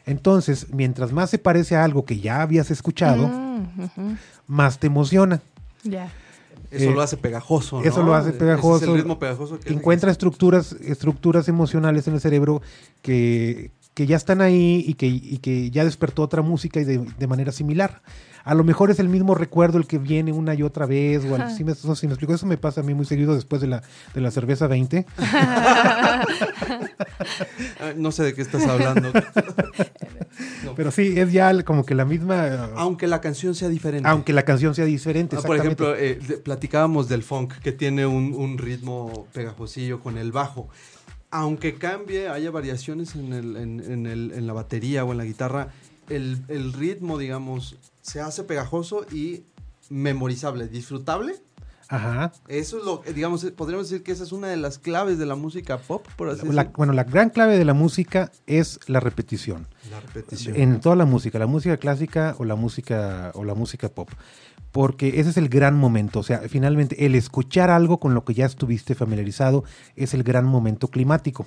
Entonces, 0.05 0.66
mientras 0.70 1.11
más 1.11 1.31
se 1.31 1.38
parece 1.38 1.75
a 1.75 1.85
algo 1.85 2.05
que 2.05 2.20
ya 2.20 2.42
habías 2.42 2.70
escuchado, 2.70 3.29
Mm, 3.29 4.16
más 4.47 4.79
te 4.79 4.88
emociona. 4.88 5.40
Ya. 5.85 6.12
Eso 6.70 6.90
Eh, 6.90 6.94
lo 6.94 7.01
hace 7.01 7.16
pegajoso. 7.16 7.83
Eso 7.83 8.03
lo 8.03 8.14
hace 8.14 8.31
Ese 8.31 8.38
pegajoso. 8.38 8.85
Es 8.85 8.90
el 8.90 8.97
ritmo 8.97 9.18
pegajoso 9.18 9.59
que 9.59 9.73
Encuentra 9.73 10.11
estructuras, 10.11 10.73
estructuras 10.83 11.49
emocionales 11.49 12.07
en 12.09 12.14
el 12.14 12.20
cerebro 12.20 12.61
que, 13.01 13.70
que 13.94 14.07
ya 14.07 14.16
están 14.16 14.42
ahí 14.42 14.85
y 14.87 14.94
que, 14.94 15.07
y 15.07 15.38
que 15.38 15.70
ya 15.70 15.85
despertó 15.85 16.23
otra 16.23 16.42
música 16.42 16.81
y 16.81 16.85
de, 16.85 16.99
de 16.99 17.27
manera 17.27 17.53
similar. 17.53 18.03
A 18.44 18.54
lo 18.54 18.62
mejor 18.62 18.90
es 18.90 18.98
el 18.98 19.09
mismo 19.09 19.35
recuerdo 19.35 19.78
el 19.78 19.87
que 19.87 19.98
viene 19.98 20.30
una 20.33 20.54
y 20.54 20.62
otra 20.62 20.85
vez. 20.87 21.24
O 21.24 21.48
sí 21.57 21.64
me, 21.64 21.72
eso 21.72 21.96
sí 21.96 22.07
me 22.07 22.12
explico. 22.12 22.35
Eso 22.35 22.44
me 22.46 22.59
pasa 22.59 22.83
a 22.83 22.85
mí 22.85 22.92
muy 22.94 23.07
seguido 23.07 23.35
después 23.35 23.62
de 23.62 23.68
la, 23.68 23.83
de 24.14 24.20
la 24.20 24.30
cerveza 24.30 24.66
20. 24.66 25.07
Ah, 25.18 26.26
No 27.96 28.12
sé 28.12 28.22
de 28.24 28.35
qué 28.35 28.42
estás 28.42 28.66
hablando. 28.66 29.11
Pero 30.76 30.90
sí, 30.90 31.14
es 31.18 31.33
ya 31.33 31.62
como 31.62 31.85
que 31.85 31.94
la 31.94 32.04
misma... 32.04 32.70
Aunque 32.76 33.07
la 33.07 33.20
canción 33.20 33.54
sea 33.54 33.68
diferente. 33.68 34.09
aunque 34.09 34.33
la 34.33 34.42
canción 34.44 34.74
sea 34.74 34.85
diferente. 34.85 35.37
Ah, 35.38 35.42
por 35.42 35.57
ejemplo, 35.57 35.94
eh, 35.94 36.16
de- 36.16 36.37
platicábamos 36.38 37.09
del 37.09 37.22
funk 37.22 37.54
que 37.62 37.72
tiene 37.72 38.07
un, 38.07 38.35
un 38.35 38.59
ritmo 38.59 39.26
pegajosillo 39.33 40.00
con 40.00 40.18
el 40.18 40.33
bajo. 40.33 40.68
Aunque 41.30 41.74
cambie, 41.76 42.28
haya 42.28 42.50
variaciones 42.50 43.14
en, 43.14 43.33
el- 43.33 43.57
en- 43.57 43.80
en 43.80 44.07
el- 44.07 44.33
en 44.35 44.46
la 44.46 44.52
batería 44.52 45.04
o 45.04 45.12
en 45.12 45.18
la 45.18 45.24
guitarra, 45.24 45.68
el, 46.09 46.42
el 46.48 46.72
ritmo, 46.72 47.18
digamos, 47.18 47.76
se 48.05 48.21
hace 48.21 48.45
pegajoso 48.45 49.07
y 49.11 49.45
memorizable, 49.88 50.69
disfrutable. 50.69 51.35
Ajá. 51.88 52.33
Eso 52.49 52.79
es 52.79 52.85
lo, 52.85 53.03
eh, 53.05 53.12
digamos, 53.12 53.45
eh, 53.45 53.53
podríamos 53.53 53.88
decir 53.90 54.03
que 54.03 54.12
esa 54.12 54.25
es 54.25 54.33
una 54.33 54.49
de 54.49 54.57
las 54.57 54.79
claves 54.79 55.19
de 55.19 55.27
la 55.27 55.35
música 55.37 55.79
pop, 55.79 56.07
por 56.17 56.29
así 56.29 56.38
La- 56.47 56.62
decirlo. 56.62 56.73
bueno, 56.77 56.93
la 56.95 57.05
gran 57.05 57.29
clave 57.31 57.59
de 57.59 57.64
la 57.64 57.75
música 57.75 58.33
es 58.47 58.81
la 58.87 59.01
repetición. 59.01 59.69
La 59.90 60.01
repetición. 60.01 60.57
En 60.57 60.81
toda 60.81 60.97
la 60.97 61.05
música, 61.05 61.38
la 61.38 61.47
música 61.47 61.77
clásica 61.77 62.35
o 62.38 62.45
la 62.45 62.55
música 62.57 63.33
o 63.35 63.45
la 63.45 63.55
música 63.55 63.88
pop. 63.90 64.09
Porque 64.73 65.21
ese 65.21 65.31
es 65.31 65.37
el 65.37 65.49
gran 65.49 65.77
momento. 65.79 66.19
O 66.19 66.23
sea, 66.25 66.40
finalmente, 66.49 67.07
el 67.07 67.14
escuchar 67.14 67.71
algo 67.71 68.01
con 68.01 68.12
lo 68.12 68.25
que 68.25 68.35
ya 68.35 68.47
estuviste 68.47 68.95
familiarizado 68.97 69.62
es 69.95 70.14
el 70.14 70.25
gran 70.25 70.47
momento 70.47 70.88
climático. 70.88 71.47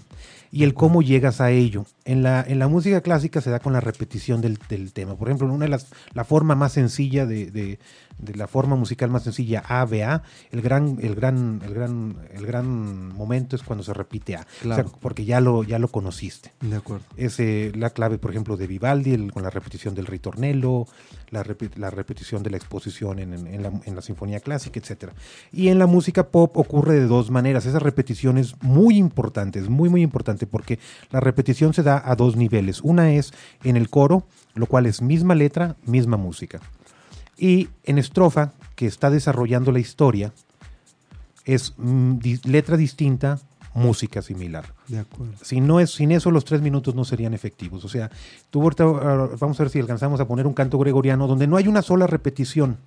Y 0.51 0.63
el 0.63 0.73
cómo 0.73 1.01
llegas 1.01 1.41
a 1.41 1.51
ello. 1.51 1.85
En 2.05 2.23
la, 2.23 2.43
en 2.47 2.59
la 2.59 2.67
música 2.67 3.01
clásica 3.01 3.41
se 3.41 3.49
da 3.49 3.59
con 3.59 3.73
la 3.73 3.81
repetición 3.81 4.41
del, 4.41 4.57
del 4.69 4.93
tema. 4.93 5.15
Por 5.15 5.27
ejemplo, 5.27 5.51
una 5.53 5.65
de 5.65 5.69
las, 5.69 5.87
la 6.13 6.23
forma 6.23 6.55
más 6.55 6.73
sencilla 6.73 7.25
de, 7.25 7.51
de- 7.51 7.79
de 8.19 8.35
la 8.35 8.47
forma 8.47 8.75
musical 8.75 9.09
más 9.09 9.23
sencilla, 9.23 9.63
A, 9.67 9.85
B, 9.85 10.03
A, 10.03 10.23
el 10.51 10.61
gran, 10.61 10.97
el 11.01 11.15
gran, 11.15 11.61
el 11.65 11.73
gran, 11.73 12.17
el 12.33 12.45
gran 12.45 13.15
momento 13.15 13.55
es 13.55 13.63
cuando 13.63 13.83
se 13.83 13.93
repite 13.93 14.35
A. 14.35 14.41
O 14.41 14.43
sea, 14.43 14.61
Claro. 14.75 14.91
porque 14.99 15.25
ya 15.25 15.39
lo, 15.41 15.63
ya 15.63 15.77
lo 15.79 15.87
conociste 15.89 16.51
De 16.61 16.75
acuerdo. 16.77 17.05
es 17.15 17.39
eh, 17.39 17.71
la 17.75 17.91
clave, 17.91 18.17
por 18.17 18.31
ejemplo, 18.31 18.57
de 18.57 18.67
Vivaldi, 18.67 19.13
el- 19.13 19.31
con 19.31 19.43
la 19.43 19.49
repetición 19.49 19.93
del 19.95 20.05
ritornello, 20.07 20.85
la, 21.29 21.43
repe- 21.43 21.75
la 21.75 21.89
repetición 21.89 22.41
de 22.43 22.49
la 22.49 22.57
exposición 22.57 23.19
en, 23.19 23.33
en- 23.33 23.47
en 23.47 23.63
la, 23.63 23.71
en 23.85 23.95
la 23.95 24.01
sinfonía 24.01 24.39
clásica, 24.39 24.79
etcétera. 24.79 25.13
Y 25.51 25.67
en 25.69 25.77
la 25.79 25.85
música 25.87 26.29
pop 26.29 26.57
ocurre 26.57 26.95
de 26.95 27.05
dos 27.07 27.29
maneras. 27.31 27.65
Esa 27.65 27.79
repetición 27.79 28.37
es 28.37 28.55
muy 28.61 28.97
importante, 28.97 29.59
es 29.59 29.69
muy, 29.69 29.89
muy 29.89 30.01
importante, 30.01 30.47
porque 30.47 30.79
la 31.11 31.19
repetición 31.19 31.73
se 31.73 31.83
da 31.83 32.01
a 32.03 32.15
dos 32.15 32.35
niveles. 32.35 32.81
Una 32.81 33.11
es 33.13 33.31
en 33.63 33.77
el 33.77 33.89
coro, 33.89 34.25
lo 34.55 34.65
cual 34.65 34.85
es 34.87 35.01
misma 35.01 35.35
letra, 35.35 35.75
misma 35.85 36.17
música. 36.17 36.59
Y 37.37 37.69
en 37.83 37.97
estrofa, 37.97 38.53
que 38.75 38.85
está 38.87 39.09
desarrollando 39.09 39.71
la 39.71 39.79
historia, 39.79 40.33
es 41.45 41.73
mm, 41.77 42.17
letra 42.45 42.77
distinta, 42.77 43.39
música 43.73 44.21
similar. 44.21 44.73
De 44.87 44.99
acuerdo. 44.99 45.33
Si 45.43 45.61
no 45.61 45.79
es, 45.79 45.91
sin 45.91 46.11
eso 46.11 46.31
los 46.31 46.45
tres 46.45 46.61
minutos 46.61 46.95
no 46.95 47.05
serían 47.05 47.33
efectivos. 47.33 47.85
O 47.85 47.89
sea, 47.89 48.09
tú 48.49 48.61
ahorita, 48.63 48.83
vamos 48.85 49.59
a 49.59 49.63
ver 49.63 49.69
si 49.69 49.79
alcanzamos 49.79 50.19
a 50.19 50.27
poner 50.27 50.47
un 50.47 50.53
canto 50.53 50.79
gregoriano 50.79 51.27
donde 51.27 51.45
no 51.47 51.57
hay 51.57 51.67
una 51.67 51.81
sola 51.83 52.07
repetición. 52.07 52.77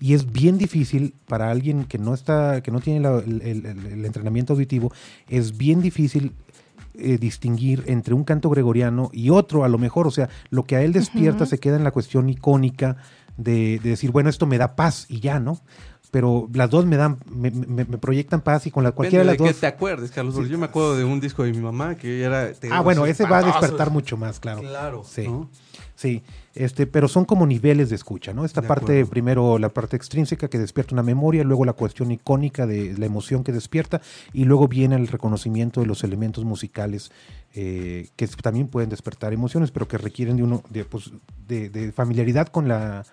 Y 0.00 0.14
es 0.14 0.30
bien 0.32 0.58
difícil 0.58 1.14
para 1.26 1.50
alguien 1.50 1.84
que 1.84 1.98
no 1.98 2.12
está, 2.12 2.60
que 2.62 2.70
no 2.72 2.80
tiene 2.80 3.00
la- 3.00 3.18
el, 3.18 3.40
el- 3.42 3.66
el- 3.66 3.86
el 3.86 4.04
entrenamiento 4.04 4.52
auditivo, 4.52 4.92
es 5.28 5.56
bien 5.56 5.80
difícil 5.80 6.32
eh, 6.96 7.18
distinguir 7.18 7.82
entre 7.86 8.14
un 8.14 8.22
canto 8.24 8.50
gregoriano 8.50 9.10
y 9.12 9.30
otro, 9.30 9.64
a 9.64 9.68
lo 9.68 9.78
mejor. 9.78 10.06
O 10.06 10.10
sea, 10.12 10.28
lo 10.50 10.64
que 10.64 10.76
a 10.76 10.82
él 10.82 10.92
despierta 10.92 11.44
se 11.46 11.58
queda 11.58 11.76
en 11.76 11.82
la 11.84 11.90
cuestión 11.92 12.28
icónica 12.28 12.96
de, 13.36 13.78
de 13.82 13.90
decir, 13.90 14.10
bueno, 14.10 14.30
esto 14.30 14.46
me 14.46 14.58
da 14.58 14.76
paz 14.76 15.06
y 15.08 15.20
ya, 15.20 15.40
¿no? 15.40 15.60
pero 16.10 16.48
las 16.54 16.70
dos 16.70 16.86
me 16.86 16.96
dan, 16.96 17.18
me, 17.28 17.50
me- 17.50 17.84
me 17.84 17.98
proyectan 17.98 18.40
paz 18.40 18.68
y 18.68 18.70
con 18.70 18.84
la 18.84 18.92
cualquiera 18.92 19.24
de 19.24 19.32
las 19.32 19.36
de 19.38 19.48
dos. 19.48 19.56
te 19.58 19.66
acuerdes, 19.66 20.12
Carlos. 20.12 20.32
porque 20.36 20.48
Yo 20.48 20.58
me 20.58 20.66
acuerdo 20.66 20.96
de 20.96 21.02
un 21.02 21.18
disco 21.18 21.42
de 21.42 21.50
mi 21.50 21.58
mamá 21.58 21.96
que 21.96 22.22
era... 22.22 22.50
Ah, 22.70 22.82
bueno, 22.82 23.04
ese 23.04 23.24
va 23.24 23.38
a 23.38 23.42
despertar 23.42 23.90
mucho 23.90 24.16
más, 24.16 24.38
claro. 24.38 24.60
Claro. 24.60 25.02
Sí. 25.04 25.26
¿no? 25.26 25.50
Sí, 25.96 26.22
este, 26.54 26.86
pero 26.86 27.08
son 27.08 27.24
como 27.24 27.46
niveles 27.46 27.90
de 27.90 27.96
escucha, 27.96 28.32
¿no? 28.32 28.44
Esta 28.44 28.60
De 28.60 28.68
parte, 28.68 28.84
acuerdo. 28.92 29.10
primero 29.10 29.58
la 29.58 29.68
parte 29.68 29.96
extrínseca 29.96 30.48
que 30.48 30.58
despierta 30.58 30.94
una 30.94 31.02
memoria, 31.02 31.44
luego 31.44 31.64
la 31.64 31.72
cuestión 31.72 32.10
icónica 32.12 32.66
de 32.66 32.96
la 32.96 33.06
emoción 33.06 33.44
que 33.44 33.52
despierta, 33.52 34.00
y 34.32 34.44
luego 34.44 34.68
viene 34.68 34.96
el 34.96 35.08
reconocimiento 35.08 35.80
de 35.80 35.86
los 35.86 36.04
elementos 36.04 36.44
musicales 36.44 37.10
eh, 37.54 38.08
que 38.16 38.26
también 38.26 38.68
pueden 38.68 38.90
despertar 38.90 39.32
emociones, 39.32 39.70
pero 39.70 39.88
que 39.88 39.98
requieren 39.98 40.36
de 40.36 40.42
uno, 40.42 40.62
de, 40.70 40.84
pues, 40.84 41.10
de, 41.46 41.68
de 41.68 41.92
familiaridad 41.92 42.48
con 42.48 42.68
la 42.68 43.04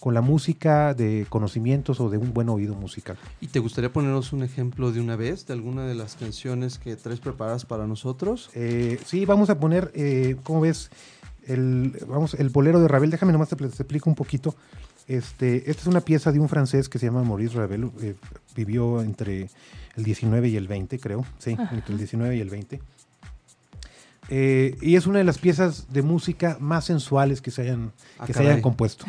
con 0.00 0.14
la 0.14 0.20
música, 0.20 0.94
de 0.94 1.26
conocimientos 1.28 1.98
o 2.00 2.08
de 2.08 2.18
un 2.18 2.32
buen 2.32 2.48
oído 2.48 2.74
musical. 2.74 3.16
¿Y 3.40 3.48
te 3.48 3.58
gustaría 3.58 3.92
ponernos 3.92 4.32
un 4.32 4.44
ejemplo 4.44 4.92
de 4.92 5.00
una 5.00 5.16
vez 5.16 5.46
de 5.46 5.54
alguna 5.54 5.86
de 5.86 5.96
las 5.96 6.14
canciones 6.14 6.78
que 6.78 6.94
traes 6.94 7.18
preparadas 7.18 7.64
para 7.64 7.86
nosotros? 7.86 8.50
Eh, 8.54 9.00
sí, 9.04 9.24
vamos 9.24 9.50
a 9.50 9.58
poner, 9.58 9.90
eh, 9.94 10.36
¿cómo 10.44 10.60
ves? 10.60 10.90
El, 11.48 11.98
vamos, 12.06 12.34
el 12.34 12.50
bolero 12.50 12.80
de 12.80 12.88
Ravel. 12.88 13.10
Déjame 13.10 13.32
nomás 13.32 13.48
te, 13.48 13.56
te 13.56 13.64
explico 13.66 14.08
un 14.08 14.14
poquito. 14.16 14.54
Este, 15.06 15.70
esta 15.70 15.82
es 15.82 15.86
una 15.86 16.02
pieza 16.02 16.30
de 16.32 16.38
un 16.38 16.48
francés 16.48 16.88
que 16.88 16.98
se 16.98 17.06
llama 17.06 17.22
Maurice 17.24 17.56
Ravel. 17.56 17.90
eh, 18.02 18.14
vivió 18.54 19.02
entre 19.02 19.48
el 19.96 20.04
19 20.04 20.48
y 20.48 20.56
el 20.56 20.68
20, 20.68 20.98
creo. 20.98 21.24
Sí, 21.38 21.56
entre 21.72 21.92
el 21.92 21.98
19 21.98 22.36
y 22.36 22.40
el 22.40 22.50
20. 22.50 22.80
Eh, 24.30 24.76
y 24.82 24.96
es 24.96 25.06
una 25.06 25.18
de 25.18 25.24
las 25.24 25.38
piezas 25.38 25.90
de 25.90 26.02
música 26.02 26.58
más 26.60 26.84
sensuales 26.84 27.40
que 27.40 27.50
se 27.50 27.62
hayan, 27.62 27.92
Ah, 28.18 28.26
que 28.26 28.34
se 28.34 28.40
hayan 28.40 28.60
compuesto. 28.60 29.06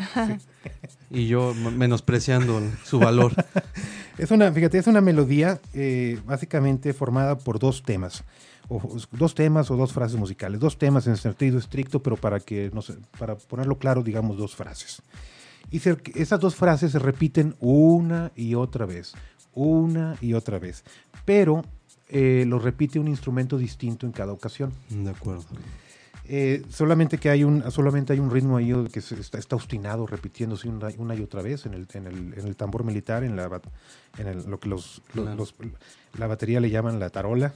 Y 1.09 1.27
yo 1.27 1.53
menospreciando 1.53 2.61
su 2.85 2.99
valor. 2.99 3.33
Es 4.17 4.31
una, 4.31 4.51
fíjate, 4.51 4.77
es 4.77 4.87
una 4.87 4.99
melodía 4.99 5.61
eh, 5.73 6.19
básicamente 6.25 6.93
formada 6.93 7.37
por 7.37 7.57
dos 7.57 7.83
temas. 7.83 8.25
O, 8.69 8.97
dos 9.11 9.33
temas 9.35 9.71
o 9.71 9.75
dos 9.75 9.91
frases 9.91 10.17
musicales. 10.19 10.59
Dos 10.59 10.77
temas 10.77 11.07
en 11.07 11.17
sentido 11.17 11.57
estricto, 11.57 12.01
pero 12.03 12.15
para 12.17 12.39
que 12.39 12.69
no 12.73 12.81
sé, 12.81 12.95
para 13.17 13.35
ponerlo 13.35 13.77
claro, 13.79 14.03
digamos 14.03 14.37
dos 14.37 14.55
frases. 14.55 15.01
Y 15.71 15.81
esas 16.15 16.39
dos 16.39 16.55
frases 16.55 16.91
se 16.91 16.99
repiten 16.99 17.55
una 17.59 18.31
y 18.35 18.55
otra 18.55 18.85
vez. 18.85 19.13
Una 19.55 20.15
y 20.21 20.33
otra 20.33 20.59
vez. 20.59 20.83
Pero 21.25 21.63
eh, 22.09 22.43
lo 22.47 22.59
repite 22.59 22.99
un 22.99 23.07
instrumento 23.07 23.57
distinto 23.57 24.05
en 24.05 24.11
cada 24.11 24.31
ocasión. 24.33 24.71
De 24.89 25.09
acuerdo. 25.09 25.45
Eh, 26.31 26.63
solamente 26.69 27.17
que 27.17 27.29
hay 27.31 27.43
un 27.43 27.63
solamente 27.71 28.13
hay 28.13 28.19
un 28.19 28.29
ritmo 28.29 28.57
ahí 28.57 28.71
que 28.93 29.01
se- 29.01 29.19
está, 29.19 29.39
está 29.39 29.55
obstinado 29.55 30.05
repitiéndose 30.05 30.67
una, 30.69 30.89
una 30.99 31.15
y 31.15 31.21
otra 31.23 31.41
vez 31.41 31.65
en 31.65 31.73
el, 31.73 31.87
en 31.95 32.05
el, 32.05 32.33
en 32.37 32.45
el 32.47 32.55
tambor 32.55 32.83
militar 32.83 33.23
en 33.23 33.35
la 33.35 33.59
en 34.19 34.27
el- 34.27 34.43
lo 34.47 34.59
que 34.59 34.69
los- 34.69 35.01
Claro. 35.11 35.33
los- 35.35 35.55
la 36.19 36.27
batería 36.27 36.59
le 36.59 36.69
llaman 36.69 36.99
la 36.99 37.09
tarola 37.09 37.55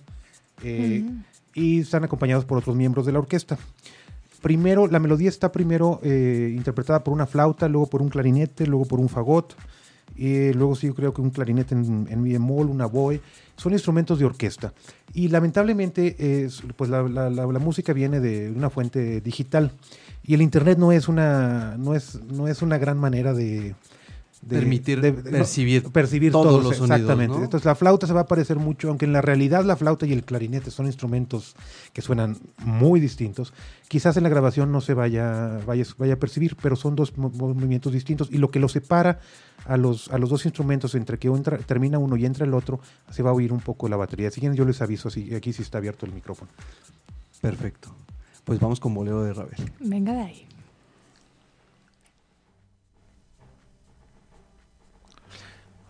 eh, 0.61 1.05
y 1.53 1.79
están 1.79 2.03
acompañados 2.03 2.45
por 2.45 2.57
otros 2.57 2.75
miembros 2.75 3.05
de 3.05 3.11
la 3.11 3.19
orquesta. 3.19 3.57
Primero 4.41 4.87
la 4.87 4.99
melodía 4.99 5.29
está 5.29 5.51
primero 5.51 5.99
eh, 6.03 6.53
interpretada 6.55 7.03
por 7.03 7.13
una 7.13 7.25
flauta 7.25 7.69
luego 7.69 7.87
por 7.87 8.01
un 8.01 8.09
clarinete 8.09 8.67
luego 8.67 8.85
por 8.85 8.99
un 8.99 9.07
fagot 9.07 9.55
y 10.17 10.51
luego 10.53 10.75
sí 10.75 10.87
yo 10.87 10.95
creo 10.95 11.13
que 11.13 11.21
un 11.21 11.29
clarinete 11.31 11.73
en, 11.75 12.07
en 12.09 12.21
mi 12.21 12.33
bemol 12.33 12.67
una 12.67 12.85
boe. 12.85 13.21
Son 13.55 13.71
instrumentos 13.71 14.19
de 14.19 14.25
orquesta. 14.25 14.73
Y 15.13 15.27
lamentablemente 15.29 16.43
es, 16.43 16.61
pues 16.75 16.89
la, 16.89 17.03
la- 17.03 17.29
la- 17.29 17.45
la 17.45 17.59
música 17.59 17.93
viene 17.93 18.19
de 18.19 18.51
una 18.51 18.69
fuente 18.69 19.21
digital. 19.21 19.71
Y 20.23 20.33
el 20.33 20.41
internet 20.41 20.77
no 20.77 20.91
es 20.91 21.07
una 21.07 21.75
no 21.77 21.95
es 21.95 22.15
no 22.23 22.47
es 22.47 22.61
una 22.61 22.77
gran 22.77 22.97
manera 22.97 23.33
de, 23.33 23.75
de- 24.45 24.57
Permitir 24.59 24.99
de- 25.01 25.11
de- 25.11 25.31
no, 25.39 25.89
percibir 25.91 26.31
todos 26.31 26.45
todos, 26.47 26.63
los 26.63 26.75
sonidos, 26.77 26.99
exactamente 26.99 27.37
¿no? 27.37 27.43
entonces 27.43 27.65
la 27.65 27.75
flauta 27.75 28.07
se 28.07 28.13
va 28.13 28.21
a 28.21 28.25
parecer 28.27 28.57
mucho 28.57 28.89
aunque 28.89 29.05
en 29.05 29.13
la 29.13 29.21
realidad 29.21 29.63
la 29.63 29.75
flauta 29.75 30.05
y 30.05 30.11
el 30.13 30.23
clarinete 30.23 30.69
son 30.71 30.85
instrumentos 30.85 31.55
que 31.93 32.01
suenan 32.01 32.37
muy 32.63 32.99
distintos 32.99 33.53
quizás 33.87 34.17
en 34.17 34.23
la 34.23 34.29
grabación 34.29 34.71
no 34.71 34.81
se 34.81 34.93
vaya 34.93 35.59
vaya, 35.65 35.85
vaya 35.97 36.13
a 36.15 36.17
percibir 36.17 36.55
pero 36.61 36.75
son 36.75 36.95
dos 36.95 37.17
mo- 37.17 37.29
movimientos 37.29 37.93
distintos 37.93 38.29
y 38.31 38.37
lo 38.37 38.51
que 38.51 38.59
los 38.59 38.73
separa 38.73 39.19
a 39.65 39.77
los, 39.77 40.09
a 40.11 40.17
los 40.17 40.29
dos 40.29 40.45
instrumentos 40.45 40.93
entre 40.95 41.17
que 41.17 41.29
entra- 41.29 41.57
termina 41.59 41.97
uno 41.99 42.17
y 42.17 42.25
entra 42.25 42.45
el 42.45 42.53
otro 42.53 42.79
se 43.11 43.23
va 43.23 43.29
a 43.29 43.33
oír 43.33 43.53
un 43.53 43.61
poco 43.61 43.87
la 43.87 43.95
batería 43.95 44.29
si 44.29 44.39
quieren 44.41 44.57
yo 44.57 44.65
les 44.65 44.81
aviso 44.81 45.07
así 45.07 45.33
aquí 45.33 45.53
sí 45.53 45.61
está 45.61 45.77
abierto 45.77 46.05
el 46.05 46.11
micrófono 46.13 46.51
Perfecto. 47.41 47.93
Pues 48.45 48.59
vamos 48.59 48.79
con 48.79 48.93
bolero 48.93 49.23
de 49.23 49.33
Ravel. 49.33 49.55
Venga 49.79 50.13
de 50.13 50.21
ahí. 50.21 50.47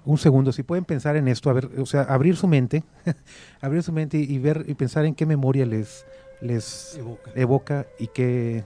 Un 0.05 0.17
segundo, 0.17 0.51
si 0.51 0.63
pueden 0.63 0.85
pensar 0.85 1.15
en 1.15 1.27
esto, 1.27 1.49
a 1.49 1.53
ver, 1.53 1.69
o 1.79 1.85
sea, 1.85 2.01
abrir 2.03 2.35
su 2.35 2.47
mente, 2.47 2.83
abrir 3.61 3.83
su 3.83 3.91
mente 3.93 4.17
y 4.17 4.37
ver 4.39 4.65
y 4.67 4.73
pensar 4.73 5.05
en 5.05 5.15
qué 5.15 5.25
memoria 5.25 5.65
les, 5.65 6.05
les 6.41 6.95
Evoca. 6.97 7.31
evoca 7.35 7.85
y 7.99 8.07
qué, 8.07 8.63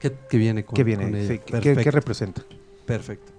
¿Qué, 0.00 0.12
qué 0.28 0.38
viene 0.38 0.64
con, 0.64 0.76
qué 0.76 0.84
viene, 0.84 1.04
con 1.04 1.14
ella? 1.16 1.28
sí, 1.28 1.38
qué- 1.38 1.44
qué, 1.44 1.52
Perfecto. 1.52 1.82
qué 1.82 1.90
representa. 1.90 2.42
Perfecto. 2.86 3.32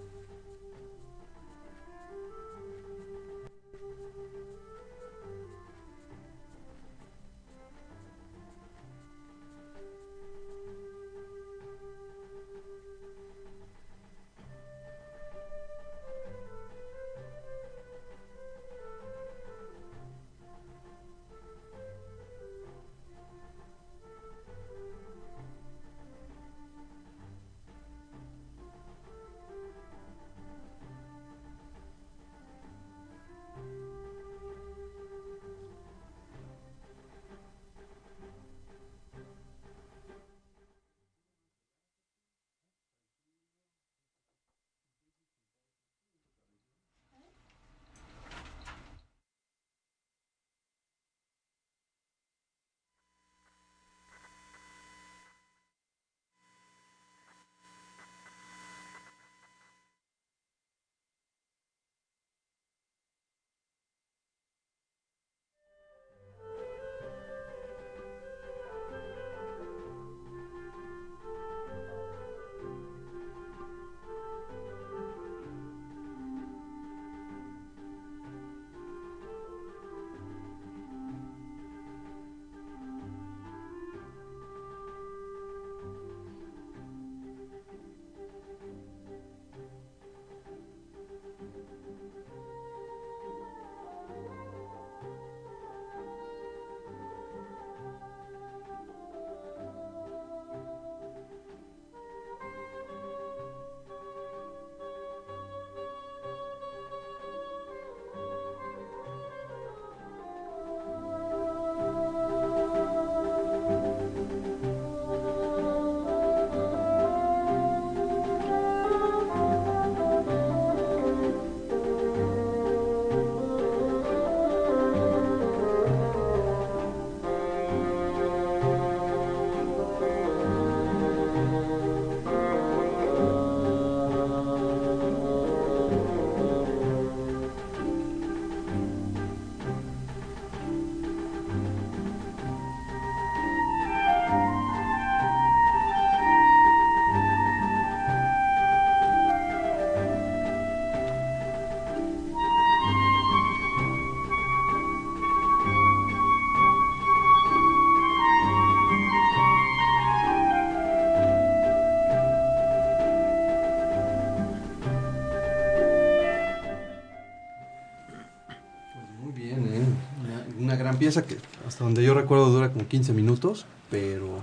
Pieza 171.10 171.26
que 171.26 171.38
hasta 171.67 171.84
donde 171.84 172.04
yo 172.04 172.13
recuerdo 172.13 172.50
dura 172.52 172.69
como 172.72 172.88
15 172.88 173.13
minutos, 173.13 173.65
pero 173.89 174.39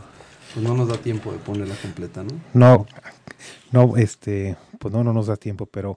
pues 0.52 0.66
no 0.66 0.74
nos 0.74 0.88
da 0.88 0.96
tiempo 0.96 1.30
de 1.30 1.38
ponerla 1.38 1.76
completa, 1.76 2.24
¿no? 2.24 2.30
No, 2.54 2.86
no, 3.70 3.96
este, 3.96 4.56
pues 4.80 4.92
no, 4.92 5.04
no 5.04 5.12
nos 5.12 5.28
da 5.28 5.36
tiempo, 5.36 5.66
pero 5.66 5.96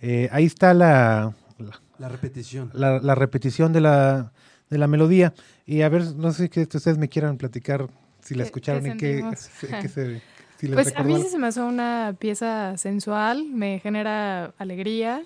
eh, 0.00 0.28
ahí 0.32 0.44
está 0.44 0.74
la, 0.74 1.32
la, 1.58 1.80
La 1.98 2.08
repetición. 2.08 2.70
la- 2.72 2.98
la 2.98 3.14
repetición 3.14 3.72
de 3.72 3.80
la, 3.80 4.32
de 4.70 4.78
la 4.78 4.88
melodía. 4.88 5.34
Y 5.66 5.82
a 5.82 5.88
ver, 5.88 6.16
no 6.16 6.32
sé 6.32 6.48
que 6.50 6.62
ustedes 6.62 6.98
me 6.98 7.08
quieran 7.08 7.36
platicar 7.36 7.88
si 8.20 8.34
la 8.34 8.42
¿Qué- 8.42 8.46
escucharon 8.46 8.86
y 8.86 8.96
qué, 8.96 9.24
qué 9.80 9.88
se, 9.88 10.20
si 10.58 10.66
les 10.66 10.74
Pues 10.74 10.96
a 10.96 11.04
mí 11.04 11.14
sí 11.22 11.28
se 11.28 11.38
me 11.38 11.46
hace 11.46 11.60
una 11.60 12.16
pieza 12.18 12.76
sensual, 12.76 13.44
me 13.44 13.78
genera 13.78 14.52
alegría, 14.58 15.22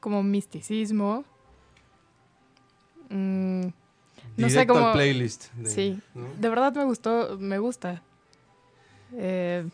como 0.00 0.24
misticismo. 0.24 1.22
Mm, 3.10 3.68
no 4.38 4.48
sé 4.50 4.66
cómo... 4.66 4.92
playlist. 4.92 5.52
de- 5.54 5.70
sí, 5.70 6.00
¿no? 6.14 6.28
de 6.38 6.48
verdad 6.48 6.74
me 6.74 6.84
gustó, 6.84 7.36
me 7.38 7.58
gusta. 7.58 8.02
Eh, 9.14 9.68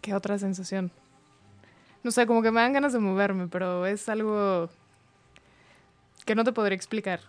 ¿Qué 0.00 0.14
otra 0.14 0.38
sensación? 0.38 0.90
No 2.02 2.10
sé, 2.10 2.26
como 2.26 2.42
que 2.42 2.50
me 2.50 2.60
dan 2.60 2.72
ganas 2.72 2.92
de 2.92 2.98
moverme, 2.98 3.48
pero 3.48 3.86
es 3.86 4.08
algo 4.08 4.70
que 6.24 6.34
no 6.34 6.44
te 6.44 6.52
podré 6.52 6.74
explicar. 6.74 7.20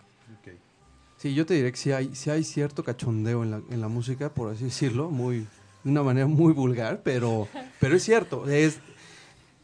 Sí, 1.18 1.34
yo 1.34 1.44
te 1.44 1.52
diré 1.52 1.70
que 1.70 1.76
sí 1.76 1.92
hay, 1.92 2.14
sí 2.14 2.30
hay 2.30 2.42
cierto 2.42 2.82
cachondeo 2.82 3.42
en 3.42 3.50
la, 3.50 3.60
en 3.70 3.80
la 3.82 3.88
música, 3.88 4.30
por 4.30 4.50
así 4.50 4.64
decirlo, 4.64 5.10
muy, 5.10 5.40
de 5.84 5.90
una 5.90 6.02
manera 6.02 6.26
muy 6.26 6.54
vulgar, 6.54 7.02
pero, 7.04 7.46
pero 7.78 7.94
es 7.96 8.02
cierto. 8.02 8.48
Es, 8.48 8.78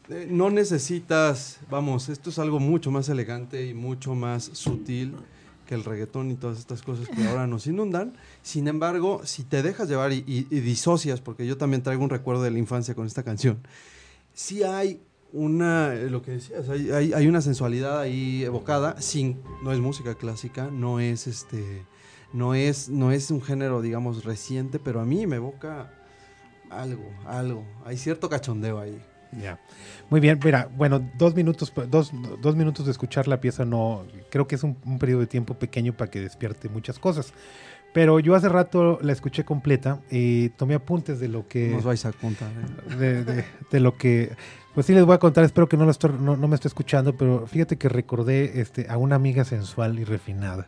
eh, 0.09 0.27
no 0.29 0.51
necesitas, 0.51 1.57
vamos, 1.67 2.09
esto 2.09 2.29
es 2.29 2.37
algo 2.37 2.59
mucho 2.59 2.91
más 2.91 3.09
elegante 3.09 3.65
y 3.65 3.73
mucho 3.73 4.13
más 4.13 4.43
sutil 4.53 5.15
que 5.67 5.75
el 5.75 5.83
reggaetón 5.83 6.31
y 6.31 6.35
todas 6.35 6.57
estas 6.57 6.81
cosas 6.81 7.07
que 7.07 7.27
ahora 7.27 7.45
nos 7.45 7.67
inundan. 7.67 8.13
Sin 8.41 8.67
embargo, 8.67 9.21
si 9.23 9.43
te 9.43 9.61
dejas 9.61 9.87
llevar 9.87 10.11
y, 10.11 10.21
disocias, 10.49 11.21
porque 11.21 11.45
yo 11.45 11.57
también 11.57 11.83
traigo 11.83 12.03
un 12.03 12.09
recuerdo 12.09 12.41
de 12.41 12.49
la 12.49 12.57
infancia 12.57 12.95
con 12.95 13.05
esta 13.05 13.21
canción, 13.21 13.59
sí 14.33 14.63
hay 14.63 14.99
una, 15.33 15.93
eh, 15.93 16.09
lo 16.09 16.23
que 16.23 16.31
decías, 16.31 16.67
hay, 16.69 16.89
hay, 16.89 17.13
hay 17.13 17.27
una 17.27 17.41
sensualidad 17.41 17.99
ahí 17.99 18.43
evocada, 18.43 18.99
sin, 19.01 19.39
no 19.61 19.71
es 19.71 19.79
música 19.79 20.15
clásica, 20.15 20.71
no 20.71 20.99
es 20.99 21.27
este, 21.27 21.85
no 22.33 22.55
es, 22.55 22.89
no 22.89 23.11
es 23.11 23.29
un 23.29 23.41
género, 23.41 23.81
digamos, 23.81 24.23
reciente, 24.23 24.79
pero 24.79 25.01
a 25.01 25.05
mí 25.05 25.27
me 25.27 25.35
evoca 25.35 25.93
algo, 26.69 27.09
algo, 27.25 27.65
hay 27.85 27.97
cierto 27.97 28.29
cachondeo 28.29 28.79
ahí. 28.79 28.99
Ya. 29.31 29.59
Muy 30.09 30.19
bien, 30.19 30.39
mira, 30.43 30.69
bueno, 30.75 31.01
dos 31.17 31.35
minutos, 31.35 31.71
pa- 31.71 31.85
dos, 31.85 32.11
dos 32.41 32.55
minutos 32.55 32.85
de 32.85 32.91
escuchar 32.91 33.27
la 33.27 33.41
pieza 33.41 33.65
no, 33.65 34.05
creo 34.29 34.47
que 34.47 34.55
es 34.55 34.63
un, 34.63 34.77
un 34.85 34.99
periodo 34.99 35.21
de 35.21 35.27
tiempo 35.27 35.53
pequeño 35.55 35.93
para 35.93 36.09
que 36.09 36.19
despierte 36.21 36.69
muchas 36.69 36.97
cosas. 36.99 37.33
Pero 37.93 38.19
yo 38.19 38.35
hace 38.35 38.47
rato 38.49 38.99
la 39.01 39.11
escuché 39.13 39.43
completa 39.43 39.99
y 40.11 40.49
tomé 40.49 40.75
apuntes 40.75 41.19
de 41.19 41.29
lo 41.29 41.47
que... 41.47 41.69
Nos 41.69 41.83
vais 41.83 42.05
a 42.05 42.11
contar. 42.11 42.49
¿eh? 42.51 42.95
de, 42.95 43.23
de- 43.23 43.45
de 43.71 43.79
lo 43.79 43.97
que 43.97 44.31
pues 44.75 44.85
sí 44.85 44.93
les 44.93 45.03
voy 45.05 45.15
a 45.15 45.17
contar 45.17 45.43
espero 45.43 45.67
que 45.67 45.75
no, 45.77 45.85
lo 45.85 45.91
estoy- 45.91 46.11
no, 46.19 46.37
no 46.37 46.47
me 46.47 46.53
esté 46.55 46.67
escuchando 46.67 47.17
pero 47.17 47.47
fíjate 47.47 47.77
que 47.77 47.89
recordé 47.89 48.61
este 48.61 48.85
a 48.89 48.97
una 48.97 49.15
amiga 49.15 49.43
sensual 49.43 49.97
y 49.97 50.03
refinada 50.03 50.67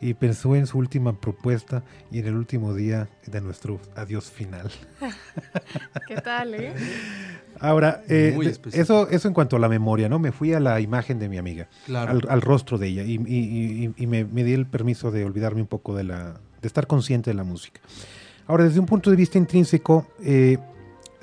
y 0.00 0.14
pensó 0.14 0.54
en 0.54 0.66
su 0.66 0.78
última 0.78 1.12
propuesta 1.20 1.82
y 2.12 2.20
en 2.20 2.26
el 2.28 2.36
último 2.36 2.72
día 2.74 3.08
de 3.26 3.40
nuestro 3.40 3.80
adiós 3.96 4.30
final 4.30 4.70
¿Qué 6.06 6.16
tal, 6.20 6.54
eh? 6.54 6.72
ahora 7.60 8.02
eh, 8.08 8.38
eso 8.72 9.08
eso 9.08 9.28
en 9.28 9.34
cuanto 9.34 9.56
a 9.56 9.58
la 9.58 9.68
memoria 9.68 10.08
no 10.08 10.18
me 10.18 10.30
fui 10.32 10.52
a 10.54 10.60
la 10.60 10.80
imagen 10.80 11.18
de 11.18 11.28
mi 11.28 11.38
amiga 11.38 11.68
Claro. 11.86 12.12
al, 12.12 12.22
al 12.28 12.40
rostro 12.42 12.78
de 12.78 12.86
ella 12.88 13.02
y, 13.02 13.14
y- 13.26 13.84
y- 13.86 13.94
y 13.96 14.06
me, 14.06 14.24
me 14.24 14.44
di 14.44 14.52
el 14.52 14.66
permiso 14.66 15.10
de 15.10 15.24
olvidarme 15.24 15.60
un 15.62 15.66
poco 15.66 15.96
de 15.96 16.04
la 16.04 16.40
de 16.62 16.66
estar 16.68 16.86
consciente 16.86 17.30
de 17.30 17.34
la 17.34 17.44
música 17.44 17.80
ahora 18.46 18.64
desde 18.64 18.78
un 18.80 18.86
punto 18.86 19.10
de 19.10 19.16
vista 19.16 19.38
intrínseco 19.38 20.06
eh, 20.22 20.58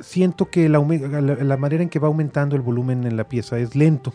siento 0.02 0.50
que 0.50 0.68
la, 0.68 0.80
la- 0.80 1.22
la 1.44 1.58
manera 1.58 1.82
en 1.82 1.90
que 1.90 2.00
va 2.00 2.08
aumentando 2.08 2.56
el 2.58 2.62
volumen 2.62 3.06
en 3.06 3.16
la 3.16 3.30
pieza 3.30 3.58
es 3.58 3.76
lento. 3.78 4.14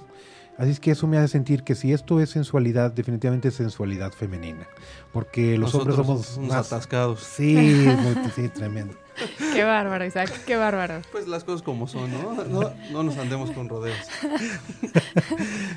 Así 0.61 0.73
es 0.73 0.81
que 0.81 0.91
eso 0.91 1.07
me 1.07 1.17
hace 1.17 1.29
sentir 1.29 1.63
que 1.63 1.75
si 1.75 1.95
esto 1.95 2.21
es 2.21 2.29
sensualidad, 2.29 2.93
definitivamente 2.93 3.49
es 3.49 3.55
sensualidad 3.55 4.13
femenina. 4.13 4.69
Porque 5.11 5.57
los 5.57 5.73
Nosotros 5.73 5.99
hombres 6.01 6.27
somos 6.27 6.37
unos 6.37 6.51
más... 6.51 6.67
atascados. 6.67 7.21
Sí, 7.21 7.87
sí, 8.35 8.51
tremendo. 8.51 8.95
Qué 9.55 9.65
bárbaro, 9.65 10.05
Isaac, 10.05 10.31
qué 10.47 10.57
bárbaro. 10.57 11.01
Pues 11.13 11.29
las 11.29 11.45
cosas 11.45 11.63
como 11.63 11.87
son, 11.87 12.11
¿no? 12.13 12.45
No, 12.45 12.73
no 12.91 13.03
nos 13.03 13.17
andemos 13.19 13.51
con 13.51 13.69
rodeos. 13.69 13.97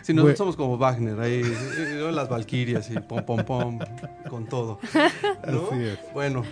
si 0.02 0.14
nosotros 0.14 0.24
Bueno. 0.24 0.36
somos 0.36 0.56
como 0.58 0.78
Wagner, 0.78 1.20
ahí, 1.20 1.42
¿no? 1.98 2.12
las 2.12 2.30
Valquirias 2.30 2.90
y 2.90 3.00
pom, 3.00 3.24
pom, 3.26 3.44
pom, 3.44 3.80
con 4.30 4.46
todo. 4.48 4.80
¿no? 5.48 5.68
Así 5.72 5.84
es. 5.84 6.00
Bueno, 6.14 6.44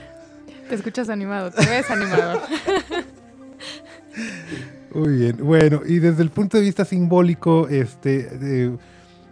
Te 0.69 0.75
escuchas 0.75 1.09
animado, 1.09 1.51
te 1.51 1.65
ves 1.65 1.89
animado. 1.91 2.41
Muy 4.93 5.13
bien, 5.19 5.37
bueno, 5.39 5.81
y 5.85 5.99
desde 5.99 6.21
el 6.21 6.31
punto 6.31 6.57
de 6.57 6.63
vista 6.63 6.83
simbólico, 6.83 7.69
este, 7.69 8.77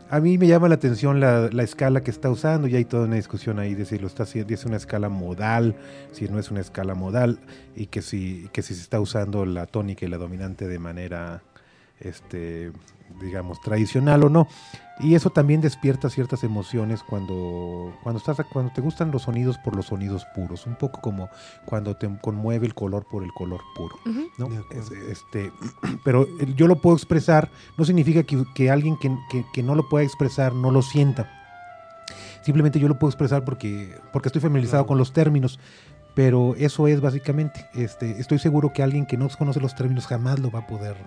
a 0.10 0.20
mí 0.22 0.38
me 0.38 0.48
llama 0.48 0.70
la 0.70 0.76
atención 0.76 1.20
la, 1.20 1.50
la 1.52 1.64
escala 1.64 2.02
que 2.02 2.12
está 2.12 2.30
usando, 2.30 2.70
y 2.70 2.78
hay 2.78 2.86
toda 2.86 3.08
una 3.08 3.18
discusión 3.18 3.60
ahí 3.60 3.76
de 3.76 3.84
si 3.84 4.00
lo 4.00 4.08
está 4.08 4.24
haciendo, 4.24 4.54
es 4.54 4.64
una 4.64 4.78
escala 4.78 5.10
modal, 5.10 5.76
si 6.14 6.30
no 6.30 6.40
es 6.40 6.50
una 6.50 6.62
escala 6.62 6.96
modal, 6.96 7.40
y 7.76 7.88
que 7.88 8.02
si, 8.02 8.48
que 8.54 8.62
si 8.62 8.74
se 8.74 8.82
está 8.82 9.02
usando 9.02 9.46
la 9.46 9.66
tónica 9.66 10.06
y 10.06 10.10
la 10.10 10.18
dominante 10.18 10.66
de 10.66 10.80
manera, 10.80 11.44
este, 12.00 12.72
digamos, 13.20 13.60
tradicional 13.62 14.24
o 14.24 14.30
no. 14.30 14.48
Y 15.02 15.16
eso 15.16 15.30
también 15.30 15.62
despierta 15.62 16.10
ciertas 16.10 16.44
emociones 16.44 17.04
cuando, 17.04 17.94
cuando, 18.04 18.18
estás, 18.20 18.38
cuando 18.52 18.74
te 18.74 18.82
gustan 18.82 19.12
los 19.12 19.22
sonidos 19.24 19.58
por 19.60 19.74
los 19.76 19.86
sonidos 19.86 20.26
puros, 20.36 20.68
un 20.68 20.76
poco 20.76 21.00
como 21.00 21.30
cuando 21.66 21.96
te 21.96 22.10
conmueve 22.20 22.66
el 22.68 22.74
color 22.74 23.06
por 23.10 23.24
el 23.24 23.32
color 23.32 23.62
puro. 23.76 23.96
¿no? 24.38 24.48
De 24.50 24.58
acuerdo. 24.58 24.82
Es- 24.82 24.92
este, 24.92 25.52
pero 26.04 26.28
yo 26.56 26.68
lo 26.68 26.82
puedo 26.82 26.98
expresar, 26.98 27.50
no 27.78 27.86
significa 27.86 28.24
que, 28.24 28.44
que 28.54 28.70
alguien 28.70 28.98
que, 28.98 29.16
que- 29.32 29.46
que 29.54 29.64
no 29.64 29.74
lo 29.74 29.88
pueda 29.88 30.04
expresar 30.04 30.54
no 30.54 30.70
lo 30.70 30.82
sienta. 30.82 31.30
Simplemente 32.42 32.80
yo 32.80 32.88
lo 32.88 32.98
puedo 32.98 33.10
expresar 33.10 33.44
porque, 33.46 33.96
porque 34.12 34.30
estoy 34.30 34.42
familiarizado 34.42 34.84
Claro. 34.84 34.88
con 34.88 34.98
los 34.98 35.14
términos. 35.14 35.60
Pero 36.20 36.54
eso 36.58 36.86
es 36.90 37.00
básicamente, 37.00 37.66
este, 37.74 38.20
estoy 38.20 38.40
seguro 38.40 38.74
que 38.74 38.84
alguien 38.84 39.06
que 39.06 39.16
no 39.16 39.30
conoce 39.30 39.62
los 39.62 39.74
términos 39.74 40.06
jamás 40.06 40.38
lo 40.38 40.52
va 40.52 40.60
a 40.60 40.68
poder, 40.68 40.98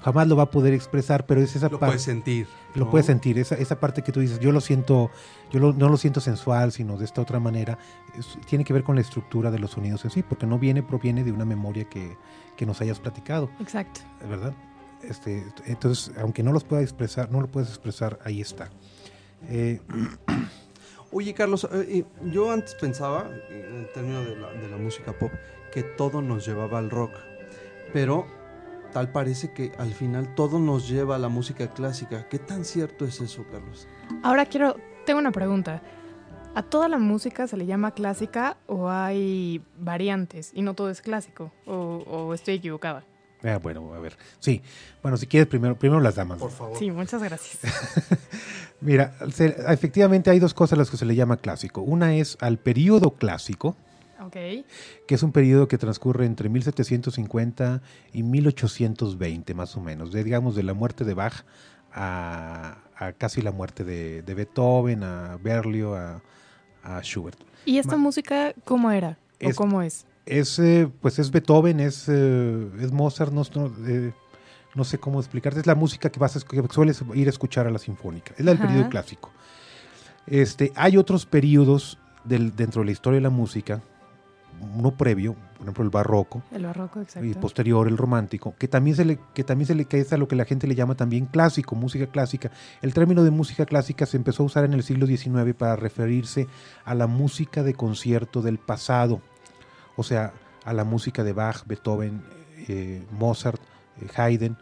jamás 0.00 0.28
lo 0.28 0.34
va 0.34 0.44
a 0.44 0.50
poder 0.50 0.72
expresar, 0.72 1.26
pero 1.26 1.42
es 1.42 1.54
esa 1.54 1.66
lo 1.68 1.72
parte. 1.78 1.90
puedes 1.90 2.02
sentir. 2.02 2.46
Lo 2.74 2.86
¿no? 2.86 2.90
puedes 2.90 3.04
sentir, 3.04 3.38
esa, 3.38 3.56
esa 3.56 3.78
parte 3.78 4.00
que 4.00 4.12
tú 4.12 4.20
dices, 4.20 4.40
yo 4.40 4.52
lo 4.52 4.62
siento, 4.62 5.10
yo 5.52 5.60
lo- 5.60 5.74
no 5.74 5.90
lo 5.90 5.98
siento 5.98 6.20
sensual, 6.22 6.72
sino 6.72 6.96
de 6.96 7.04
esta 7.04 7.20
otra 7.20 7.38
manera, 7.38 7.76
es- 8.18 8.38
tiene 8.46 8.64
que 8.64 8.72
ver 8.72 8.82
con 8.82 8.94
la 8.94 9.02
estructura 9.02 9.50
de 9.50 9.58
los 9.58 9.72
sonidos 9.72 10.02
en 10.06 10.10
sí, 10.10 10.22
porque 10.22 10.46
no 10.46 10.58
viene, 10.58 10.82
proviene 10.82 11.22
de 11.22 11.32
una 11.32 11.44
memoria 11.44 11.84
que, 11.90 12.16
que 12.56 12.64
nos 12.64 12.80
hayas 12.80 12.98
platicado, 12.98 13.50
Exacto. 13.60 14.00
¿verdad? 14.26 14.54
Este, 15.02 15.44
entonces, 15.66 16.12
aunque 16.18 16.42
no 16.42 16.54
los 16.54 16.64
pueda 16.64 16.80
expresar, 16.80 17.30
no 17.30 17.42
lo 17.42 17.46
puedes 17.48 17.68
expresar, 17.68 18.18
ahí 18.24 18.40
está. 18.40 18.70
Eh, 19.50 19.82
Oye, 21.18 21.32
Carlos, 21.32 21.66
eh, 21.72 21.86
eh, 21.88 22.04
yo 22.26 22.50
antes 22.50 22.74
pensaba, 22.74 23.30
en 23.48 23.76
el 23.76 23.88
término 23.94 24.22
de 24.22 24.36
la, 24.36 24.52
de 24.52 24.68
la 24.68 24.76
música 24.76 25.14
pop, 25.14 25.32
que 25.72 25.82
todo 25.82 26.20
nos 26.20 26.44
llevaba 26.46 26.78
al 26.78 26.90
rock. 26.90 27.12
Pero 27.94 28.26
tal 28.92 29.10
parece 29.12 29.50
que 29.54 29.72
al 29.78 29.94
final 29.94 30.34
todo 30.34 30.58
nos 30.58 30.86
lleva 30.86 31.16
a 31.16 31.18
la 31.18 31.30
música 31.30 31.72
clásica. 31.72 32.28
¿Qué 32.28 32.38
tan 32.38 32.66
cierto 32.66 33.06
es 33.06 33.18
eso, 33.22 33.46
Carlos? 33.50 33.88
Ahora 34.22 34.44
quiero, 34.44 34.76
tengo 35.06 35.18
una 35.18 35.32
pregunta. 35.32 35.80
¿A 36.54 36.62
toda 36.62 36.86
la 36.86 36.98
música 36.98 37.46
se 37.46 37.56
le 37.56 37.64
llama 37.64 37.92
clásica 37.92 38.58
o 38.66 38.90
hay 38.90 39.62
variantes 39.78 40.50
y 40.52 40.60
no 40.60 40.74
todo 40.74 40.90
es 40.90 41.00
clásico? 41.00 41.50
¿O, 41.64 42.04
o 42.06 42.34
estoy 42.34 42.56
equivocada? 42.56 43.04
ah, 43.42 43.58
bueno, 43.58 43.94
a 43.94 43.98
ver, 44.00 44.16
sí. 44.38 44.62
Bueno, 45.02 45.16
si 45.16 45.26
quieres, 45.26 45.48
primero, 45.48 45.78
primero 45.78 46.00
las 46.00 46.16
damas. 46.16 46.38
Por 46.38 46.50
favor. 46.50 46.78
Sí, 46.78 46.90
muchas 46.90 47.22
gracias. 47.22 47.58
Mira, 48.80 49.14
se- 49.32 49.56
efectivamente 49.68 50.30
hay 50.30 50.38
dos 50.38 50.54
cosas 50.54 50.74
a 50.74 50.76
las 50.76 50.90
que 50.90 50.96
se 50.96 51.06
le 51.06 51.14
llama 51.14 51.36
clásico. 51.38 51.80
Una 51.82 52.14
es 52.16 52.36
al 52.40 52.58
periodo 52.58 53.12
clásico, 53.12 53.76
Ok. 54.20 54.32
que 54.32 55.14
es 55.14 55.22
un 55.22 55.32
periodo 55.32 55.66
que 55.68 55.78
transcurre 55.78 56.26
entre 56.26 56.48
1750 56.48 57.80
y 58.12 58.22
1820 58.22 59.54
más 59.54 59.76
o 59.76 59.80
menos, 59.80 60.12
de, 60.12 60.24
digamos 60.24 60.54
de 60.56 60.62
la 60.62 60.74
muerte 60.74 61.04
de 61.04 61.14
Bach 61.14 61.44
a, 61.92 62.78
a 62.96 63.12
casi 63.12 63.40
la 63.42 63.52
muerte 63.52 63.84
de, 63.84 64.22
de 64.22 64.34
Beethoven, 64.34 65.02
a 65.02 65.38
Berlioz, 65.42 65.98
a, 65.98 66.20
a 66.82 67.00
Schubert. 67.02 67.38
¿Y 67.64 67.78
esta 67.78 67.92
Ma- 67.96 68.02
música 68.04 68.52
cómo 68.64 68.90
era? 68.90 69.18
¿O 69.42 69.48
Es- 69.50 69.56
cómo 69.56 69.82
es? 69.82 70.06
Es, 70.26 70.58
eh, 70.58 70.88
pues 71.00 71.20
es 71.20 71.30
Beethoven, 71.30 71.78
es, 71.78 72.06
eh, 72.08 72.68
es 72.80 72.90
Mozart, 72.90 73.32
no, 73.32 73.42
no, 73.54 73.72
eh, 73.86 74.12
no 74.76 74.84
sé 74.84 74.98
cómo 74.98 75.18
explicarte, 75.18 75.58
es 75.60 75.66
la 75.66 75.74
música 75.74 76.10
que, 76.10 76.20
vas 76.20 76.36
a, 76.36 76.40
que 76.40 76.62
sueles 76.70 77.02
ir 77.14 77.26
a 77.26 77.30
escuchar 77.30 77.66
a 77.66 77.70
la 77.70 77.78
sinfónica, 77.78 78.32
es 78.38 78.44
la 78.44 78.52
del 78.52 78.58
Ajá. 78.60 78.68
periodo 78.68 78.88
clásico. 78.90 79.30
Este, 80.26 80.72
hay 80.74 80.96
otros 80.96 81.26
periodos 81.26 81.98
del- 82.24 82.54
dentro 82.54 82.82
de 82.82 82.86
la 82.86 82.92
historia 82.92 83.16
de 83.18 83.22
la 83.22 83.30
música, 83.30 83.80
uno 84.74 84.90
previo, 84.96 85.34
por 85.34 85.62
ejemplo 85.62 85.84
el 85.84 85.90
barroco, 85.90 86.42
El 86.50 86.64
barroco, 86.64 87.00
exacto. 87.02 87.26
y 87.28 87.34
posterior 87.34 87.88
el 87.88 87.96
romántico, 87.98 88.54
que 88.58 88.68
también 88.68 88.96
se 88.96 89.04
le 89.04 89.18
que 89.34 89.44
también 89.44 89.66
se 89.66 89.74
le 89.74 89.84
que 89.84 90.00
es 90.00 90.12
a 90.14 90.16
lo 90.16 90.26
que 90.28 90.34
la 90.34 90.46
gente 90.46 90.66
le 90.66 90.74
llama 90.74 90.94
también 90.94 91.26
clásico, 91.26 91.74
música 91.76 92.06
clásica. 92.06 92.50
El 92.80 92.94
término 92.94 93.22
de 93.22 93.30
música 93.30 93.66
clásica 93.66 94.06
se 94.06 94.16
empezó 94.16 94.42
a 94.42 94.46
usar 94.46 94.64
en 94.64 94.72
el 94.72 94.82
siglo 94.82 95.06
XIX 95.06 95.54
para 95.56 95.76
referirse 95.76 96.46
a 96.84 96.94
la 96.94 97.06
música 97.06 97.62
de 97.62 97.74
concierto 97.74 98.40
del 98.42 98.58
pasado, 98.58 99.20
o 99.94 100.02
sea, 100.02 100.32
a 100.64 100.72
la 100.72 100.84
música 100.84 101.22
de 101.22 101.32
Bach, 101.34 101.64
Beethoven, 101.66 102.22
eh, 102.66 103.04
Mozart, 103.12 103.60
eh, 104.00 104.08
Haydn, 104.16 104.56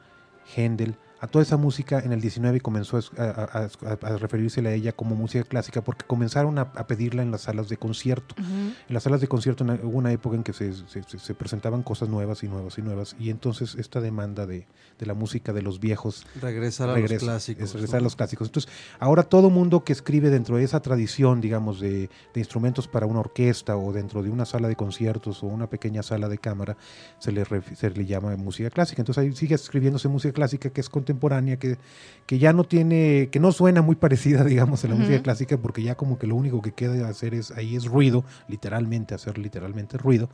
Händel, 0.45 0.95
a 1.25 1.27
toda 1.27 1.43
esa 1.43 1.57
música 1.57 2.01
en 2.01 2.13
el 2.13 2.21
19 2.21 2.61
comenzó 2.61 2.99
a, 2.99 3.23
a- 3.23 3.69
a- 3.89 4.07
a 4.15 4.17
referirse 4.19 4.61
a 4.67 4.73
ella 4.73 4.93
como 4.93 5.15
música 5.17 5.45
clásica 5.45 5.83
porque 5.83 6.05
comenzaron 6.07 6.59
a, 6.59 6.63
a 6.63 6.87
pedirla 6.87 7.23
en 7.23 7.31
las 7.31 7.43
salas 7.43 7.69
de 7.69 7.77
concierto. 7.77 8.35
En 8.39 8.75
las 8.89 9.03
salas 9.05 9.21
de 9.21 9.29
concierto 9.29 9.65
en- 9.65 9.81
hubo 9.85 9.99
una 9.99 10.13
época 10.13 10.37
en 10.37 10.43
que 10.43 10.53
se, 10.53 10.73
se- 10.73 11.03
se- 11.03 11.19
se 11.19 11.35
presentaban 11.35 11.83
cosas 11.83 12.09
nuevas 12.09 12.43
y 12.43 12.49
nuevas 12.49 12.77
y 12.79 12.83
nuevas 12.83 13.17
y 13.19 13.31
entonces 13.31 13.75
esta 13.77 14.01
demanda 14.01 14.47
de, 14.47 14.67
de 14.99 15.07
la 15.07 15.15
música 15.15 15.53
de 15.53 15.63
los 15.63 15.81
viejos 15.81 16.27
Regresar 16.41 16.91
a 16.91 16.95
regresa, 16.95 17.15
los 17.15 17.23
clásicos. 17.25 17.65
es 17.65 17.73
regresar 17.75 18.01
a 18.01 18.03
los 18.03 18.17
clásicos. 18.17 18.49
Entonces, 18.49 18.71
ahora 19.01 19.23
todo 19.23 19.51
mundo 19.51 19.83
que 19.83 19.93
escribe 19.93 20.31
dentro 20.31 20.57
de 20.57 20.65
esa 20.65 20.81
tradición, 20.81 21.41
digamos, 21.41 21.81
de, 21.81 22.11
de 22.35 22.41
instrumentos 22.41 22.87
para 22.87 23.07
una 23.07 23.21
orquesta 23.21 23.77
o 23.77 23.93
dentro 23.93 24.23
de 24.23 24.31
una 24.31 24.45
sala 24.45 24.69
de 24.69 24.77
conciertos 24.77 25.43
o 25.43 25.47
una 25.47 25.69
pequeña 25.69 26.03
sala 26.03 26.29
de 26.29 26.39
cámara, 26.39 26.77
se 27.19 27.33
le, 27.33 27.45
se 27.77 27.91
le 27.91 28.05
llama 28.05 28.37
música 28.37 28.69
clásica. 28.71 29.01
Entonces 29.03 29.23
ahí 29.23 29.33
sigue 29.35 29.55
escribiéndose 29.55 30.09
música 30.09 30.33
clásica 30.35 30.71
que 30.71 30.81
es 30.81 30.89
contemporánea, 30.89 31.14
que, 31.59 31.79
que 32.27 32.39
ya 32.39 32.53
no 32.53 32.65
tiene, 32.65 33.29
que 33.31 33.41
no 33.41 33.53
suena 33.53 33.83
muy 33.83 33.97
parecida, 33.97 34.45
digamos, 34.45 34.85
a 34.85 34.89
la 34.89 34.95
Ujú. 34.95 35.03
música 35.03 35.23
clásica, 35.23 35.59
porque 35.59 35.83
ya 35.83 35.95
como 35.95 36.19
que 36.19 36.27
lo 36.27 36.37
único 36.37 36.63
que 36.63 36.73
queda 36.73 37.09
hacer 37.09 37.35
es, 37.35 37.51
ahí 37.51 37.77
es 37.77 37.85
ruido, 37.87 38.25
literalmente, 38.49 39.15
hacer 39.15 39.39
literalmente 39.39 39.99
ruido. 39.99 40.29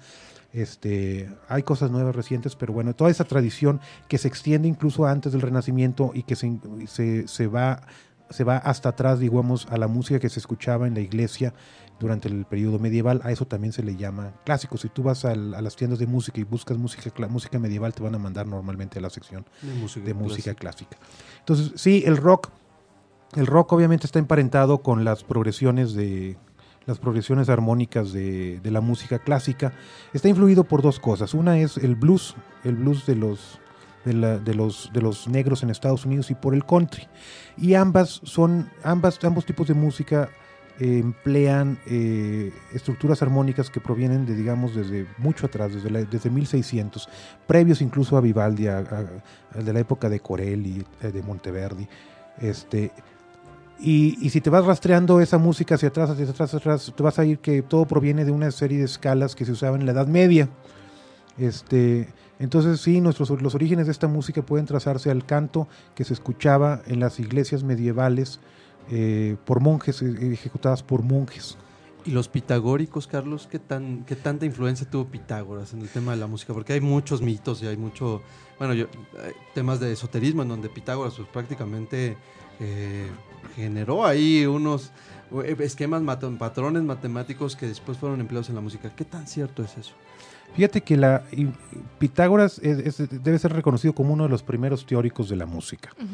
Este, 0.53 1.29
hay 1.49 1.63
cosas 1.63 1.91
nuevas 1.91 2.15
recientes, 2.17 2.57
pero 2.57 2.73
bueno, 2.73 2.95
toda 2.95 3.11
esa 3.11 3.25
tradición 3.25 3.81
que 4.09 4.19
se 4.19 4.29
extiende 4.29 4.67
incluso 4.69 5.07
antes 5.07 5.33
del 5.33 5.43
Renacimiento 5.43 6.11
y 6.15 6.25
que 6.25 6.35
se, 6.35 6.59
se, 6.87 7.29
se 7.29 7.47
va, 7.47 7.83
se 8.31 8.45
va 8.45 8.57
hasta 8.57 8.89
atrás, 8.89 9.21
digamos, 9.21 9.67
a 9.71 9.77
la 9.77 9.87
música 9.87 10.19
que 10.19 10.29
se 10.29 10.41
escuchaba 10.41 10.87
en 10.89 10.95
la 10.95 11.01
iglesia 11.01 11.55
durante 12.01 12.27
el 12.29 12.47
periodo 12.47 12.79
medieval, 12.81 13.21
a 13.23 13.31
eso 13.31 13.47
también 13.47 13.73
se 13.73 13.83
le 13.85 13.95
llama 13.95 14.33
clásico. 14.45 14.77
Si 14.79 14.89
tú 14.89 15.03
vas 15.05 15.25
al- 15.25 15.55
a 15.55 15.61
las 15.63 15.77
tiendas 15.77 15.99
de 16.01 16.07
música 16.07 16.41
y 16.41 16.45
buscas 16.45 16.79
música, 16.79 17.11
música 17.29 17.59
medieval, 17.61 17.93
te 17.95 18.03
van 18.03 18.15
a 18.15 18.19
mandar 18.19 18.47
normalmente 18.47 18.99
a 18.99 19.03
la 19.03 19.11
sección 19.11 19.45
De 19.63 19.75
música, 19.75 20.07
de 20.07 20.15
música 20.15 20.55
clásica. 20.55 20.97
clásica. 20.97 20.99
Entonces, 21.41 21.73
sí, 21.77 22.03
el 22.07 22.17
rock, 22.17 22.49
el 23.37 23.47
rock 23.47 23.73
obviamente 23.75 24.07
está 24.07 24.19
emparentado 24.19 24.79
con 24.79 25.05
las 25.05 25.23
progresiones 25.23 25.93
de 25.95 26.37
las 26.87 26.99
progresiones 26.99 27.49
armónicas 27.51 28.13
de, 28.13 28.59
de 28.61 28.71
la 28.71 28.81
música 28.81 29.19
clásica. 29.19 29.73
Está 30.15 30.29
influido 30.29 30.65
por 30.65 30.81
dos 30.83 30.99
cosas. 30.99 31.35
Una 31.35 31.59
es 31.59 31.77
el 31.77 31.95
blues, 31.95 32.35
el 32.65 32.75
blues 32.77 33.05
de 33.07 33.15
los 33.15 33.61
de, 34.07 34.15
la- 34.15 34.39
de 34.39 34.55
los 34.55 34.91
de 34.95 35.03
los 35.03 35.29
negros 35.29 35.63
en 35.63 35.69
Estados 35.69 36.07
Unidos 36.07 36.31
y 36.31 36.35
por 36.35 36.55
el 36.55 36.65
country. 36.65 37.07
Y 37.59 37.75
ambas 37.75 38.21
son 38.25 38.71
ambas 38.83 39.23
ambos 39.23 39.45
tipos 39.45 39.69
de 39.69 39.75
música 39.75 40.31
emplean 40.81 41.79
eh, 41.87 42.53
estructuras 42.73 43.21
armónicas 43.23 43.69
que 43.71 43.81
provienen 43.81 44.25
de, 44.25 44.35
digamos, 44.35 44.75
desde 44.75 45.07
mucho 45.19 45.47
atrás, 45.47 45.75
desde, 45.75 45.91
la- 45.91 46.05
desde 46.05 46.31
1600, 46.31 47.09
previos 47.47 47.83
incluso 47.83 48.17
a 48.17 48.21
Vivaldi, 48.21 48.65
de 48.65 49.73
la 49.73 49.81
época 49.81 50.09
de 50.09 50.21
Corelli, 50.21 50.85
eh, 51.03 51.13
de 51.13 51.23
Monteverdi. 51.23 51.87
Este, 52.41 52.91
y, 53.79 54.19
y 54.25 54.31
si 54.31 54.41
te 54.41 54.51
vas 54.51 54.65
rastreando 54.65 55.21
esa 55.21 55.39
música 55.39 55.75
hacia 55.75 55.89
atrás, 55.89 56.11
hacia 56.11 56.25
atrás, 56.25 56.41
hacia 56.55 56.59
atrás, 56.59 56.93
te 56.97 57.03
vas 57.03 57.19
a 57.19 57.25
ir 57.25 57.39
que 57.39 57.63
todo 57.63 57.85
proviene 57.87 58.25
de 58.25 58.31
una 58.31 58.51
serie 58.51 58.79
de 58.79 58.85
escalas 58.85 59.35
que 59.35 59.45
se 59.45 59.53
usaban 59.53 59.81
en 59.81 59.87
la 59.87 59.93
Edad 59.93 60.07
Media. 60.07 60.49
Este, 61.39 62.09
entonces 62.39 62.81
sí, 62.81 63.01
nuestros, 63.01 63.31
los 63.43 63.55
orígenes 63.55 63.87
de 63.87 63.93
esta 63.93 64.09
música 64.09 64.43
pueden 64.43 64.67
trazarse 64.67 65.11
al 65.11 65.25
canto 65.25 65.69
que 65.95 66.05
se 66.05 66.13
escuchaba 66.15 66.83
en 66.87 67.01
las 67.01 67.21
iglesias 67.21 67.63
medievales 67.63 68.41
eh, 68.91 69.37
por 69.45 69.61
monjes, 69.61 70.03
eh, 70.03 70.33
ejecutadas 70.33 70.83
por 70.83 71.03
monjes. 71.03 71.57
¿Y 72.07 72.13
los 72.13 72.29
pitagóricos, 72.29 73.07
Carlos? 73.07 73.47
¿Qué, 73.51 73.59
tan, 73.59 74.05
¿Qué 74.07 74.17
tanta 74.17 74.47
influencia 74.47 74.89
tuvo 74.89 75.07
Pitágoras 75.07 75.75
en 75.75 75.83
el 75.83 75.89
tema 75.89 76.13
de 76.13 76.17
la 76.19 76.27
música? 76.27 76.55
Porque 76.55 76.73
hay 76.73 76.81
muchos 76.81 77.21
mitos 77.21 77.63
y 77.63 77.67
hay 77.67 77.77
mucho, 77.77 78.23
bueno, 78.59 78.73
yo, 78.73 78.87
hay 79.23 79.33
temas 79.55 79.81
de 79.81 79.93
esoterismo 79.93 80.43
en 80.43 80.49
donde 80.49 80.71
Pitágoras 80.71 81.15
pues, 81.15 81.29
prácticamente 81.29 82.17
eh, 82.59 83.07
generó 83.55 84.07
ahí 84.07 84.47
unos 84.47 84.93
esquemas, 85.59 86.01
mat- 86.03 86.39
patrones 86.39 86.83
matemáticos 86.85 87.55
que 87.55 87.67
después 87.67 87.99
fueron 87.99 88.19
empleados 88.21 88.49
en 88.49 88.55
la 88.55 88.61
música. 88.63 88.91
¿Qué 88.97 89.05
tan 89.05 89.27
cierto 89.27 89.63
es 89.63 89.77
eso? 89.77 89.93
Fíjate 90.57 90.81
que 90.81 90.97
la, 90.97 91.23
Pitágoras 91.99 92.59
es- 92.61 92.99
es- 92.99 93.23
debe 93.23 93.39
ser 93.39 93.53
reconocido 93.53 93.95
como 93.95 94.15
uno 94.15 94.25
de 94.25 94.31
los 94.31 94.43
primeros 94.43 94.87
teóricos 94.87 95.29
de 95.29 95.37
la 95.37 95.47
música. 95.47 95.91
Ujú. 95.99 96.07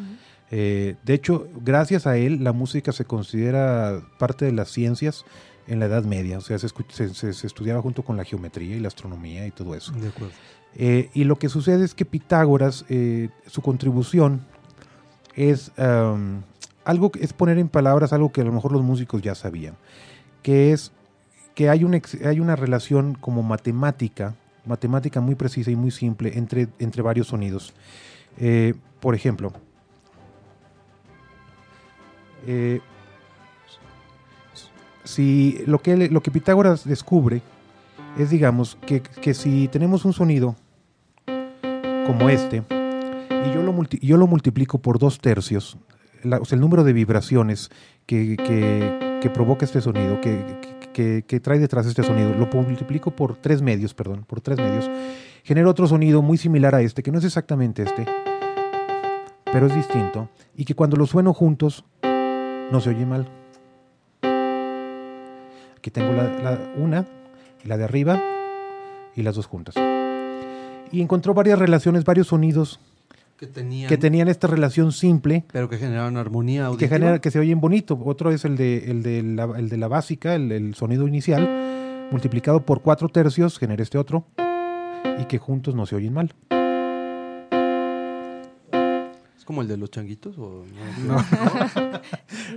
Eh, 0.51 0.95
de 1.05 1.15
hecho, 1.15 1.49
gracias 1.65 2.07
a 2.07 2.17
él, 2.17 2.45
la 2.45 2.53
música 2.53 2.93
se 2.93 3.05
considera 3.05 4.01
parte 4.19 4.45
de 4.45 4.53
las 4.53 4.71
ciencias 4.71 5.25
en 5.67 5.81
la 5.81 5.87
Edad 5.87 6.05
Media. 6.05 6.39
O 6.39 6.41
sea, 6.41 6.59
se, 6.59 6.69
escu- 6.69 6.89
se- 6.91 7.13
se- 7.15 7.33
se 7.33 7.47
estudiaba 7.47 7.83
junto 7.83 8.03
con 8.05 8.17
la 8.17 8.25
geometría 8.25 8.77
y 8.77 8.81
la 8.81 8.89
astronomía 8.89 9.47
y 9.47 9.51
todo 9.51 9.75
eso. 9.75 9.93
De 9.93 10.09
acuerdo. 10.09 10.33
Eh, 10.77 11.11
y 11.15 11.25
lo 11.25 11.37
que 11.37 11.49
sucede 11.49 11.85
es 11.85 11.95
que 11.95 12.05
Pitágoras, 12.05 12.85
eh, 12.89 13.31
su 13.47 13.63
contribución 13.63 14.43
es 15.35 15.73
am, 15.79 16.43
algo 16.85 17.11
que 17.11 17.25
es 17.25 17.33
poner 17.33 17.59
en 17.59 17.69
palabras 17.69 18.13
algo 18.13 18.31
que 18.31 18.43
a 18.43 18.45
lo 18.45 18.53
mejor 18.53 18.73
los 18.73 18.83
músicos 18.83 19.23
ya 19.23 19.35
sabían, 19.35 19.75
que 20.43 20.73
es 20.73 20.93
que 21.55 21.71
hay, 21.71 21.83
una 21.85 22.55
relación 22.57 23.15
como 23.15 23.43
matemática, 23.43 24.35
matemática 24.67 25.23
muy 25.23 25.35
precisa 25.35 25.71
y 25.71 25.77
muy 25.77 25.91
simple 25.91 26.37
entre, 26.37 26.69
entre 26.79 27.01
varios 27.01 27.29
sonidos. 27.29 27.73
Eh, 28.39 28.75
por 29.01 29.15
ejemplo, 29.15 29.55
eh, 32.47 32.81
si 35.05 35.63
lo 35.67 35.79
que, 35.81 36.31
Pitágoras 36.33 36.85
descubre 36.85 37.43
es, 38.19 38.31
digamos, 38.31 38.77
que, 38.87 39.03
si 39.35 39.69
tenemos 39.69 40.05
un 40.05 40.13
sonido 40.13 40.57
como 42.07 42.29
este, 42.29 42.63
y 43.47 43.53
yo 43.55 43.63
lo, 43.63 43.75
yo 43.85 44.17
lo 44.17 44.27
multiplico 44.27 44.79
por 44.79 44.99
dos 44.99 45.19
tercios, 45.21 45.77
la- 46.23 46.39
o 46.39 46.45
sea, 46.45 46.57
el 46.57 46.61
número 46.61 46.83
de 46.85 46.93
vibraciones 46.93 47.71
que, 48.07 48.37
provoca 49.35 49.65
este 49.65 49.81
sonido, 49.81 50.21
que 50.21 51.41
trae 51.41 51.59
detrás 51.59 51.87
este 51.87 52.03
sonido, 52.05 52.33
lo 52.33 52.47
multiplico 52.47 53.11
por 53.11 53.37
tres 53.37 53.61
medios, 53.61 53.93
perdón, 53.93 54.25
por 54.25 54.41
tres 54.41 54.57
medios, 54.59 54.89
genera 55.45 55.69
otro 55.69 55.87
sonido 55.87 56.23
muy 56.23 56.39
similar 56.39 56.75
a 56.77 56.81
este, 56.83 57.03
que 57.03 57.11
no 57.11 57.19
es 57.19 57.25
exactamente 57.25 57.83
este, 57.83 58.07
pero 59.53 59.67
es 59.67 59.75
distinto, 59.75 60.29
y 60.57 60.65
que 60.65 60.75
cuando 60.75 60.97
lo 60.97 61.07
sueno 61.07 61.35
juntos, 61.35 61.85
no 62.71 62.81
se 62.81 62.91
oye 62.91 63.07
mal. 63.07 63.29
Aquí 65.77 65.91
tengo 65.91 66.13
la, 66.13 66.25
la- 66.43 66.59
una, 66.77 67.07
y 67.65 67.69
la 67.69 67.77
de 67.77 67.85
arriba, 67.85 68.21
y 69.15 69.23
las 69.23 69.37
dos 69.37 69.47
juntas. 69.47 69.75
Y 70.93 71.01
encontró 71.01 71.35
varias 71.35 71.59
relaciones, 71.59 72.05
varios 72.05 72.29
sonidos 72.29 72.81
Que 73.39 73.47
tenían, 73.47 73.89
que 73.89 73.99
tenían 73.99 74.29
esta 74.29 74.47
relación 74.47 74.93
simple 74.93 75.45
pero 75.53 75.69
que 75.69 75.79
generaron 75.79 76.17
armonía 76.17 76.67
auditiva. 76.67 76.89
que 76.89 76.95
genera 76.95 77.19
que 77.21 77.31
se 77.31 77.39
oyen 77.39 77.61
bonito. 77.61 77.99
Otro 78.05 78.31
es 78.31 78.45
el 78.45 78.57
de, 78.57 78.91
el 78.91 79.03
de, 79.03 79.23
la, 79.23 79.45
el 79.59 79.69
de 79.69 79.77
la 79.77 79.89
básica, 79.89 80.35
el, 80.35 80.51
el 80.53 80.75
sonido 80.75 81.07
inicial, 81.09 82.09
multiplicado 82.11 82.61
por 82.65 82.83
cuatro 82.83 83.09
tercios, 83.09 83.59
genera 83.59 83.83
este 83.83 83.99
otro, 83.99 84.25
y 85.21 85.25
que 85.27 85.39
juntos 85.39 85.75
no 85.75 85.87
se 85.87 85.97
oyen 85.97 86.13
mal. 86.15 86.33
¿Es 89.47 89.49
como 89.49 89.63
el 89.63 89.69
de 89.69 89.77
los 89.77 89.93
changuitos? 89.93 90.37
O 90.39 90.65
No. 91.07 91.25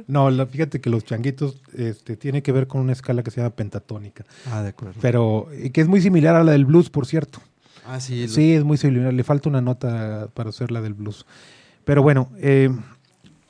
No, 0.31 0.47
fíjate 0.47 0.81
que 0.81 0.89
los 0.89 1.05
changuitos 1.05 1.61
este, 1.75 2.17
tiene 2.17 2.41
que 2.41 2.51
ver 2.51 2.65
con 2.65 2.81
una 2.81 2.93
escala 2.93 3.21
que 3.21 3.29
se 3.29 3.37
llama 3.41 3.55
pentatónica, 3.55 4.25
Ah, 4.51 4.63
de 4.63 4.69
acuerdo. 4.69 4.95
pero 4.99 5.47
y 5.63 5.69
que 5.69 5.81
es 5.81 5.87
muy 5.87 6.01
similar 6.01 6.35
a 6.35 6.43
la 6.43 6.51
del 6.53 6.65
blues, 6.65 6.89
por 6.89 7.05
cierto. 7.05 7.39
Ah, 7.87 7.99
sí. 7.99 8.23
los- 8.23 8.33
Sí, 8.33 8.53
es 8.53 8.63
muy 8.63 8.77
similar. 8.77 9.13
Le 9.13 9.23
falta 9.23 9.49
una 9.49 9.61
nota 9.61 10.29
para 10.33 10.49
hacer 10.49 10.71
la 10.71 10.81
del 10.81 10.95
blues. 10.95 11.27
Pero 11.85 12.01
bueno, 12.01 12.29
eh, 12.39 12.71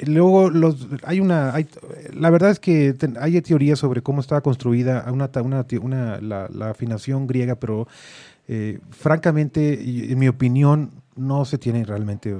luego 0.06 0.50
los, 0.50 0.88
hay 1.04 1.22
una... 1.22 1.56
hay- 1.56 1.68
la 2.14 2.30
verdad 2.32 2.52
es 2.52 2.60
que 2.60 2.92
ten- 2.94 3.16
hay 3.22 3.42
teorías 3.42 3.80
sobre 3.80 4.02
cómo 4.02 4.20
estaba 4.20 4.42
construida 4.42 5.06
una, 5.10 5.30
una, 5.82 6.20
la, 6.20 6.50
la 6.54 6.70
afinación 6.72 7.26
griega, 7.26 7.56
pero 7.56 7.88
eh, 8.50 8.80
francamente, 8.90 10.12
en 10.12 10.20
mi 10.20 10.28
opinión, 10.28 10.92
no 11.16 11.46
se 11.46 11.58
tiene 11.58 11.84
realmente 11.86 12.36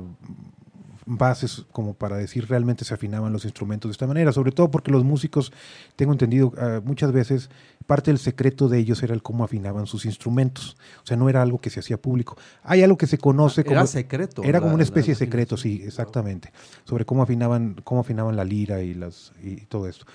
bases 1.12 1.66
como 1.72 1.96
para 1.96 2.18
decir 2.18 2.48
realmente 2.48 2.86
se 2.86 2.94
afinaban 2.94 3.34
los 3.34 3.44
instrumentos 3.44 3.90
de 3.90 3.94
esta 3.94 4.06
manera, 4.06 4.32
sobre 4.32 4.52
todo 4.52 4.70
porque 4.70 4.92
los 4.92 5.04
músicos, 5.04 5.52
tengo 5.96 6.12
entendido, 6.12 6.54
ah, 6.58 6.82
muchas 6.84 7.12
veces 7.12 7.50
parte 7.88 8.12
del 8.12 8.20
secreto 8.20 8.70
de 8.70 8.78
ellos 8.78 9.02
era 9.02 9.16
el 9.16 9.24
cómo 9.24 9.44
afinaban 9.44 9.88
sus 9.88 10.06
instrumentos, 10.06 10.78
o 11.04 11.08
sea, 11.08 11.18
no 11.18 11.28
era 11.28 11.42
algo 11.42 11.60
que 11.60 11.72
se 11.72 11.80
hacía 11.80 11.98
público. 12.00 12.38
Hay 12.64 12.84
algo 12.84 12.98
que 12.98 13.08
se 13.08 13.18
conoce 13.18 13.64
como 13.64 13.78
Era 13.80 13.88
secreto. 13.88 14.44
era 14.44 14.60
como 14.60 14.70
la- 14.70 14.76
una 14.76 14.84
especie 14.84 15.14
de 15.14 15.18
secreto, 15.18 15.58
sí, 15.58 15.82
exactamente, 15.84 16.52
sobre 16.86 17.06
cómo 17.06 17.24
afinaban, 17.24 17.76
cómo 17.84 18.02
afinaban 18.02 18.36
la 18.36 18.44
lira 18.44 18.82
y 18.84 18.94
las 18.94 19.32
y 19.44 19.66
todo 19.66 19.88
esto. 19.88 20.06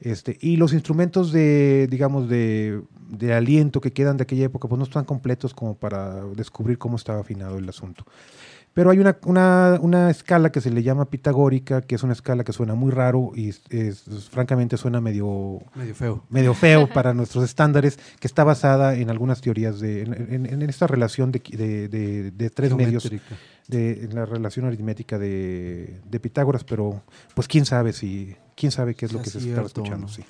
Este, 0.00 0.38
y 0.40 0.56
los 0.56 0.72
instrumentos 0.72 1.30
de, 1.30 1.86
digamos, 1.90 2.26
de, 2.28 2.80
de 3.10 3.34
aliento 3.34 3.82
que 3.82 3.92
quedan 3.92 4.16
de 4.16 4.22
aquella 4.22 4.46
época, 4.46 4.66
pues 4.66 4.78
no 4.78 4.84
están 4.84 5.04
completos 5.04 5.52
como 5.52 5.74
para 5.76 6.24
descubrir 6.34 6.78
cómo 6.78 6.96
estaba 6.96 7.20
afinado 7.20 7.58
el 7.58 7.68
asunto. 7.68 8.04
Pero 8.72 8.90
hay 8.90 8.98
una, 9.00 9.16
una, 9.24 9.78
una 9.82 10.10
escala 10.10 10.52
que 10.52 10.60
se 10.60 10.70
le 10.70 10.82
llama 10.84 11.10
pitagórica, 11.10 11.82
que 11.82 11.96
es 11.96 12.02
una 12.04 12.12
escala 12.12 12.44
que 12.44 12.52
suena 12.52 12.74
muy 12.76 12.92
raro 12.92 13.32
y 13.34 13.48
es- 13.48 13.62
es- 13.70 14.28
francamente 14.30 14.76
suena 14.76 15.00
medio, 15.00 15.58
Medio 15.74 15.94
feo. 15.94 16.24
medio 16.30 16.54
feo 16.54 16.88
para 16.94 17.12
nuestros 17.12 17.42
estándares, 17.44 17.98
que 18.20 18.28
está 18.28 18.44
basada 18.44 18.94
en 18.94 19.10
algunas 19.10 19.40
teorías 19.40 19.80
de, 19.80 20.02
en, 20.02 20.12
en- 20.32 20.46
en 20.46 20.62
esta 20.70 20.86
relación 20.86 21.32
de, 21.32 21.40
de- 21.40 21.88
de- 21.88 22.30
de 22.30 22.50
tres 22.50 22.72
medios, 22.74 23.10
de 23.66 24.04
en 24.04 24.14
la 24.14 24.24
relación 24.24 24.66
aritmética 24.66 25.18
de, 25.18 25.98
de 26.08 26.20
Pitágoras, 26.20 26.62
pero 26.64 27.02
pues 27.34 27.48
quién 27.48 27.64
sabe 27.66 27.92
si, 27.92 28.36
quién 28.56 28.70
sabe 28.72 28.94
qué 28.94 29.06
es 29.06 29.12
lo 29.12 29.20
que 29.20 29.30
se 29.30 29.38
estaba 29.38 29.62
o 29.62 29.66
escuchando, 29.66 30.06
no. 30.06 30.12
sí. 30.12 30.22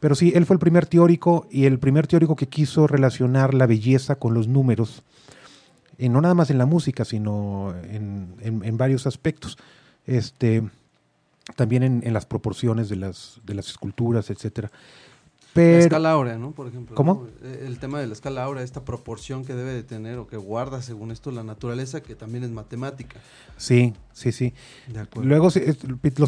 Pero 0.00 0.14
sí, 0.14 0.32
él 0.34 0.44
fue 0.46 0.54
el 0.54 0.60
primer 0.60 0.86
teórico 0.86 1.46
y 1.50 1.64
el 1.64 1.78
primer 1.78 2.06
teórico 2.06 2.36
que 2.36 2.48
quiso 2.48 2.86
relacionar 2.86 3.54
la 3.54 3.66
belleza 3.66 4.16
con 4.16 4.34
los 4.34 4.46
números, 4.46 5.02
no 5.98 6.20
nada 6.20 6.34
más 6.34 6.50
en 6.50 6.58
la 6.58 6.66
música, 6.66 7.04
sino 7.04 7.74
en, 7.90 8.34
en- 8.40 8.64
en 8.64 8.76
varios 8.76 9.06
aspectos. 9.06 9.56
Este, 10.06 10.62
también 11.56 11.82
en, 11.82 12.02
en 12.04 12.12
las 12.12 12.26
proporciones 12.26 12.88
de 12.88 12.96
las, 12.96 13.40
de 13.44 13.54
las 13.54 13.68
esculturas, 13.68 14.30
etcétera. 14.30 14.70
La 14.70 15.62
Pero, 15.62 15.78
escala 15.78 16.10
áurea, 16.12 16.36
¿no? 16.36 16.50
Por 16.50 16.66
ejemplo. 16.68 16.94
¿Cómo? 16.94 17.26
¿no? 17.42 17.48
Eh, 17.48 17.64
El 17.66 17.78
tema 17.78 17.98
de 17.98 18.06
la 18.06 18.12
escala 18.12 18.44
áurea, 18.44 18.62
esta 18.62 18.84
proporción 18.84 19.42
que 19.46 19.54
debe 19.54 19.72
de 19.72 19.82
tener 19.82 20.18
o 20.18 20.26
que 20.26 20.36
guarda, 20.36 20.82
según 20.82 21.10
esto, 21.12 21.30
la 21.30 21.44
naturaleza, 21.44 22.02
que 22.02 22.14
también 22.14 22.44
es 22.44 22.50
matemática. 22.50 23.20
sí, 23.56 23.94
sí, 24.12 24.32
sí. 24.32 24.52
De 24.86 25.00
acuerdo. 25.00 25.26
Luego 25.26 25.46
los, 25.46 25.56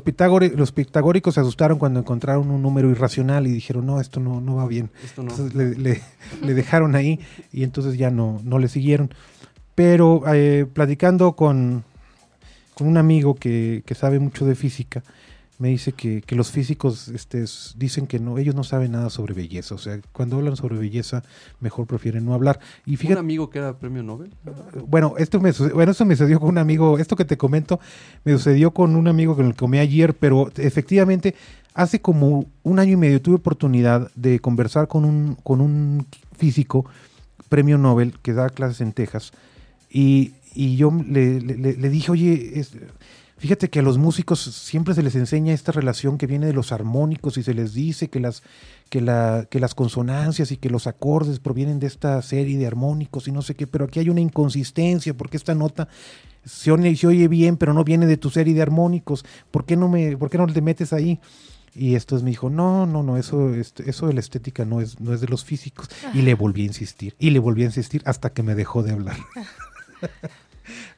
pitagore- 0.02 0.54
los 0.54 0.72
pitagóricos 0.72 1.34
se 1.34 1.40
asustaron 1.40 1.78
cuando 1.78 2.00
encontraron 2.00 2.50
un 2.50 2.62
número 2.62 2.88
irracional 2.90 3.46
y 3.46 3.50
dijeron, 3.52 3.84
no, 3.84 4.00
esto 4.00 4.18
no, 4.18 4.40
no 4.40 4.56
va 4.56 4.66
bien. 4.66 4.90
esto 5.04 5.22
no. 5.22 5.30
Entonces 5.32 5.54
le, 5.54 5.74
le- 5.76 6.02
le 6.42 6.54
dejaron 6.54 6.94
ahí 6.94 7.20
y 7.52 7.64
entonces 7.64 7.98
ya 7.98 8.10
no, 8.10 8.40
no 8.44 8.58
le 8.58 8.68
siguieron. 8.68 9.10
Pero 9.78 10.24
eh, 10.34 10.66
platicando 10.72 11.36
con, 11.36 11.84
con 12.74 12.88
un 12.88 12.96
amigo 12.96 13.36
que, 13.36 13.84
que 13.86 13.94
sabe 13.94 14.18
mucho 14.18 14.44
de 14.44 14.56
física, 14.56 15.04
me 15.60 15.68
dice 15.68 15.92
que, 15.92 16.20
que 16.20 16.34
los 16.34 16.50
físicos 16.50 17.06
este, 17.06 17.44
dicen 17.76 18.08
que 18.08 18.18
no, 18.18 18.38
ellos 18.38 18.56
no 18.56 18.64
saben 18.64 18.90
nada 18.90 19.08
sobre 19.08 19.34
belleza. 19.34 19.76
O 19.76 19.78
sea, 19.78 20.00
cuando 20.10 20.36
hablan 20.36 20.56
sobre 20.56 20.76
belleza, 20.76 21.22
mejor 21.60 21.86
prefieren 21.86 22.24
no 22.24 22.34
hablar. 22.34 22.58
Y 22.86 22.92
Un 22.92 22.96
fíjate, 22.96 23.20
amigo 23.20 23.50
que 23.50 23.60
era 23.60 23.78
premio 23.78 24.02
Nobel. 24.02 24.32
bueno, 24.88 25.14
esto 25.16 25.38
me, 25.38 25.52
bueno, 25.52 25.92
esto 25.92 26.04
me 26.04 26.16
sucedió 26.16 26.40
con 26.40 26.48
un 26.48 26.58
amigo, 26.58 26.98
esto 26.98 27.14
que 27.14 27.24
te 27.24 27.36
comento, 27.36 27.78
me 28.24 28.32
sucedió 28.32 28.72
con 28.72 28.96
un 28.96 29.06
amigo 29.06 29.36
con 29.36 29.46
el 29.46 29.52
que 29.52 29.58
comí 29.58 29.78
ayer, 29.78 30.12
pero 30.12 30.50
efectivamente, 30.56 31.36
hace 31.72 32.00
como 32.00 32.46
un 32.64 32.80
año 32.80 32.94
y 32.94 32.96
medio 32.96 33.22
tuve 33.22 33.36
oportunidad 33.36 34.10
de 34.16 34.40
conversar 34.40 34.88
con 34.88 35.04
un, 35.04 35.36
con 35.36 35.60
un 35.60 36.04
físico, 36.36 36.84
premio 37.48 37.78
Nobel, 37.78 38.18
que 38.22 38.32
da 38.32 38.48
clases 38.48 38.80
en 38.80 38.92
Texas, 38.92 39.30
y, 39.90 40.32
y 40.54 40.76
yo 40.76 40.90
le, 41.06 41.40
le- 41.40 41.76
le- 41.76 41.88
dije, 41.90 42.10
oye, 42.12 42.64
fíjate 43.38 43.70
que 43.70 43.78
a 43.78 43.82
los 43.82 43.98
músicos 43.98 44.40
siempre 44.40 44.94
se 44.94 45.02
les 45.02 45.14
enseña 45.14 45.52
esta 45.54 45.72
relación 45.72 46.18
que 46.18 46.26
viene 46.26 46.46
de 46.46 46.52
los 46.52 46.72
armónicos 46.72 47.38
y 47.38 47.42
se 47.42 47.54
les 47.54 47.72
dice 47.74 48.08
que 48.08 48.20
las, 48.20 48.42
que, 48.90 49.00
la, 49.00 49.46
que 49.50 49.60
las 49.60 49.74
consonancias 49.74 50.50
y 50.52 50.56
que 50.56 50.70
los 50.70 50.86
acordes 50.86 51.38
provienen 51.38 51.78
de 51.78 51.86
esta 51.86 52.20
serie 52.22 52.58
de 52.58 52.66
armónicos 52.66 53.28
y 53.28 53.32
no 53.32 53.42
sé 53.42 53.54
qué, 53.54 53.66
pero 53.66 53.84
aquí 53.86 54.00
hay 54.00 54.10
una 54.10 54.20
inconsistencia 54.20 55.14
porque 55.16 55.36
esta 55.36 55.54
nota 55.54 55.88
se 56.44 56.70
oye, 56.72 56.96
se 56.96 57.06
oye 57.06 57.28
bien, 57.28 57.56
pero 57.56 57.72
no 57.74 57.84
viene 57.84 58.06
de 58.06 58.16
tu 58.16 58.30
serie 58.30 58.54
de 58.54 58.62
armónicos. 58.62 59.24
¿Por 59.50 59.64
qué 59.66 59.76
no, 59.76 59.88
me, 59.88 60.16
por 60.16 60.30
qué 60.30 60.38
no 60.38 60.46
te 60.46 60.62
metes 60.62 60.92
ahí? 60.92 61.20
Y 61.74 61.94
esto 61.94 62.16
me 62.22 62.30
dijo, 62.30 62.48
no, 62.50 62.86
no, 62.86 63.02
no, 63.04 63.18
eso, 63.18 63.54
este, 63.54 63.88
eso 63.88 64.06
de 64.08 64.14
la 64.14 64.20
estética 64.20 64.64
no 64.64 64.80
es, 64.80 64.98
no 64.98 65.12
es 65.12 65.20
de 65.20 65.28
los 65.28 65.44
físicos. 65.44 65.88
Y 66.14 66.22
le 66.22 66.34
volví 66.34 66.62
a 66.62 66.66
insistir, 66.66 67.14
y 67.18 67.30
le 67.30 67.38
volví 67.38 67.62
a 67.62 67.66
insistir 67.66 68.02
hasta 68.06 68.30
que 68.30 68.42
me 68.42 68.54
dejó 68.56 68.82
de 68.82 68.92
hablar. 68.92 69.16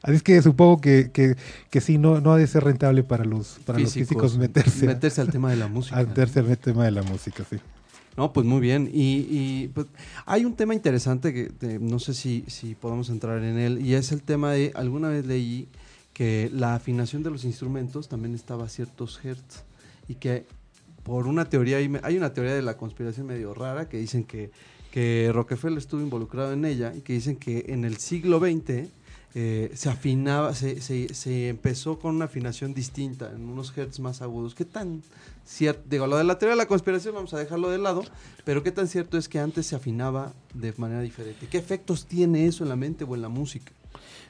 Así 0.01 0.15
es 0.15 0.23
que 0.23 0.41
supongo 0.41 0.81
que, 0.81 1.11
que, 1.11 1.35
que 1.69 1.81
sí, 1.81 1.97
no, 1.97 2.19
no 2.21 2.33
ha 2.33 2.37
de 2.37 2.47
ser 2.47 2.63
rentable 2.63 3.03
para 3.03 3.23
los, 3.23 3.59
para 3.65 3.79
los 3.79 3.93
físicos 3.93 4.37
meterse, 4.37 4.85
meterse 4.85 5.21
al 5.21 5.31
tema 5.31 5.49
de 5.49 5.57
la 5.57 5.67
música. 5.67 5.97
meterse 6.03 6.39
al 6.39 6.57
tema 6.57 6.85
de 6.85 6.91
la 6.91 7.03
música, 7.03 7.45
sí. 7.49 7.57
No, 8.17 8.33
pues 8.33 8.45
muy 8.45 8.59
bien. 8.59 8.89
Y, 8.91 9.27
y, 9.29 9.71
pues, 9.73 9.87
hay 10.25 10.43
un 10.43 10.55
tema 10.55 10.73
interesante 10.73 11.33
que 11.33 11.79
no 11.79 11.99
sé 11.99 12.13
si, 12.13 12.43
si 12.47 12.75
podemos 12.75 13.09
entrar 13.09 13.41
en 13.43 13.57
él, 13.57 13.85
y 13.85 13.93
es 13.93 14.11
el 14.11 14.21
tema 14.21 14.51
de, 14.51 14.71
alguna 14.75 15.09
vez 15.09 15.25
leí 15.25 15.69
que 16.13 16.49
la 16.53 16.75
afinación 16.75 17.23
de 17.23 17.31
los 17.31 17.45
instrumentos 17.45 18.09
también 18.09 18.35
estaba 18.35 18.65
a 18.65 18.69
ciertos 18.69 19.23
hertz, 19.23 19.63
y 20.07 20.15
que 20.15 20.45
por 21.03 21.25
una 21.25 21.45
teoría, 21.45 21.77
hay 21.77 22.17
una 22.17 22.33
teoría 22.33 22.53
de 22.53 22.61
la 22.61 22.77
conspiración 22.77 23.27
medio 23.27 23.53
rara 23.53 23.87
que 23.87 23.97
dicen 23.97 24.23
que, 24.23 24.51
que 24.91 25.31
Rockefeller 25.33 25.77
estuvo 25.77 26.01
involucrado 26.01 26.53
en 26.53 26.65
ella, 26.65 26.93
y 26.95 27.01
que 27.01 27.13
dicen 27.13 27.37
que 27.37 27.65
en 27.69 27.85
el 27.85 27.97
siglo 27.97 28.39
XX 28.39 28.89
eh, 29.33 29.71
se 29.73 29.89
afinaba, 29.89 30.53
se, 30.53 30.81
se, 30.81 31.47
empezó 31.47 31.97
con 31.99 32.15
una 32.15 32.25
afinación 32.25 32.73
distinta, 32.73 33.31
en 33.33 33.47
unos 33.47 33.75
hertz 33.77 33.99
más 33.99 34.21
agudos. 34.21 34.53
¿Qué 34.55 34.65
tan 34.65 35.01
cierto? 35.45 35.83
Digo, 35.89 36.05
lo 36.05 36.17
de 36.17 36.25
la 36.25 36.37
teoría 36.37 36.55
de 36.55 36.57
la 36.57 36.67
conspiración 36.67 37.15
vamos 37.15 37.33
a 37.33 37.39
dejarlo 37.39 37.69
de 37.69 37.77
lado, 37.77 38.03
pero 38.43 38.61
¿qué 38.61 38.71
tan 38.71 38.89
cierto 38.89 39.17
es 39.17 39.29
que 39.29 39.39
antes 39.39 39.65
se 39.65 39.77
afinaba 39.77 40.33
de 40.53 40.73
manera 40.75 40.99
diferente? 40.99 41.47
¿Qué 41.49 41.57
efectos 41.57 42.05
tiene 42.05 42.45
eso 42.45 42.63
en 42.63 42.69
la 42.69 42.75
mente 42.75 43.05
o 43.05 43.15
en 43.15 43.21
la 43.21 43.29
música? 43.29 43.71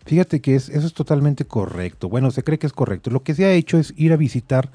Fíjate 0.05 0.39
que 0.39 0.55
es, 0.55 0.69
eso 0.69 0.85
es 0.85 0.93
totalmente 0.93 1.45
correcto. 1.45 2.07
Bueno, 2.07 2.29
se 2.29 2.43
cree 2.43 2.59
que 2.59 2.67
es 2.67 2.73
correcto. 2.73 3.09
Lo 3.09 3.23
que 3.23 3.33
se 3.33 3.45
ha 3.45 3.53
hecho 3.53 3.79
es 3.79 3.95
ir 3.97 4.13
a 4.13 4.17
visitar 4.17 4.71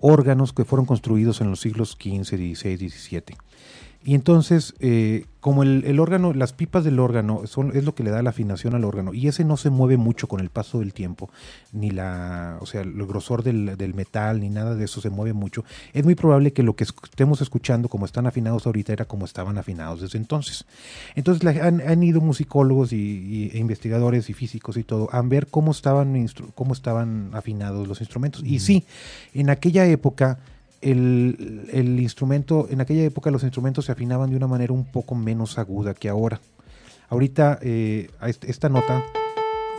órganos 0.00 0.54
que 0.54 0.64
fueron 0.64 0.86
construidos 0.86 1.42
en 1.42 1.50
los 1.50 1.60
siglos 1.60 1.98
XV, 2.00 2.24
XVI, 2.24 2.88
XVII. 2.88 3.36
Y 4.06 4.14
entonces, 4.14 4.72
eh, 4.78 5.24
como 5.40 5.64
el, 5.64 5.82
el 5.84 5.98
órgano, 5.98 6.32
las 6.32 6.52
pipas 6.52 6.84
del 6.84 7.00
órgano 7.00 7.42
son, 7.48 7.76
es 7.76 7.84
lo 7.84 7.96
que 7.96 8.04
le 8.04 8.10
da 8.10 8.22
la 8.22 8.30
afinación 8.30 8.76
al 8.76 8.84
órgano, 8.84 9.12
y 9.12 9.26
ese 9.26 9.44
no 9.44 9.56
se 9.56 9.68
mueve 9.68 9.96
mucho 9.96 10.28
con 10.28 10.38
el 10.38 10.48
paso 10.48 10.78
del 10.78 10.92
tiempo, 10.92 11.28
ni 11.72 11.90
la, 11.90 12.56
o 12.60 12.66
sea, 12.66 12.82
el 12.82 12.92
grosor 13.04 13.42
del, 13.42 13.76
del 13.76 13.94
metal, 13.94 14.38
ni 14.40 14.48
nada 14.48 14.76
de 14.76 14.84
eso 14.84 15.00
se 15.00 15.10
mueve 15.10 15.32
mucho, 15.32 15.64
es 15.92 16.04
muy 16.04 16.14
probable 16.14 16.52
que 16.52 16.62
lo 16.62 16.76
que 16.76 16.84
estemos 16.84 17.40
escuchando, 17.40 17.88
como 17.88 18.06
están 18.06 18.28
afinados 18.28 18.64
ahorita, 18.66 18.92
era 18.92 19.06
como 19.06 19.24
estaban 19.24 19.58
afinados 19.58 20.00
desde 20.00 20.18
entonces. 20.18 20.66
Entonces 21.16 21.42
la- 21.42 21.66
han, 21.66 21.80
han 21.80 22.00
ido 22.04 22.20
musicólogos 22.20 22.92
y, 22.92 22.96
y- 22.96 23.50
e 23.54 23.58
investigadores 23.58 24.30
y 24.30 24.34
físicos 24.34 24.76
y 24.76 24.84
todo 24.84 25.08
a 25.10 25.20
ver 25.22 25.48
cómo 25.48 25.72
estaban, 25.72 26.26
cómo 26.54 26.74
estaban 26.74 27.30
afinados 27.32 27.88
los 27.88 28.00
instrumentos. 28.00 28.44
Y 28.44 28.60
sí, 28.60 28.84
en 29.34 29.50
aquella 29.50 29.84
época 29.86 30.38
el, 30.80 31.68
el 31.72 32.00
instrumento, 32.00 32.66
en 32.70 32.80
aquella 32.80 33.04
época 33.04 33.30
los 33.30 33.42
instrumentos 33.42 33.86
se 33.86 33.92
afinaban 33.92 34.30
de 34.30 34.36
una 34.36 34.46
manera 34.46 34.72
un 34.72 34.84
poco 34.84 35.14
menos 35.14 35.58
aguda 35.58 35.94
que 35.94 36.08
ahora. 36.08 36.40
Ahorita 37.08 37.58
eh, 37.62 38.10
esta 38.42 38.68
nota 38.68 39.04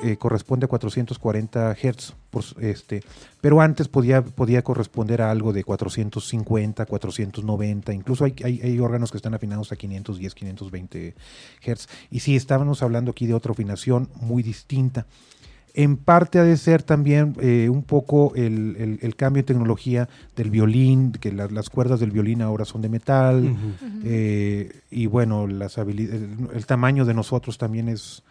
eh, 0.04 0.18
corresponde 0.18 0.66
a 0.66 0.70
440 0.70 1.76
Hz, 1.76 2.14
por 2.30 2.44
este, 2.60 3.04
pero 3.42 3.60
antes 3.62 3.88
podía, 3.88 4.22
podía 4.22 4.62
corresponder 4.62 5.22
a 5.22 5.32
algo 5.32 5.54
de 5.54 5.64
450, 5.64 6.86
490, 6.86 7.94
incluso 7.94 8.24
hay, 8.24 8.36
hay, 8.44 8.62
hay 8.62 8.80
órganos 8.80 9.12
que 9.12 9.18
están 9.18 9.34
afinados 9.34 9.72
a 9.72 9.76
510, 9.76 10.36
520 10.36 11.16
Hz. 11.66 11.88
Y 12.12 12.20
sí, 12.20 12.36
estábamos 12.36 12.84
hablando 12.84 13.12
aquí 13.12 13.26
de 13.26 13.34
otra 13.34 13.52
afinación 13.52 14.10
muy 14.22 14.44
distinta. 14.44 15.06
En 15.80 15.96
parte 15.96 16.40
ha 16.40 16.44
de 16.44 16.58
ser 16.58 16.82
también 16.82 17.36
eh, 17.40 17.70
un 17.70 17.84
poco 17.84 18.34
el, 18.36 18.76
el- 18.80 19.00
el 19.02 19.16
cambio 19.16 19.44
de 19.44 19.48
tecnología 19.48 20.10
del 20.36 20.50
violín, 20.50 21.12
que 21.12 21.32
la- 21.32 21.48
las 21.48 21.70
cuerdas 21.70 22.00
del 22.00 22.10
violín 22.10 22.42
ahora 22.42 22.66
son 22.66 22.82
de 22.82 22.90
metal, 22.90 23.56
eh, 24.04 24.72
y 24.90 25.06
bueno, 25.06 25.46
las 25.46 25.78
el, 25.78 26.50
el 26.54 26.66
tamaño 26.66 27.06
de 27.06 27.14
nosotros 27.14 27.60
también 27.60 27.90
es, 27.90 28.24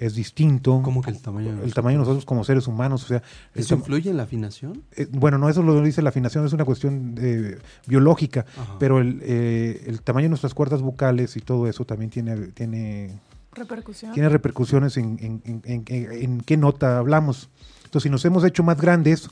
es 0.00 0.14
distinto. 0.16 0.80
¿Cómo 0.82 1.00
que 1.02 1.10
el 1.10 1.20
tamaño? 1.20 1.56
de 1.56 1.64
El 1.64 1.72
tamaño 1.72 1.98
de 1.98 2.00
nosotros 2.00 2.24
como 2.24 2.42
seres 2.42 2.66
humanos, 2.66 3.04
o 3.04 3.06
sea, 3.06 3.22
¿Eso 3.54 3.76
influye 3.76 4.10
en 4.10 4.16
la 4.16 4.24
afinación? 4.24 4.82
eh, 4.96 5.06
bueno, 5.12 5.38
no 5.38 5.48
eso 5.48 5.62
lo 5.62 5.80
dice 5.82 6.02
la 6.02 6.08
afinación, 6.10 6.44
es 6.46 6.52
una 6.52 6.64
cuestión 6.64 7.14
eh, 7.20 7.58
biológica, 7.86 8.44
Ajá. 8.56 8.74
pero 8.80 8.98
el, 8.98 9.20
eh, 9.22 9.84
el 9.86 10.02
tamaño 10.02 10.24
de 10.24 10.30
nuestras 10.30 10.52
cuerdas 10.54 10.82
vocales 10.82 11.36
y 11.36 11.40
todo 11.42 11.68
eso 11.68 11.84
también 11.84 12.10
tiene, 12.10 12.36
tiene 12.48 13.12
Repercusión. 13.58 14.12
tiene 14.12 14.28
repercusiones 14.28 14.96
en, 14.96 15.18
en- 15.20 15.42
en- 15.44 15.62
en- 15.64 15.84
en- 15.86 16.12
en 16.22 16.40
qué 16.40 16.56
nota 16.56 16.98
hablamos. 16.98 17.48
Entonces, 17.84 18.04
si 18.04 18.10
nos 18.10 18.24
hemos 18.24 18.44
hecho 18.44 18.62
más 18.62 18.80
grandes 18.80 19.28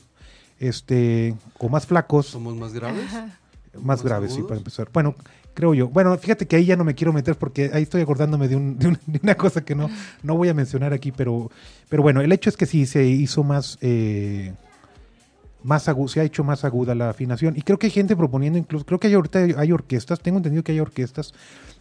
este, 0.59 1.35
o 1.59 1.69
más 1.69 1.85
flacos, 1.85 2.27
¿Somos 2.27 2.55
más 2.55 2.73
graves? 2.73 3.11
más, 3.13 3.83
más 3.83 4.03
graves, 4.03 4.33
sí, 4.33 4.41
para 4.41 4.57
empezar. 4.57 4.89
Bueno, 4.91 5.13
creo 5.53 5.73
yo. 5.75 5.87
Bueno, 5.87 6.17
fíjate 6.17 6.47
que 6.47 6.55
ahí 6.55 6.65
ya 6.65 6.75
no 6.75 6.83
me 6.83 6.95
quiero 6.95 7.13
meter 7.13 7.35
porque 7.35 7.69
ahí 7.73 7.83
estoy 7.83 8.01
acordándome 8.01 8.47
de, 8.47 8.55
un- 8.55 8.77
de 8.79 8.87
un- 8.87 8.99
de 9.05 9.19
una 9.21 9.35
cosa 9.35 9.63
que 9.63 9.75
no, 9.75 9.89
no 10.23 10.35
voy 10.35 10.49
a 10.49 10.53
mencionar 10.55 10.93
aquí, 10.93 11.11
pero, 11.11 11.51
pero 11.89 12.01
bueno, 12.01 12.21
el 12.21 12.31
hecho 12.31 12.49
es 12.49 12.57
que 12.57 12.65
sí 12.65 12.85
se 12.87 13.05
hizo 13.05 13.43
más, 13.43 13.77
eh, 13.81 14.53
más 15.63 15.87
agu- 15.87 16.07
se 16.07 16.19
ha 16.21 16.23
hecho 16.23 16.43
más 16.43 16.63
aguda 16.65 16.95
la 16.95 17.09
afinación. 17.09 17.55
Y 17.57 17.61
creo 17.61 17.77
que 17.77 17.87
hay 17.87 17.91
gente 17.91 18.15
proponiendo 18.15 18.57
incluso, 18.57 18.85
creo 18.85 18.99
que 18.99 19.07
hay 19.07 19.13
ahorita 19.13 19.39
hay 19.57 19.71
orquestas, 19.71 20.19
tengo 20.19 20.37
entendido 20.37 20.63
que 20.63 20.71
hay 20.71 20.79
orquestas 20.79 21.33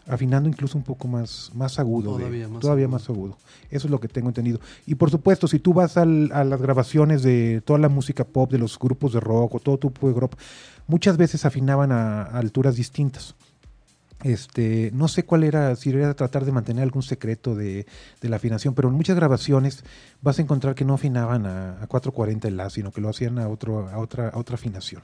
afinando 0.07 0.49
incluso 0.49 0.79
un 0.79 0.85
poco 0.85 1.09
más, 1.09 1.51
más 1.55 1.79
agudo. 1.79 2.13
de- 2.17 2.25
Todavía 2.25 2.49
más 2.49 2.61
todavía 2.61 2.85
agudo. 2.87 2.99
más 2.99 3.09
agudo. 3.11 3.39
Eso 3.71 3.87
es 3.89 3.91
lo 3.91 3.99
que 4.01 4.09
tengo 4.09 4.29
entendido. 4.29 4.61
Y 4.87 4.95
por 4.95 5.11
supuesto, 5.11 5.49
si 5.49 5.59
tú 5.59 5.75
vas 5.75 5.97
al- 5.97 6.31
a 6.33 6.45
las 6.45 6.61
grabaciones 6.63 7.23
de 7.23 7.61
toda 7.65 7.79
la 7.79 7.89
música 7.89 8.25
pop, 8.25 8.51
de 8.51 8.59
los 8.59 8.79
grupos 8.79 9.13
de 9.13 9.21
rock 9.21 9.55
o 9.57 9.61
todo 9.61 9.79
tipo 9.79 10.07
de 10.09 10.15
grupo, 10.15 10.37
muchas 10.87 11.17
veces 11.17 11.45
afinaban 11.45 11.91
a, 11.93 12.23
a 12.23 12.39
alturas 12.39 12.77
distintas. 12.77 13.35
Este, 14.25 14.91
no 14.95 15.09
sé 15.09 15.25
cuál 15.25 15.45
era, 15.45 15.77
si 15.77 15.91
era 15.91 16.15
tratar 16.15 16.45
de 16.47 16.51
mantener 16.53 16.83
algún 16.83 17.03
secreto 17.03 17.55
de, 17.55 17.87
de 18.21 18.29
la 18.29 18.37
afinación, 18.37 18.75
pero 18.75 18.89
en 18.89 18.95
muchas 18.95 19.15
grabaciones 19.15 19.85
vas 20.23 20.39
a 20.39 20.43
encontrar 20.43 20.75
que 20.75 20.85
no 20.87 20.95
afinaban 20.95 21.45
a, 21.47 21.83
a 21.83 21.87
440 21.87 22.49
el 22.49 22.57
La, 22.57 22.71
sino 22.71 22.93
que 22.93 23.01
lo 23.03 23.11
hacían 23.11 23.39
a 23.39 23.49
otro, 23.49 23.89
a 23.89 23.99
otra, 23.99 24.31
a 24.31 24.39
otra 24.39 24.55
afinación. 24.55 25.03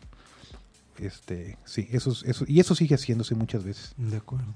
Este, 0.98 1.58
sí, 1.64 1.88
eso, 1.92 2.10
es- 2.12 2.22
eso, 2.24 2.44
y 2.48 2.60
eso 2.60 2.74
sigue 2.74 2.94
haciéndose 2.94 3.34
muchas 3.34 3.64
veces. 3.64 3.92
De 3.96 4.16
acuerdo. 4.16 4.46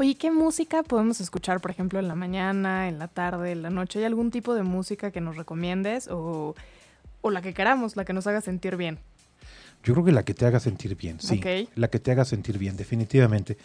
Oye, 0.00 0.14
¿qué 0.14 0.30
música 0.30 0.82
podemos 0.84 1.20
escuchar, 1.20 1.60
por 1.60 1.72
ejemplo, 1.72 1.98
en 1.98 2.06
la 2.06 2.14
mañana, 2.14 2.88
en 2.88 2.98
la 3.00 3.08
tarde, 3.08 3.50
en 3.52 3.62
la 3.62 3.70
noche? 3.70 3.98
¿Hay 3.98 4.04
algún 4.04 4.30
tipo 4.30 4.54
de 4.54 4.62
música 4.62 5.10
que 5.10 5.20
nos 5.20 5.36
recomiendes 5.36 6.06
o, 6.08 6.54
o 7.20 7.30
la 7.30 7.42
que 7.42 7.52
queramos, 7.52 7.96
la 7.96 8.04
que 8.04 8.12
nos 8.12 8.26
haga 8.28 8.40
sentir 8.40 8.76
bien? 8.76 8.98
Yo 9.82 9.94
creo 9.94 10.04
que 10.04 10.12
la 10.12 10.24
que 10.24 10.34
te 10.34 10.46
haga 10.46 10.60
sentir 10.60 10.96
bien, 10.96 11.18
sí. 11.20 11.40
La 11.74 11.88
que 11.88 11.98
te 11.98 12.12
haga 12.12 12.24
sentir 12.24 12.58
bien, 12.58 12.76
definitivamente. 12.76 13.58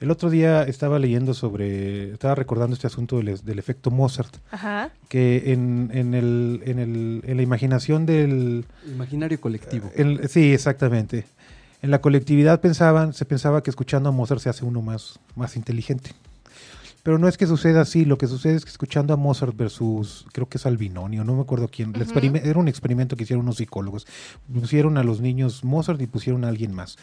El 0.00 0.10
otro 0.10 0.28
día 0.28 0.62
estaba 0.64 0.98
leyendo 0.98 1.34
sobre, 1.34 2.12
estaba 2.12 2.34
recordando 2.34 2.74
este 2.74 2.86
asunto 2.88 3.18
del, 3.18 3.38
del 3.44 3.58
efecto 3.58 3.90
Mozart, 3.90 4.36
Ajá. 4.50 4.90
que 5.08 5.52
en, 5.52 5.90
en, 5.92 6.14
el, 6.14 6.62
en, 6.66 6.78
el, 6.78 7.22
en 7.24 7.36
la 7.36 7.42
imaginación 7.42 8.06
del, 8.06 8.64
Imaginario 8.86 9.40
colectivo. 9.40 9.90
El- 9.94 10.28
sí, 10.28 10.52
exactamente. 10.52 11.24
En 11.86 11.92
la 11.92 12.00
colectividad 12.00 12.60
pensaban, 12.60 13.12
se 13.12 13.24
pensaba 13.24 13.62
que 13.62 13.70
escuchando 13.70 14.08
a 14.08 14.12
Mozart 14.12 14.40
se 14.40 14.48
hace 14.48 14.64
uno 14.64 14.82
más, 14.82 15.20
más 15.36 15.54
inteligente. 15.54 16.10
Pero 17.04 17.16
no 17.16 17.28
es 17.28 17.38
que 17.38 17.46
suceda 17.46 17.82
así, 17.82 18.04
lo 18.04 18.18
que 18.18 18.26
sucede 18.26 18.56
es 18.56 18.64
que 18.64 18.72
escuchando 18.72 19.14
a 19.14 19.16
Mozart 19.16 19.56
versus, 19.56 20.26
creo 20.32 20.48
que 20.48 20.58
es 20.58 20.66
Albinoni, 20.66 21.20
o 21.20 21.24
no 21.24 21.36
me 21.36 21.42
acuerdo 21.42 21.68
quién, 21.68 21.92
era 22.42 22.58
un 22.58 22.66
experimento 22.66 23.16
que 23.16 23.22
hicieron 23.22 23.44
unos 23.44 23.58
psicólogos. 23.58 24.04
Pusieron 24.52 24.98
a 24.98 25.04
los 25.04 25.20
niños 25.20 25.62
Mozart 25.62 26.02
y 26.02 26.08
pusieron 26.08 26.44
a 26.44 26.48
alguien 26.48 26.74
más. 26.74 26.96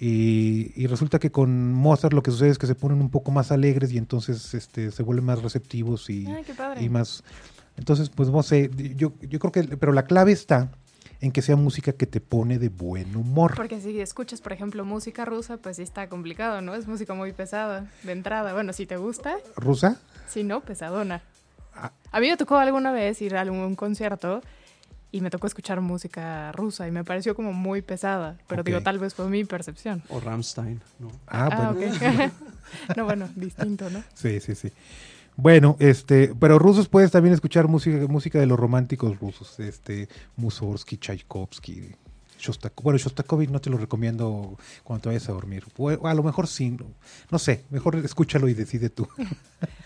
Y, 0.00 0.72
y 0.74 0.88
resulta 0.88 1.20
que 1.20 1.30
con 1.30 1.72
Mozart 1.72 2.12
lo 2.12 2.24
que 2.24 2.32
sucede 2.32 2.48
es 2.48 2.58
que 2.58 2.66
se 2.66 2.74
ponen 2.74 3.00
un 3.00 3.10
poco 3.10 3.30
más 3.30 3.52
alegres 3.52 3.92
y 3.92 3.98
entonces 3.98 4.52
este, 4.52 4.90
se 4.90 5.02
vuelven 5.04 5.26
más 5.26 5.44
receptivos 5.44 6.10
y, 6.10 6.26
Ay, 6.26 6.44
y 6.80 6.88
más. 6.88 7.22
Entonces, 7.76 8.10
pues 8.10 8.30
no 8.30 8.42
sé, 8.42 8.68
yo, 8.96 9.12
yo 9.20 9.38
creo 9.38 9.52
que, 9.52 9.76
pero 9.76 9.92
la 9.92 10.06
clave 10.06 10.32
está 10.32 10.72
en 11.24 11.32
que 11.32 11.40
sea 11.40 11.56
música 11.56 11.92
que 11.92 12.06
te 12.06 12.20
pone 12.20 12.58
de 12.58 12.68
buen 12.68 13.16
humor. 13.16 13.54
Porque 13.56 13.80
si 13.80 13.98
escuchas, 13.98 14.42
por 14.42 14.52
ejemplo, 14.52 14.84
música 14.84 15.24
rusa, 15.24 15.56
pues 15.56 15.76
sí 15.76 15.82
está 15.82 16.06
complicado, 16.08 16.60
¿no? 16.60 16.74
Es 16.74 16.86
música 16.86 17.14
muy 17.14 17.32
pesada, 17.32 17.86
de 18.02 18.12
entrada. 18.12 18.52
Bueno, 18.52 18.74
si 18.74 18.84
te 18.84 18.98
gusta, 18.98 19.36
¿Rusa? 19.56 19.98
si 20.28 20.44
no, 20.44 20.60
pesadona. 20.60 21.22
Ah. 21.74 21.92
A 22.12 22.20
mí 22.20 22.28
me 22.28 22.36
tocó 22.36 22.56
alguna 22.56 22.92
vez 22.92 23.22
ir 23.22 23.36
a 23.36 23.40
algún 23.40 23.74
concierto 23.74 24.42
y 25.12 25.22
me 25.22 25.30
tocó 25.30 25.46
escuchar 25.46 25.80
música 25.80 26.52
rusa 26.52 26.86
y 26.86 26.90
me 26.90 27.04
pareció 27.04 27.34
como 27.34 27.54
muy 27.54 27.80
pesada, 27.80 28.36
pero 28.46 28.60
Ok. 28.60 28.66
digo, 28.66 28.82
tal 28.82 28.98
vez 28.98 29.14
fue 29.14 29.26
mi 29.30 29.44
percepción. 29.44 30.02
O 30.10 30.20
Rammstein, 30.20 30.82
¿no? 30.98 31.08
Ah, 31.26 31.48
Ah, 31.50 31.72
bueno. 31.72 31.90
ok. 31.96 32.32
no, 32.96 33.04
bueno, 33.06 33.30
distinto, 33.34 33.88
¿no? 33.88 34.02
Sí, 34.14 34.40
sí, 34.40 34.54
sí. 34.54 34.70
Bueno, 35.36 35.76
este, 35.80 36.32
pero 36.38 36.58
rusos 36.58 36.88
puedes 36.88 37.10
también 37.10 37.34
escuchar 37.34 37.66
música, 37.66 38.06
música 38.06 38.38
de 38.38 38.46
los 38.46 38.58
románticos 38.58 39.18
rusos, 39.18 39.58
este, 39.58 40.08
Mussorgsky, 40.36 40.96
Tchaikovsky, 40.96 41.96
Shostakovich. 42.44 42.84
Bueno, 42.84 42.98
Shostakovich 42.98 43.50
no 43.50 43.60
te 43.60 43.70
lo 43.70 43.76
recomiendo 43.76 44.56
cuando 44.82 45.02
te 45.02 45.08
vayas 45.08 45.28
a 45.28 45.32
dormir. 45.32 45.64
O, 45.76 45.88
a 46.06 46.14
lo 46.14 46.22
mejor 46.22 46.46
sí, 46.46 46.76
no, 47.30 47.38
sé, 47.38 47.64
mejor 47.70 47.96
escúchalo 47.96 48.48
y 48.48 48.54
decide 48.54 48.90
tú. 48.90 49.08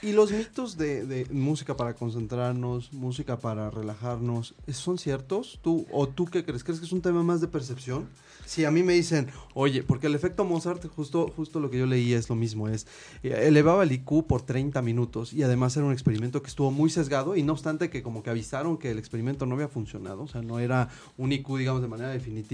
Y 0.01 0.13
los 0.13 0.31
mitos 0.31 0.77
de, 0.77 1.05
de 1.07 1.25
música 1.33 1.77
para 1.77 1.95
concentrarnos, 1.95 2.93
música 2.93 3.39
para 3.39 3.69
relajarnos, 3.69 4.55
¿son 4.69 4.97
ciertos? 4.97 5.59
¿Tú 5.61 5.87
o 5.91 6.09
tú 6.09 6.27
qué 6.27 6.45
crees? 6.45 6.63
¿Crees 6.63 6.79
que 6.79 6.87
es 6.87 6.93
un 6.93 7.01
tema 7.01 7.25
más 7.25 7.41
de 7.41 7.49
percepción? 7.49 8.09
Si 8.49 8.65
a 8.65 8.71
mí 8.71 8.83
me 8.83 8.95
dicen, 8.95 9.29
oye, 9.53 9.83
porque 9.83 10.07
el 10.07 10.15
efecto 10.15 10.43
Mozart, 10.43 10.83
justo, 10.87 11.31
justo 11.37 11.61
lo 11.61 11.69
que 11.69 11.77
yo 11.77 11.85
leí 11.85 12.15
es 12.15 12.31
lo 12.31 12.35
mismo, 12.35 12.67
es 12.67 12.87
eh, 13.23 13.43
elevaba 13.43 13.83
el 13.83 13.93
IQ 13.93 14.27
por 14.27 14.41
30 14.41 14.81
minutos 14.81 15.35
y 15.35 15.43
además 15.43 15.77
era 15.77 15.85
un 15.85 15.93
experimento 15.93 16.41
que 16.41 16.49
estuvo 16.49 16.71
muy 16.71 16.89
sesgado 16.89 17.37
y 17.37 17.43
no 17.43 17.53
obstante 17.53 17.91
que 17.91 18.03
como 18.03 18.23
que 18.23 18.31
avisaron 18.31 18.79
que 18.79 18.91
el 18.91 18.99
experimento 18.99 19.45
no 19.45 19.55
había 19.55 19.69
funcionado, 19.69 20.23
o 20.23 20.29
sea, 20.29 20.41
no 20.41 20.61
era 20.61 20.89
un 21.19 21.31
IQ, 21.31 21.59
digamos, 21.59 21.83
de 21.83 21.89
manera 21.89 22.09
definitiva, 22.09 22.48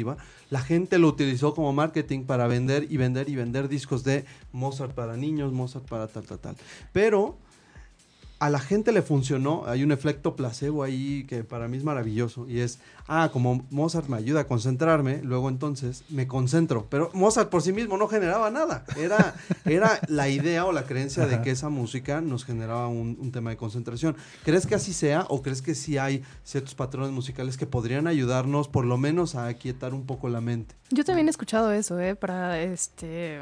la 0.51 0.61
gente 0.61 0.99
lo 0.99 1.09
utilizó 1.09 1.55
como 1.55 1.72
marketing 1.72 2.24
para 2.24 2.47
vender 2.47 2.86
y 2.90 2.97
vender 2.97 3.28
y 3.28 3.36
vender 3.36 3.68
discos 3.68 4.05
de 4.05 4.24
Mozart 4.53 4.92
para 4.92 5.16
niños, 5.16 5.53
Mozart 5.53 5.86
para 5.88 6.09
tal, 6.09 6.24
tal, 6.24 6.38
tal. 6.38 6.57
Pero 6.92 7.38
a 8.45 8.51
la 8.51 8.59
gente 8.59 8.92
le 8.92 9.01
funcionó, 9.01 9.64
hay 9.66 9.82
un 9.82 9.90
efecto 9.90 10.36
placebo 10.36 10.82
ahí 10.82 11.24
que 11.26 11.45
para 11.45 11.66
mí 11.66 11.78
es 11.78 11.82
maravilloso 11.82 12.47
y 12.47 12.61
es, 12.61 12.78
ah, 13.09 13.30
como 13.32 13.64
Mozart 13.70 14.09
me 14.09 14.18
ayuda 14.18 14.40
a 14.40 14.47
concentrarme, 14.47 15.22
luego 15.22 15.49
entonces 15.49 16.05
me 16.11 16.26
concentro, 16.26 16.86
pero 16.90 17.11
Mozart 17.14 17.49
por 17.49 17.62
sí 17.62 17.72
mismo 17.72 17.97
no 17.97 18.07
generaba 18.07 18.51
nada, 18.51 18.84
era, 18.99 19.34
era 19.64 19.99
la 20.09 20.28
idea 20.28 20.66
o 20.66 20.72
la 20.72 20.84
creencia 20.84 21.26
de 21.26 21.40
que 21.40 21.53
esa 21.53 21.70
música 21.70 22.20
nos 22.20 22.45
generaba 22.45 22.86
un, 22.88 23.16
un 23.18 23.32
tema 23.32 23.49
de 23.49 23.57
concentración. 23.57 24.14
¿Crees 24.45 24.66
que 24.66 24.74
así 24.74 24.92
sea 24.92 25.24
o 25.30 25.40
crees 25.40 25.62
que 25.62 25.74
sí 25.74 25.97
hay 25.97 26.22
ciertos 26.42 26.74
patrones 26.74 27.12
musicales 27.12 27.57
que 27.57 27.64
podrían 27.64 28.07
ayudarnos 28.07 28.68
por 28.68 28.84
lo 28.84 28.99
menos 28.99 29.36
a 29.36 29.47
aquietar 29.47 29.95
un 29.95 30.05
poco 30.05 30.28
la 30.28 30.42
mente? 30.42 30.74
Yo 30.90 31.03
también 31.03 31.28
he 31.28 31.30
escuchado 31.30 31.72
eso, 31.72 31.99
¿eh? 31.99 32.14
Para 32.14 32.61
este 32.61 33.40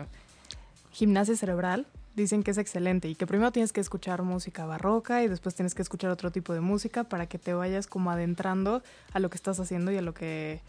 gimnasia 0.92 1.34
cerebral. 1.34 1.88
Dicen 2.14 2.42
que 2.42 2.50
es 2.50 2.58
excelente 2.58 3.08
y 3.08 3.14
que 3.14 3.26
primero 3.26 3.52
tienes 3.52 3.72
que 3.72 3.80
escuchar 3.80 4.22
música 4.22 4.66
barroca 4.66 5.22
y 5.22 5.28
después 5.28 5.54
tienes 5.54 5.74
que 5.74 5.80
escuchar 5.80 6.10
otro 6.10 6.30
tipo 6.30 6.52
de 6.52 6.60
música 6.60 7.04
para 7.04 7.26
que 7.26 7.38
te 7.38 7.54
vayas 7.54 7.86
como 7.86 8.10
adentrando 8.10 8.82
a 9.14 9.18
lo 9.18 9.30
que 9.30 9.36
estás 9.36 9.58
haciendo 9.60 9.90
y 9.92 9.96
a 9.96 10.02
lo 10.02 10.12
que, 10.12 10.60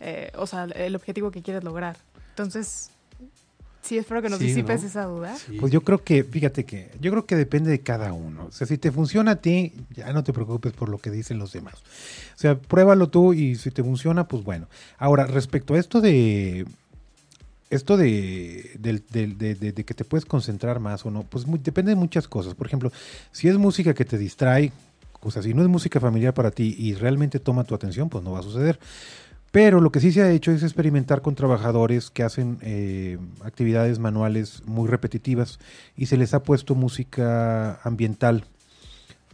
eh, 0.00 0.30
o 0.36 0.46
sea, 0.46 0.64
el 0.64 0.94
objetivo 0.94 1.30
que 1.30 1.40
quieres 1.40 1.64
lograr. 1.64 1.96
Entonces, 2.30 2.90
sí, 3.80 3.96
espero 3.96 4.20
que 4.20 4.28
nos 4.28 4.38
Sí, 4.38 4.48
disipes 4.48 4.82
¿no? 4.82 4.88
esa 4.88 5.04
duda. 5.04 5.36
Sí. 5.36 5.56
Pues 5.58 5.72
yo 5.72 5.80
creo 5.80 6.04
que, 6.04 6.24
fíjate 6.24 6.64
que, 6.66 6.90
yo 7.00 7.10
creo 7.10 7.24
que 7.24 7.36
depende 7.36 7.70
de 7.70 7.80
cada 7.80 8.12
uno. 8.12 8.44
O 8.46 8.52
sea, 8.52 8.66
si 8.66 8.76
te 8.76 8.92
funciona 8.92 9.30
a 9.30 9.36
ti, 9.36 9.72
ya 9.94 10.12
no 10.12 10.22
te 10.22 10.34
preocupes 10.34 10.74
por 10.74 10.90
lo 10.90 10.98
que 10.98 11.10
dicen 11.10 11.38
los 11.38 11.54
demás. 11.54 11.76
O 12.34 12.38
sea, 12.38 12.58
pruébalo 12.58 13.08
tú 13.08 13.32
y 13.32 13.54
si 13.56 13.70
te 13.70 13.82
funciona, 13.82 14.28
pues 14.28 14.44
bueno. 14.44 14.68
Ahora, 14.98 15.26
respecto 15.26 15.72
a 15.72 15.78
esto 15.78 16.02
de 16.02 16.66
esto 17.72 17.96
de, 17.96 18.78
que 19.86 19.94
te 19.94 20.04
puedes 20.04 20.24
concentrar 20.26 20.78
más 20.80 21.04
o 21.06 21.10
no, 21.10 21.22
pues 21.24 21.44
depende 21.62 21.90
de 21.90 21.96
muchas 21.96 22.28
cosas. 22.28 22.54
Por 22.54 22.66
ejemplo, 22.66 22.92
si 23.32 23.48
es 23.48 23.56
música 23.58 23.94
que 23.94 24.04
te 24.04 24.18
distrae, 24.18 24.72
o 25.20 25.30
sea, 25.30 25.42
si 25.42 25.54
no 25.54 25.62
es 25.62 25.68
música 25.68 25.98
familiar 26.00 26.34
para 26.34 26.50
ti 26.50 26.74
y 26.78 26.94
realmente 26.94 27.38
toma 27.38 27.64
tu 27.64 27.74
atención, 27.74 28.08
pues 28.08 28.22
no 28.24 28.32
va 28.32 28.40
a 28.40 28.42
suceder. 28.42 28.78
Pero 29.52 29.80
lo 29.80 29.92
que 29.92 30.00
sí 30.00 30.12
se 30.12 30.22
ha 30.22 30.30
hecho 30.30 30.50
es 30.50 30.62
experimentar 30.62 31.20
con 31.22 31.34
trabajadores 31.34 32.10
que 32.10 32.22
hacen 32.22 32.58
eh, 32.62 33.18
actividades 33.44 33.98
manuales 33.98 34.62
muy 34.66 34.88
repetitivas 34.88 35.58
y 35.96 36.06
se 36.06 36.16
les 36.16 36.32
ha 36.34 36.42
puesto 36.42 36.74
música 36.74 37.78
ambiental. 37.84 38.44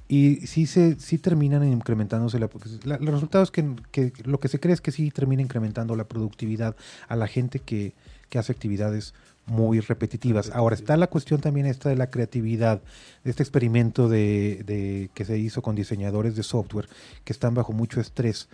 Y 0.09 0.47
sí, 0.47 0.66
se, 0.66 0.99
sí 0.99 1.18
terminan 1.18 1.70
incrementándose 1.70 2.39
la, 2.39 2.49
la- 2.84 2.99
Los 2.99 3.14
resultados 3.14 3.51
que, 3.51 3.76
que 3.93 4.12
lo 4.24 4.41
que 4.41 4.49
se 4.49 4.59
cree 4.59 4.74
es 4.74 4.80
que 4.80 4.91
sí 4.91 5.11
termina 5.11 5.43
incrementando 5.43 5.95
la 5.97 6.05
productividad 6.05 6.74
a 7.09 7.14
la 7.14 7.26
gente 7.26 7.59
que, 7.59 7.93
que 8.29 8.39
hace 8.39 8.53
actividades 8.53 9.14
muy 9.47 9.81
repetitivas. 9.81 10.51
Ahora 10.51 10.74
está 10.74 10.97
la 10.97 11.07
cuestión 11.07 11.41
también 11.41 11.66
esta 11.66 11.89
de 11.89 11.97
la 11.97 12.11
creatividad, 12.11 12.83
de 13.24 13.31
este 13.31 13.43
experimento 13.43 14.09
de, 14.09 14.62
de- 14.66 15.11
que 15.14 15.24
se 15.24 15.39
hizo 15.39 15.62
con 15.62 15.74
diseñadores 15.74 16.37
de 16.37 16.43
software 16.43 16.89
que 17.24 17.33
están 17.33 17.55
bajo 17.55 17.72
mucho 17.72 18.01
estrés 18.01 18.49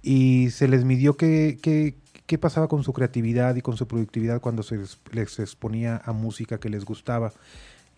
y 0.00 0.50
se 0.50 0.68
les 0.68 0.84
midió 0.84 1.16
qué, 1.16 1.58
qué, 1.60 1.96
qué 2.26 2.38
pasaba 2.38 2.68
con 2.68 2.84
su 2.84 2.92
creatividad 2.92 3.56
y 3.56 3.62
con 3.62 3.76
su 3.76 3.88
productividad 3.88 4.40
cuando 4.40 4.62
se 4.62 4.76
les, 4.76 4.98
les 5.12 5.38
exponía 5.40 6.00
a 6.04 6.12
música 6.12 6.58
que 6.60 6.68
les 6.68 6.84
gustaba. 6.84 7.32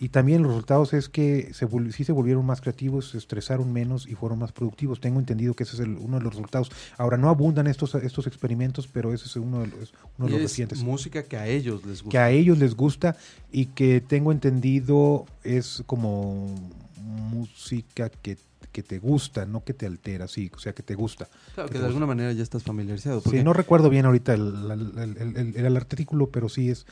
Y 0.00 0.08
también 0.08 0.42
los 0.42 0.50
resultados 0.52 0.94
es 0.94 1.08
que 1.10 1.52
se, 1.52 1.68
sí 1.92 2.04
se 2.04 2.12
volvieron 2.12 2.44
más 2.46 2.60
creativos, 2.62 3.10
se 3.10 3.18
estresaron 3.18 3.70
menos 3.72 4.08
y 4.08 4.14
fueron 4.14 4.38
más 4.38 4.50
productivos. 4.50 4.98
Tengo 4.98 5.20
entendido 5.20 5.52
que 5.54 5.64
ese 5.64 5.74
es 5.76 5.80
el- 5.80 5.98
uno 5.98 6.16
de 6.16 6.24
los 6.24 6.32
resultados. 6.32 6.70
Ahora, 6.96 7.18
no 7.18 7.28
abundan 7.28 7.66
estos, 7.66 7.94
estos 7.96 8.26
experimentos, 8.26 8.88
pero 8.88 9.12
ese 9.12 9.26
es 9.26 9.36
uno 9.36 9.60
de 9.60 9.66
los, 9.66 9.92
uno 10.18 10.26
de 10.26 10.30
Y 10.30 10.30
los 10.30 10.36
es 10.38 10.42
recientes. 10.50 10.82
música 10.82 11.22
que 11.24 11.36
a 11.36 11.46
ellos 11.46 11.84
les 11.84 12.02
gusta. 12.02 12.10
Que 12.10 12.18
a 12.18 12.30
ellos 12.30 12.58
les 12.58 12.74
gusta 12.74 13.16
y 13.52 13.66
que 13.66 14.00
tengo 14.00 14.32
entendido 14.32 15.26
es 15.44 15.82
como 15.86 16.56
música 17.04 18.08
que, 18.10 18.38
que 18.72 18.82
te 18.82 18.98
gusta, 19.00 19.46
no 19.46 19.64
que 19.64 19.74
te 19.74 19.84
altera, 19.86 20.28
sí, 20.28 20.50
o 20.54 20.58
sea, 20.58 20.72
que 20.72 20.82
te 20.82 20.94
gusta. 20.94 21.28
Claro, 21.54 21.68
que 21.70 21.78
de 21.78 21.86
alguna 21.86 22.06
manera 22.06 22.32
ya 22.32 22.42
estás 22.42 22.62
familiarizado. 22.62 23.20
Sí, 23.20 23.42
no 23.42 23.52
recuerdo 23.52 23.90
bien 23.90 24.06
ahorita 24.06 24.32
el, 24.34 24.70
el- 24.70 24.98
el- 24.98 25.16
el- 25.36 25.36
el- 25.56 25.66
el 25.66 25.76
artículo, 25.76 26.28
pero 26.30 26.48
sí 26.48 26.70
es 26.70 26.86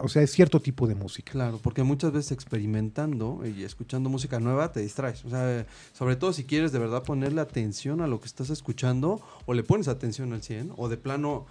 o 0.00 0.08
sea, 0.08 0.22
es 0.22 0.30
cierto 0.32 0.60
tipo 0.60 0.86
de 0.86 0.94
música. 0.94 1.32
Claro, 1.32 1.58
porque 1.62 1.82
muchas 1.82 2.12
veces 2.12 2.32
experimentando 2.32 3.40
y 3.46 3.62
escuchando 3.64 4.08
música 4.10 4.40
nueva 4.40 4.72
te 4.72 4.80
distraes. 4.80 5.24
O 5.24 5.30
sea, 5.30 5.66
sobre 5.92 6.16
todo 6.16 6.32
si 6.32 6.44
quieres 6.44 6.72
de 6.72 6.78
verdad 6.78 7.02
ponerle 7.02 7.40
atención 7.40 8.00
a 8.00 8.06
lo 8.06 8.20
que 8.20 8.26
estás 8.26 8.50
escuchando, 8.50 9.20
o 9.46 9.54
le 9.54 9.62
pones 9.62 9.88
atención 9.88 10.32
al 10.32 10.42
100, 10.42 10.72
o 10.76 10.88
de 10.88 10.96
plano 10.96 11.46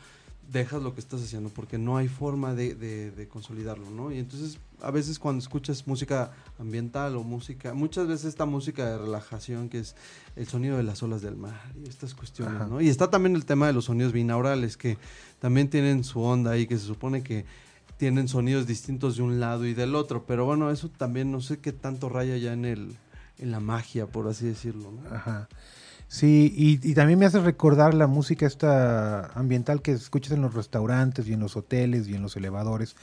dejas 0.51 0.81
lo 0.81 0.93
que 0.93 0.99
estás 0.99 1.21
haciendo, 1.21 1.49
porque 1.49 1.77
no 1.77 1.95
hay 1.95 2.09
forma 2.09 2.53
de, 2.53 2.75
de- 2.75 3.11
de 3.11 3.27
consolidarlo, 3.29 3.89
¿no? 3.89 4.11
Y 4.11 4.17
entonces, 4.19 4.57
a 4.81 4.91
veces 4.91 5.17
cuando 5.17 5.39
escuchas 5.39 5.87
música 5.87 6.31
ambiental 6.59 7.15
o 7.15 7.23
música, 7.23 7.73
muchas 7.73 8.05
veces 8.07 8.25
esta 8.25 8.45
música 8.45 8.85
de 8.85 8.97
relajación 8.97 9.69
que 9.69 9.79
es 9.79 9.95
el 10.35 10.47
sonido 10.47 10.75
de 10.75 10.83
las 10.83 11.01
olas 11.03 11.21
del 11.21 11.37
mar 11.37 11.71
y 11.81 11.87
estas 11.87 12.13
cuestiones, 12.15 12.55
Ajá. 12.55 12.67
¿no? 12.67 12.81
Y 12.81 12.89
está 12.89 13.09
también 13.09 13.35
el 13.37 13.45
tema 13.45 13.67
de 13.67 13.73
los 13.73 13.85
sonidos 13.85 14.11
binaurales 14.11 14.75
que 14.75 14.97
también 15.39 15.69
tienen 15.69 16.03
su 16.03 16.19
onda 16.21 16.51
ahí, 16.51 16.67
que 16.67 16.77
se 16.77 16.85
supone 16.85 17.23
que 17.23 17.45
tienen 18.01 18.27
sonidos 18.27 18.65
distintos 18.65 19.17
de 19.17 19.21
un 19.21 19.39
lado 19.39 19.63
y 19.67 19.75
del 19.75 19.93
otro, 19.93 20.25
pero 20.25 20.43
bueno, 20.43 20.71
eso 20.71 20.89
también 20.89 21.31
no 21.31 21.39
sé 21.39 21.59
qué 21.59 21.71
tanto 21.71 22.09
raya 22.09 22.35
ya 22.35 22.51
en 22.51 22.65
el 22.65 22.95
en 23.37 23.51
la 23.51 23.59
magia, 23.59 24.07
por 24.07 24.27
así 24.27 24.47
decirlo, 24.47 24.91
¿no? 24.91 25.15
Ajá. 25.15 25.47
Sí, 26.07 26.51
y, 26.57 26.79
y 26.81 26.95
también 26.95 27.19
me 27.19 27.27
hace 27.27 27.39
recordar 27.39 27.93
la 27.93 28.07
música 28.07 28.47
esta 28.47 29.27
ambiental 29.35 29.83
que 29.83 29.91
escuchas 29.91 30.31
en 30.31 30.41
los 30.41 30.55
restaurantes 30.55 31.27
y 31.27 31.33
en 31.33 31.41
los 31.41 31.55
hoteles 31.55 32.07
y 32.07 32.15
en 32.15 32.23
los 32.23 32.35
elevadores, 32.35 32.95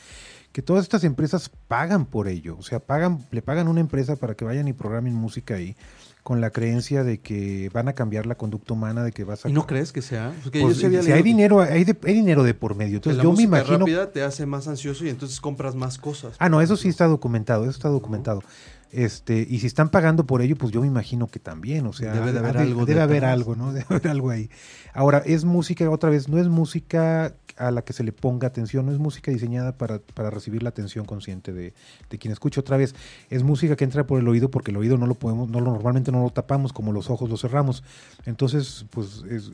que 0.51 0.63
todas 0.63 0.83
estas 0.83 1.05
empresas 1.05 1.49
pagan 1.69 2.05
por 2.05 2.27
ello, 2.27 2.57
o 2.59 2.63
sea, 2.63 2.81
pagan, 2.81 3.25
le 3.31 3.41
pagan 3.41 3.69
una 3.69 3.79
empresa 3.79 4.17
para 4.17 4.35
que 4.35 4.45
vayan 4.45 4.67
y 4.67 4.73
programen 4.73 5.15
música 5.15 5.55
ahí, 5.55 5.77
con 6.23 6.41
la 6.41 6.51
creencia 6.51 7.05
de 7.05 7.21
que 7.21 7.71
van 7.73 7.89
a 7.89 7.95
cambiar 7.95 8.27
la 8.27 8.35
conducta 8.37 8.75
humana, 8.75 9.03
de 9.03 9.13
que 9.13 9.25
vas 9.25 9.47
a... 9.47 9.49
¿Y 9.49 9.53
no 9.53 9.67
crees 9.67 9.93
que 9.93 10.03
sea? 10.03 10.33
Porque 10.43 10.61
Pues, 10.61 10.79
yo 10.79 11.03
si 11.03 11.11
hay 11.13 11.23
dinero, 11.23 11.61
hay, 11.61 11.85
de- 11.85 11.97
hay 12.05 12.15
dinero 12.15 12.43
de 12.43 12.53
por 12.55 12.75
medio, 12.75 12.97
entonces 12.97 13.17
la 13.17 13.23
yo 13.25 13.33
me 13.33 13.43
imagino... 13.45 13.79
rápida 13.79 14.13
te 14.13 14.23
hace 14.23 14.45
más 14.45 14.69
ansioso 14.69 15.05
y 15.07 15.09
entonces 15.09 15.41
compras 15.41 15.75
más 15.75 15.97
cosas. 15.97 16.35
Ah, 16.39 16.49
no, 16.49 16.61
eso 16.61 16.77
sí 16.77 16.89
está 16.89 17.07
documentado, 17.07 17.63
eso 17.63 17.71
está 17.71 17.89
documentado. 17.89 18.43
Este, 18.91 19.47
y 19.49 19.59
si 19.61 19.67
están 19.67 19.91
pagando 19.91 20.25
por 20.27 20.41
ello, 20.41 20.57
pues 20.57 20.73
yo 20.73 20.81
me 20.81 20.87
imagino 20.87 21.27
que 21.27 21.39
también, 21.39 21.87
o 21.87 21.93
sea, 21.93 22.13
Debe 22.15 22.33
de 22.33 22.39
ha- 22.39 22.41
haber 22.43 22.57
ha 22.57 22.61
algo 22.63 22.87
debe 22.87 23.01
haber 23.03 23.25
algo, 23.25 23.55
¿no? 23.55 23.73
Debe 23.73 23.85
haber 23.91 24.09
algo 24.09 24.31
ahí. 24.31 24.49
Ahora, 24.95 25.19
es 25.27 25.45
música, 25.45 25.89
otra 25.91 26.09
vez, 26.11 26.29
no 26.29 26.39
es 26.39 26.49
música 26.49 27.35
a 27.59 27.71
la 27.71 27.83
que 27.83 27.93
se 27.93 28.03
le 28.05 28.13
ponga 28.13 28.47
atención, 28.47 28.87
no 28.87 28.93
es 28.93 28.99
música 28.99 29.31
diseñada 29.31 29.77
para, 29.77 29.99
para 29.99 30.31
recibir 30.31 30.63
la 30.63 30.69
atención 30.71 31.05
consciente 31.05 31.53
de, 31.53 31.75
de 32.09 32.19
quien 32.19 32.33
escucha. 32.33 32.61
Otra 32.61 32.77
vez, 32.77 32.95
es 33.31 33.43
música 33.43 33.77
que 33.77 33.85
entra 33.85 34.07
por 34.07 34.21
el 34.21 34.29
oído 34.29 34.51
porque 34.51 34.71
el 34.71 34.77
oído 34.79 34.97
no 34.97 35.07
lo 35.07 35.17
podemos, 35.17 35.51
no 35.51 35.61
lo, 35.61 35.73
normalmente 35.73 36.11
no 36.13 36.23
lo 36.23 36.31
tapamos, 36.31 36.73
como 36.73 36.93
los 36.93 37.11
ojos 37.11 37.29
los 37.29 37.41
cerramos. 37.43 37.83
Entonces, 38.27 38.87
pues 38.91 39.23
es, 39.29 39.51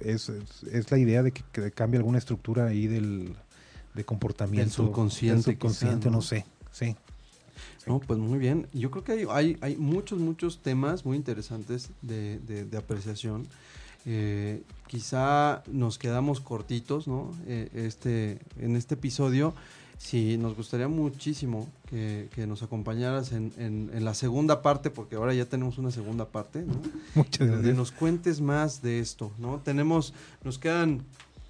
es, 0.00 0.32
es- 0.72 0.90
la 0.90 0.98
idea 0.98 1.22
de 1.22 1.32
que, 1.32 1.42
que 1.52 1.70
cambie 1.72 1.98
alguna 1.98 2.18
estructura 2.18 2.66
ahí 2.66 2.86
del 2.86 3.34
de 3.94 4.04
comportamiento. 4.04 4.64
Del 4.64 4.72
subconsciente, 4.72 5.34
del 5.34 5.44
subconsciente, 5.44 5.98
quizá, 5.98 6.10
¿no? 6.10 6.16
no 6.16 6.22
sé. 6.22 6.46
Sí. 6.70 6.96
No, 7.86 7.98
pues 8.00 8.18
muy 8.18 8.38
bien. 8.38 8.68
Yo 8.72 8.90
creo 8.90 9.04
que 9.04 9.12
hay, 9.12 9.26
hay, 9.30 9.56
hay 9.60 9.76
muchos, 9.76 10.18
muchos 10.20 10.58
temas 10.58 11.04
muy 11.04 11.16
interesantes 11.16 11.90
de, 12.02 12.38
de- 12.40 12.64
de 12.64 12.76
apreciación. 12.76 13.46
Eh, 14.06 14.62
quizá 14.86 15.62
nos 15.70 15.98
quedamos 15.98 16.40
cortitos, 16.40 17.06
¿no? 17.08 17.30
Eh, 17.46 17.68
este, 17.74 18.38
en 18.60 18.76
este 18.76 18.94
episodio. 18.94 19.54
Sí, 19.98 20.36
nos 20.36 20.56
gustaría 20.56 20.88
muchísimo 20.88 21.68
que, 21.88 22.28
que 22.34 22.44
nos 22.48 22.64
acompañaras 22.64 23.30
en, 23.30 23.52
en- 23.56 23.90
en 23.94 24.04
la 24.04 24.14
segunda 24.14 24.60
parte, 24.60 24.90
porque 24.90 25.14
ahora 25.14 25.32
ya 25.34 25.44
tenemos 25.46 25.78
una 25.78 25.92
segunda 25.92 26.24
parte, 26.26 26.62
¿no? 26.62 26.74
Muchas 27.14 27.38
donde 27.40 27.54
gracias. 27.56 27.76
nos 27.76 27.92
cuentes 27.92 28.40
más 28.40 28.82
de 28.82 28.98
esto, 28.98 29.30
¿no? 29.38 29.60
Tenemos, 29.64 30.12
nos 30.42 30.58
quedan 30.58 31.02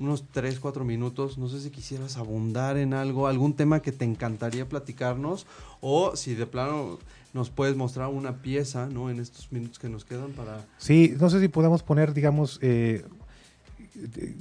unos 0.02 0.24
3, 0.32 0.58
4 0.58 0.84
minutos, 0.84 1.38
no 1.38 1.48
sé 1.48 1.60
si 1.60 1.70
quisieras 1.70 2.16
abundar 2.16 2.76
en 2.76 2.92
algo, 2.92 3.28
algún 3.28 3.54
tema 3.54 3.80
que 3.80 3.92
te 3.92 4.04
encantaría 4.04 4.68
platicarnos, 4.68 5.46
o 5.80 6.16
si 6.16 6.34
de 6.34 6.46
plano 6.46 6.98
nos 7.32 7.50
puedes 7.50 7.76
mostrar 7.76 8.08
una 8.08 8.42
pieza, 8.42 8.86
¿no? 8.86 9.10
En 9.10 9.20
estos 9.20 9.50
minutos 9.52 9.78
que 9.78 9.88
nos 9.88 10.04
quedan 10.04 10.32
para... 10.32 10.66
Sí, 10.78 11.14
no 11.18 11.30
sé 11.30 11.40
si 11.40 11.48
podamos 11.48 11.82
poner, 11.82 12.12
digamos, 12.12 12.58
eh, 12.62 13.04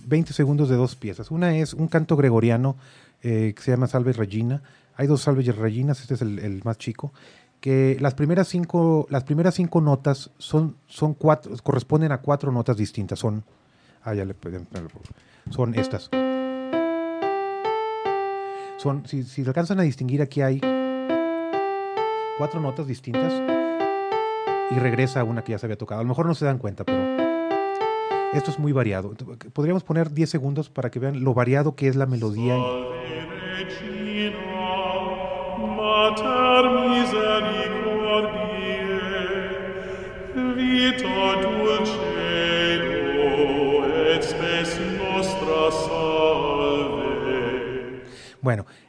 20 0.08 0.34
segundos 0.34 0.70
de 0.70 0.76
dos 0.76 0.96
piezas. 0.96 1.32
Una 1.32 1.56
es 1.56 1.74
un 1.74 1.88
canto 1.88 2.18
gregoriano 2.18 2.76
eh, 3.22 3.54
que 3.56 3.62
se 3.62 3.72
llama 3.72 3.88
Salve 3.88 4.14
Regina. 4.14 4.62
Hay 4.96 5.08
dos 5.08 5.22
Salve 5.22 5.44
Reginas, 5.44 6.02
este 6.02 6.16
es 6.16 6.22
el, 6.22 6.40
el 6.40 6.62
más 6.64 6.78
chico. 6.78 7.14
Que 7.60 7.98
las 8.00 8.16
primeras 8.16 8.48
cinco, 8.48 9.06
las 9.10 9.24
primeras 9.24 9.56
cinco 9.56 9.80
notas 9.80 10.32
son, 10.38 10.76
son 10.88 11.14
cuatro, 11.14 11.56
corresponden 11.64 12.12
a 12.12 12.18
cuatro 12.20 12.52
notas 12.52 12.76
distintas. 12.76 13.20
Son, 13.20 13.44
ah, 14.04 14.14
ya 14.14 14.26
le 14.26 14.36
son 15.50 15.76
estas. 15.76 16.10
Son, 18.78 19.06
si, 19.06 19.24
si 19.24 19.46
alcanzan 19.46 19.80
a 19.80 19.84
distinguir, 19.84 20.22
aquí 20.22 20.42
hay 20.42 20.60
cuatro 22.38 22.60
notas 22.60 22.88
distintas 22.88 23.34
y 24.72 24.76
regresa 24.80 25.24
una 25.24 25.44
que 25.44 25.52
ya 25.52 25.60
se 25.60 25.66
había 25.66 25.78
tocado. 25.78 26.02
A 26.02 26.04
lo 26.04 26.10
mejor 26.10 26.26
no 26.26 26.34
se 26.34 26.46
dan 26.46 26.58
cuenta, 26.58 26.84
pero 26.84 27.00
esto 28.34 28.50
es 28.50 28.60
muy 28.60 28.72
variado. 28.72 29.14
Podríamos 29.54 29.84
poner 29.84 30.12
10 30.12 30.30
segundos 30.30 30.70
para 30.70 30.90
que 30.90 31.00
vean 31.00 31.24
lo 31.24 31.34
variado 31.34 31.76
que 31.76 31.88
es 31.88 31.96
la 31.96 32.06
melodía. 32.06 32.56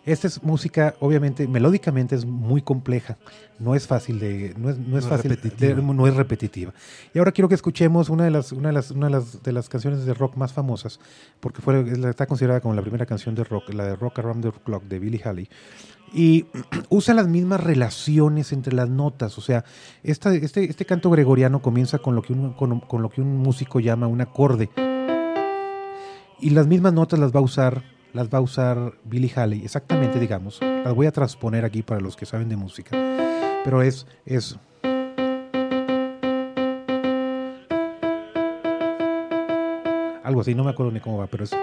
Esta 0.04 0.26
es 0.26 0.42
música, 0.42 0.94
obviamente, 1.00 1.46
melódicamente 1.46 2.14
es 2.16 2.24
muy 2.24 2.60
compleja. 2.62 3.18
No 3.58 3.74
es 3.76 3.86
fácil 3.86 4.18
de, 4.18 4.54
no 4.58 4.70
es, 4.70 4.78
no 4.78 4.98
es 4.98 5.04
No 5.04 5.10
fácil, 5.10 5.30
repetitiva. 5.30 5.74
de- 5.76 5.82
no 5.82 6.06
es 6.08 6.14
repetitiva. 6.16 6.72
Y 7.14 7.18
ahora 7.18 7.30
quiero 7.32 7.48
que 7.48 7.54
escuchemos 7.54 8.08
una 8.10 8.24
de 8.24 8.30
las, 8.32 8.50
una 8.52 8.68
de 8.70 8.74
las, 8.74 8.90
una 8.90 9.06
de 9.06 9.12
las, 9.12 9.42
de 9.42 9.52
las 9.52 9.68
canciones 9.68 10.04
de 10.04 10.14
rock 10.14 10.36
más 10.36 10.52
famosas, 10.52 10.98
porque 11.40 11.60
fue, 11.62 11.84
está 12.08 12.26
considerada 12.26 12.60
como 12.60 12.74
la 12.74 12.82
primera 12.82 13.06
canción 13.06 13.34
de 13.34 13.44
rock, 13.44 13.72
la 13.72 13.84
de 13.86 13.96
Rock 13.96 14.18
Around 14.18 14.42
the 14.42 14.52
Clock 14.64 14.82
de 14.84 14.98
Billie 14.98 15.20
Holiday. 15.24 15.48
Y 16.12 16.46
usa 16.88 17.14
las 17.14 17.28
mismas 17.28 17.60
relaciones 17.62 18.52
entre 18.52 18.74
las 18.74 18.88
notas. 18.88 19.38
O 19.38 19.40
sea, 19.40 19.64
esta, 20.02 20.34
este, 20.34 20.64
este 20.64 20.84
canto 20.84 21.10
gregoriano 21.10 21.62
comienza 21.62 21.98
con 21.98 22.14
lo, 22.16 22.22
que 22.22 22.32
un, 22.32 22.54
con, 22.54 22.80
con 22.80 23.02
lo 23.02 23.08
que 23.08 23.20
un 23.22 23.36
músico 23.38 23.78
llama 23.80 24.08
un 24.08 24.20
acorde. 24.20 24.68
Y 26.40 26.50
las 26.50 26.66
mismas 26.66 26.92
notas 26.92 27.20
las 27.20 27.32
va 27.32 27.38
a 27.38 27.42
usar, 27.42 27.84
las 28.12 28.28
va 28.28 28.38
a 28.38 28.40
usar 28.40 28.94
Billie 29.04 29.32
Holiday, 29.34 29.64
exactamente, 29.64 30.18
digamos. 30.18 30.60
Las 30.60 30.94
voy 30.94 31.06
a 31.06 31.12
transponer 31.12 31.64
aquí 31.64 31.82
para 31.82 32.00
los 32.00 32.16
que 32.16 32.26
saben 32.26 32.48
de 32.48 32.56
música. 32.56 32.90
Pero 33.64 33.82
es, 33.82 34.06
es 34.26 34.58
algo 40.24 40.40
así, 40.40 40.54
no 40.54 40.64
me 40.64 40.70
acuerdo 40.70 40.92
ni 40.92 41.00
cómo 41.00 41.18
va, 41.18 41.26
pero 41.26 41.44
es. 41.44 41.54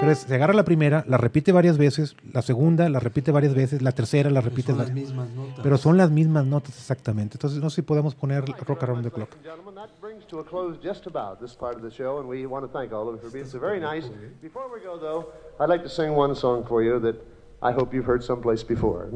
Pero 0.00 0.12
es, 0.12 0.18
se 0.20 0.34
agarra 0.34 0.54
la 0.54 0.64
primera, 0.64 1.04
la 1.08 1.16
repite 1.16 1.50
varias 1.50 1.76
veces, 1.76 2.14
la 2.32 2.40
segunda 2.40 2.88
la 2.88 3.00
repite 3.00 3.32
varias 3.32 3.54
veces, 3.54 3.82
la 3.82 3.90
tercera 3.90 4.30
la 4.30 4.40
repite 4.40 4.68
son 4.68 4.78
las 4.78 4.88
varias 4.88 5.08
mismas 5.08 5.28
notas. 5.30 5.60
Pero 5.60 5.76
son 5.76 5.96
las 5.96 6.10
mismas 6.10 6.46
notas 6.46 6.78
exactamente. 6.78 7.34
Entonces 7.34 7.60
no 7.60 7.68
sé 7.68 7.76
si 7.76 7.82
podemos 7.82 8.14
poner 8.14 8.44
Rock 8.44 8.84
Around 8.84 9.04
the 9.04 9.10
Clock. 9.10 9.30
Ladies 10.30 10.40
and 10.40 10.40
gentlemen, 10.40 10.40
that 10.40 10.40
brings 10.40 10.40
to 10.40 10.40
a 10.40 10.44
close 10.44 10.76
just 10.82 11.06
about 11.06 11.40
this 11.40 11.54
part 11.54 11.76
of 11.76 11.82
the 11.82 11.90
show, 11.90 12.18
and 12.18 12.28
we 12.28 12.46
want 12.46 12.64
to 12.64 12.68
thank 12.72 12.92
all 12.92 13.08
of 13.08 13.14
you 13.14 13.20
for 13.20 13.30
being 13.30 13.46
so 13.46 13.58
very 13.58 13.80
nice. 13.80 14.08
Before 14.42 14.72
we 14.72 14.80
go, 14.80 14.98
though, 14.98 15.32
I'd 15.60 15.68
like 15.68 15.82
to 15.82 15.88
sing 15.88 16.12
one 16.14 16.34
song 16.34 16.64
for 16.66 16.82
you 16.82 16.98
that 17.00 17.16
I 17.62 17.72
hope 17.72 17.94
you've 17.94 18.04
heard 18.04 18.22
someplace 18.22 18.62
before. 18.62 19.08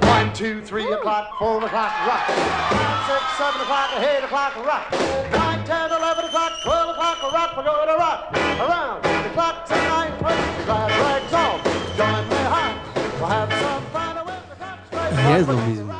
One, 0.00 0.32
two, 0.32 0.60
three 0.62 0.90
o'clock, 0.92 1.38
four 1.38 1.64
o'clock, 1.64 1.92
rock. 2.06 2.26
Five, 2.26 3.06
six, 3.08 3.22
seven 3.38 3.60
o'clock, 3.62 3.90
eight 4.00 4.24
o'clock, 4.24 4.56
rock. 4.64 4.92
Nine, 5.32 5.64
ten, 5.64 5.90
eleven 5.90 6.24
o'clock, 6.26 6.52
twelve 6.62 6.90
o'clock, 6.90 7.32
rock. 7.32 7.56
We're 7.56 7.64
going 7.64 7.88
to 7.88 7.94
rock 7.94 8.36
around 8.60 9.02
the 9.02 9.30
clock 9.30 9.66
tonight. 9.66 10.12
Put 10.18 10.36
glad 10.66 10.90
rags 11.00 11.32
on. 11.32 11.60
Join 11.96 12.28
me 12.28 12.36
high. 12.46 12.76
We'll 13.18 13.26
have 13.26 13.52
some 13.52 13.84
fun 13.90 14.26
with 14.26 14.48
the 14.48 14.54
clock 14.56 14.78
strike. 14.86 15.12
Y 15.12 15.32
es 15.32 15.48
lo 15.48 15.56
mismo. 15.56 15.97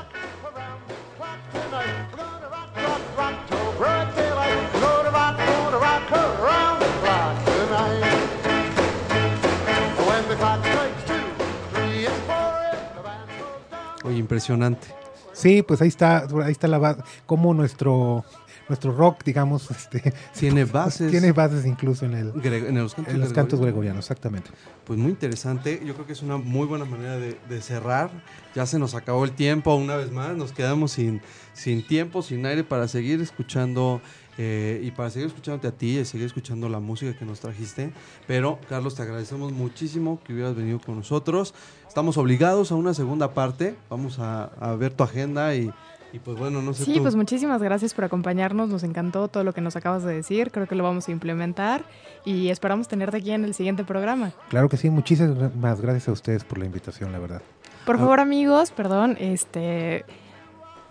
Oye, 14.09 14.19
impresionante. 14.19 14.89
Sí, 15.33 15.63
pues 15.63 15.81
ahí 15.83 15.89
está, 15.89 16.27
ahí 16.45 16.51
está 16.51 16.67
la 16.67 16.79
base, 16.79 17.03
cómo 17.27 17.55
nuestro, 17.55 18.25
nuestro 18.69 18.93
rock, 18.93 19.23
digamos, 19.25 19.71
este, 19.71 20.13
Tiene 20.37 20.65
bases. 20.65 21.11
tiene 21.11 21.31
bases 21.33 21.65
incluso 21.65 22.07
en, 22.07 22.15
el, 22.15 22.33
en 22.45 22.75
los 22.77 22.95
cantos, 22.95 23.15
en 23.15 23.21
los 23.21 23.33
cantos 23.33 23.61
gregorianos. 23.61 23.63
gregorianos, 23.63 24.05
exactamente. 24.05 24.51
Pues 24.85 24.99
muy 24.99 25.11
interesante. 25.11 25.81
Yo 25.85 25.95
creo 25.95 26.07
que 26.07 26.15
es 26.15 26.23
una 26.23 26.39
muy 26.39 26.67
buena 26.67 26.85
manera 26.87 27.19
de, 27.19 27.39
de 27.49 27.61
cerrar. 27.61 28.11
Ya 28.55 28.67
se 28.67 28.79
nos 28.79 28.95
acabó 28.95 29.25
el 29.25 29.33
tiempo 29.33 29.75
una 29.75 29.95
vez 29.97 30.11
más. 30.11 30.37
Nos 30.37 30.53
quedamos 30.53 30.93
sin, 30.93 31.21
sin 31.53 31.87
tiempo, 31.87 32.23
sin 32.23 32.45
aire 32.47 32.65
para 32.65 32.89
seguir 32.89 33.21
escuchando 33.21 34.01
eh, 34.39 34.81
y 34.85 34.91
para 34.93 35.11
seguir 35.11 35.27
escuchándote 35.29 35.67
a 35.69 35.73
ti 35.73 35.99
y 35.99 36.05
seguir 36.05 36.27
escuchando 36.27 36.69
la 36.69 36.79
música 36.81 37.13
que 37.19 37.25
nos 37.25 37.41
trajiste. 37.41 37.93
Pero, 38.27 38.59
Carlos, 38.69 38.95
te 38.95 39.03
agradecemos 39.03 39.53
muchísimo 39.53 40.21
que 40.25 40.33
hubieras 40.33 40.55
venido 40.55 40.79
con 40.81 40.97
nosotros. 40.97 41.55
Estamos 41.89 42.17
obligados 42.17 42.71
a 42.73 42.77
una 42.77 42.95
segunda 42.95 43.35
parte. 43.35 43.75
Vamos 43.91 44.19
a, 44.21 44.45
a 44.61 44.77
ver 44.77 44.93
tu 44.95 45.03
agenda 45.03 45.55
y, 45.57 45.73
y 46.13 46.19
pues 46.21 46.39
bueno, 46.39 46.63
no 46.63 46.73
sé 46.73 46.85
Sí, 46.85 46.95
tú. 46.95 47.03
pues 47.03 47.17
muchísimas 47.17 47.61
gracias 47.63 47.95
por 47.95 48.05
acompañarnos. 48.05 48.69
Nos 48.69 48.85
encantó 48.85 49.27
todo 49.29 49.43
lo 49.43 49.53
que 49.53 49.61
nos 49.61 49.75
acabas 49.75 50.05
de 50.05 50.15
decir. 50.15 50.53
Creo 50.53 50.69
que 50.69 50.77
lo 50.77 50.85
vamos 50.85 51.09
a 51.09 51.11
implementar 51.11 51.85
y 52.25 52.49
esperamos 52.51 52.87
tenerte 52.87 53.17
aquí 53.17 53.33
en 53.33 53.45
el 53.45 53.55
siguiente 53.55 53.83
programa. 53.85 54.33
Claro 54.51 54.69
que 54.69 54.77
sí, 54.77 54.89
muchísimas 54.89 55.81
gracias 55.81 56.09
a 56.09 56.13
ustedes 56.13 56.45
por 56.45 56.59
la 56.59 56.67
invitación, 56.67 57.11
la 57.11 57.19
verdad. 57.19 57.43
Por 57.85 57.97
Ah. 57.97 57.99
favor, 57.99 58.21
amigos, 58.21 58.71
perdón, 58.71 59.17
este 59.19 60.05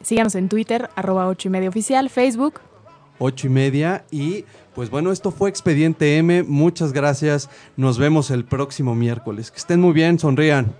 síganos 0.01 0.35
en 0.35 0.49
Twitter, 0.49 0.89
arroba 0.95 1.27
8 1.27 1.47
y 1.47 1.51
media 1.51 1.69
oficial, 1.69 2.09
Facebook. 2.09 2.61
Ocho 3.19 3.47
y 3.47 3.49
media. 3.49 4.05
Y 4.11 4.45
pues 4.75 4.89
bueno, 4.89 5.11
esto 5.11 5.31
fue 5.31 5.49
Expediente 5.49 6.17
M. 6.17 6.43
Muchas 6.43 6.93
gracias. 6.93 7.49
Nos 7.75 7.97
vemos 7.97 8.31
el 8.31 8.45
próximo 8.45 8.95
miércoles. 8.95 9.51
Que 9.51 9.57
estén 9.57 9.81
muy 9.81 9.93
bien, 9.93 10.19
sonrían. 10.19 10.75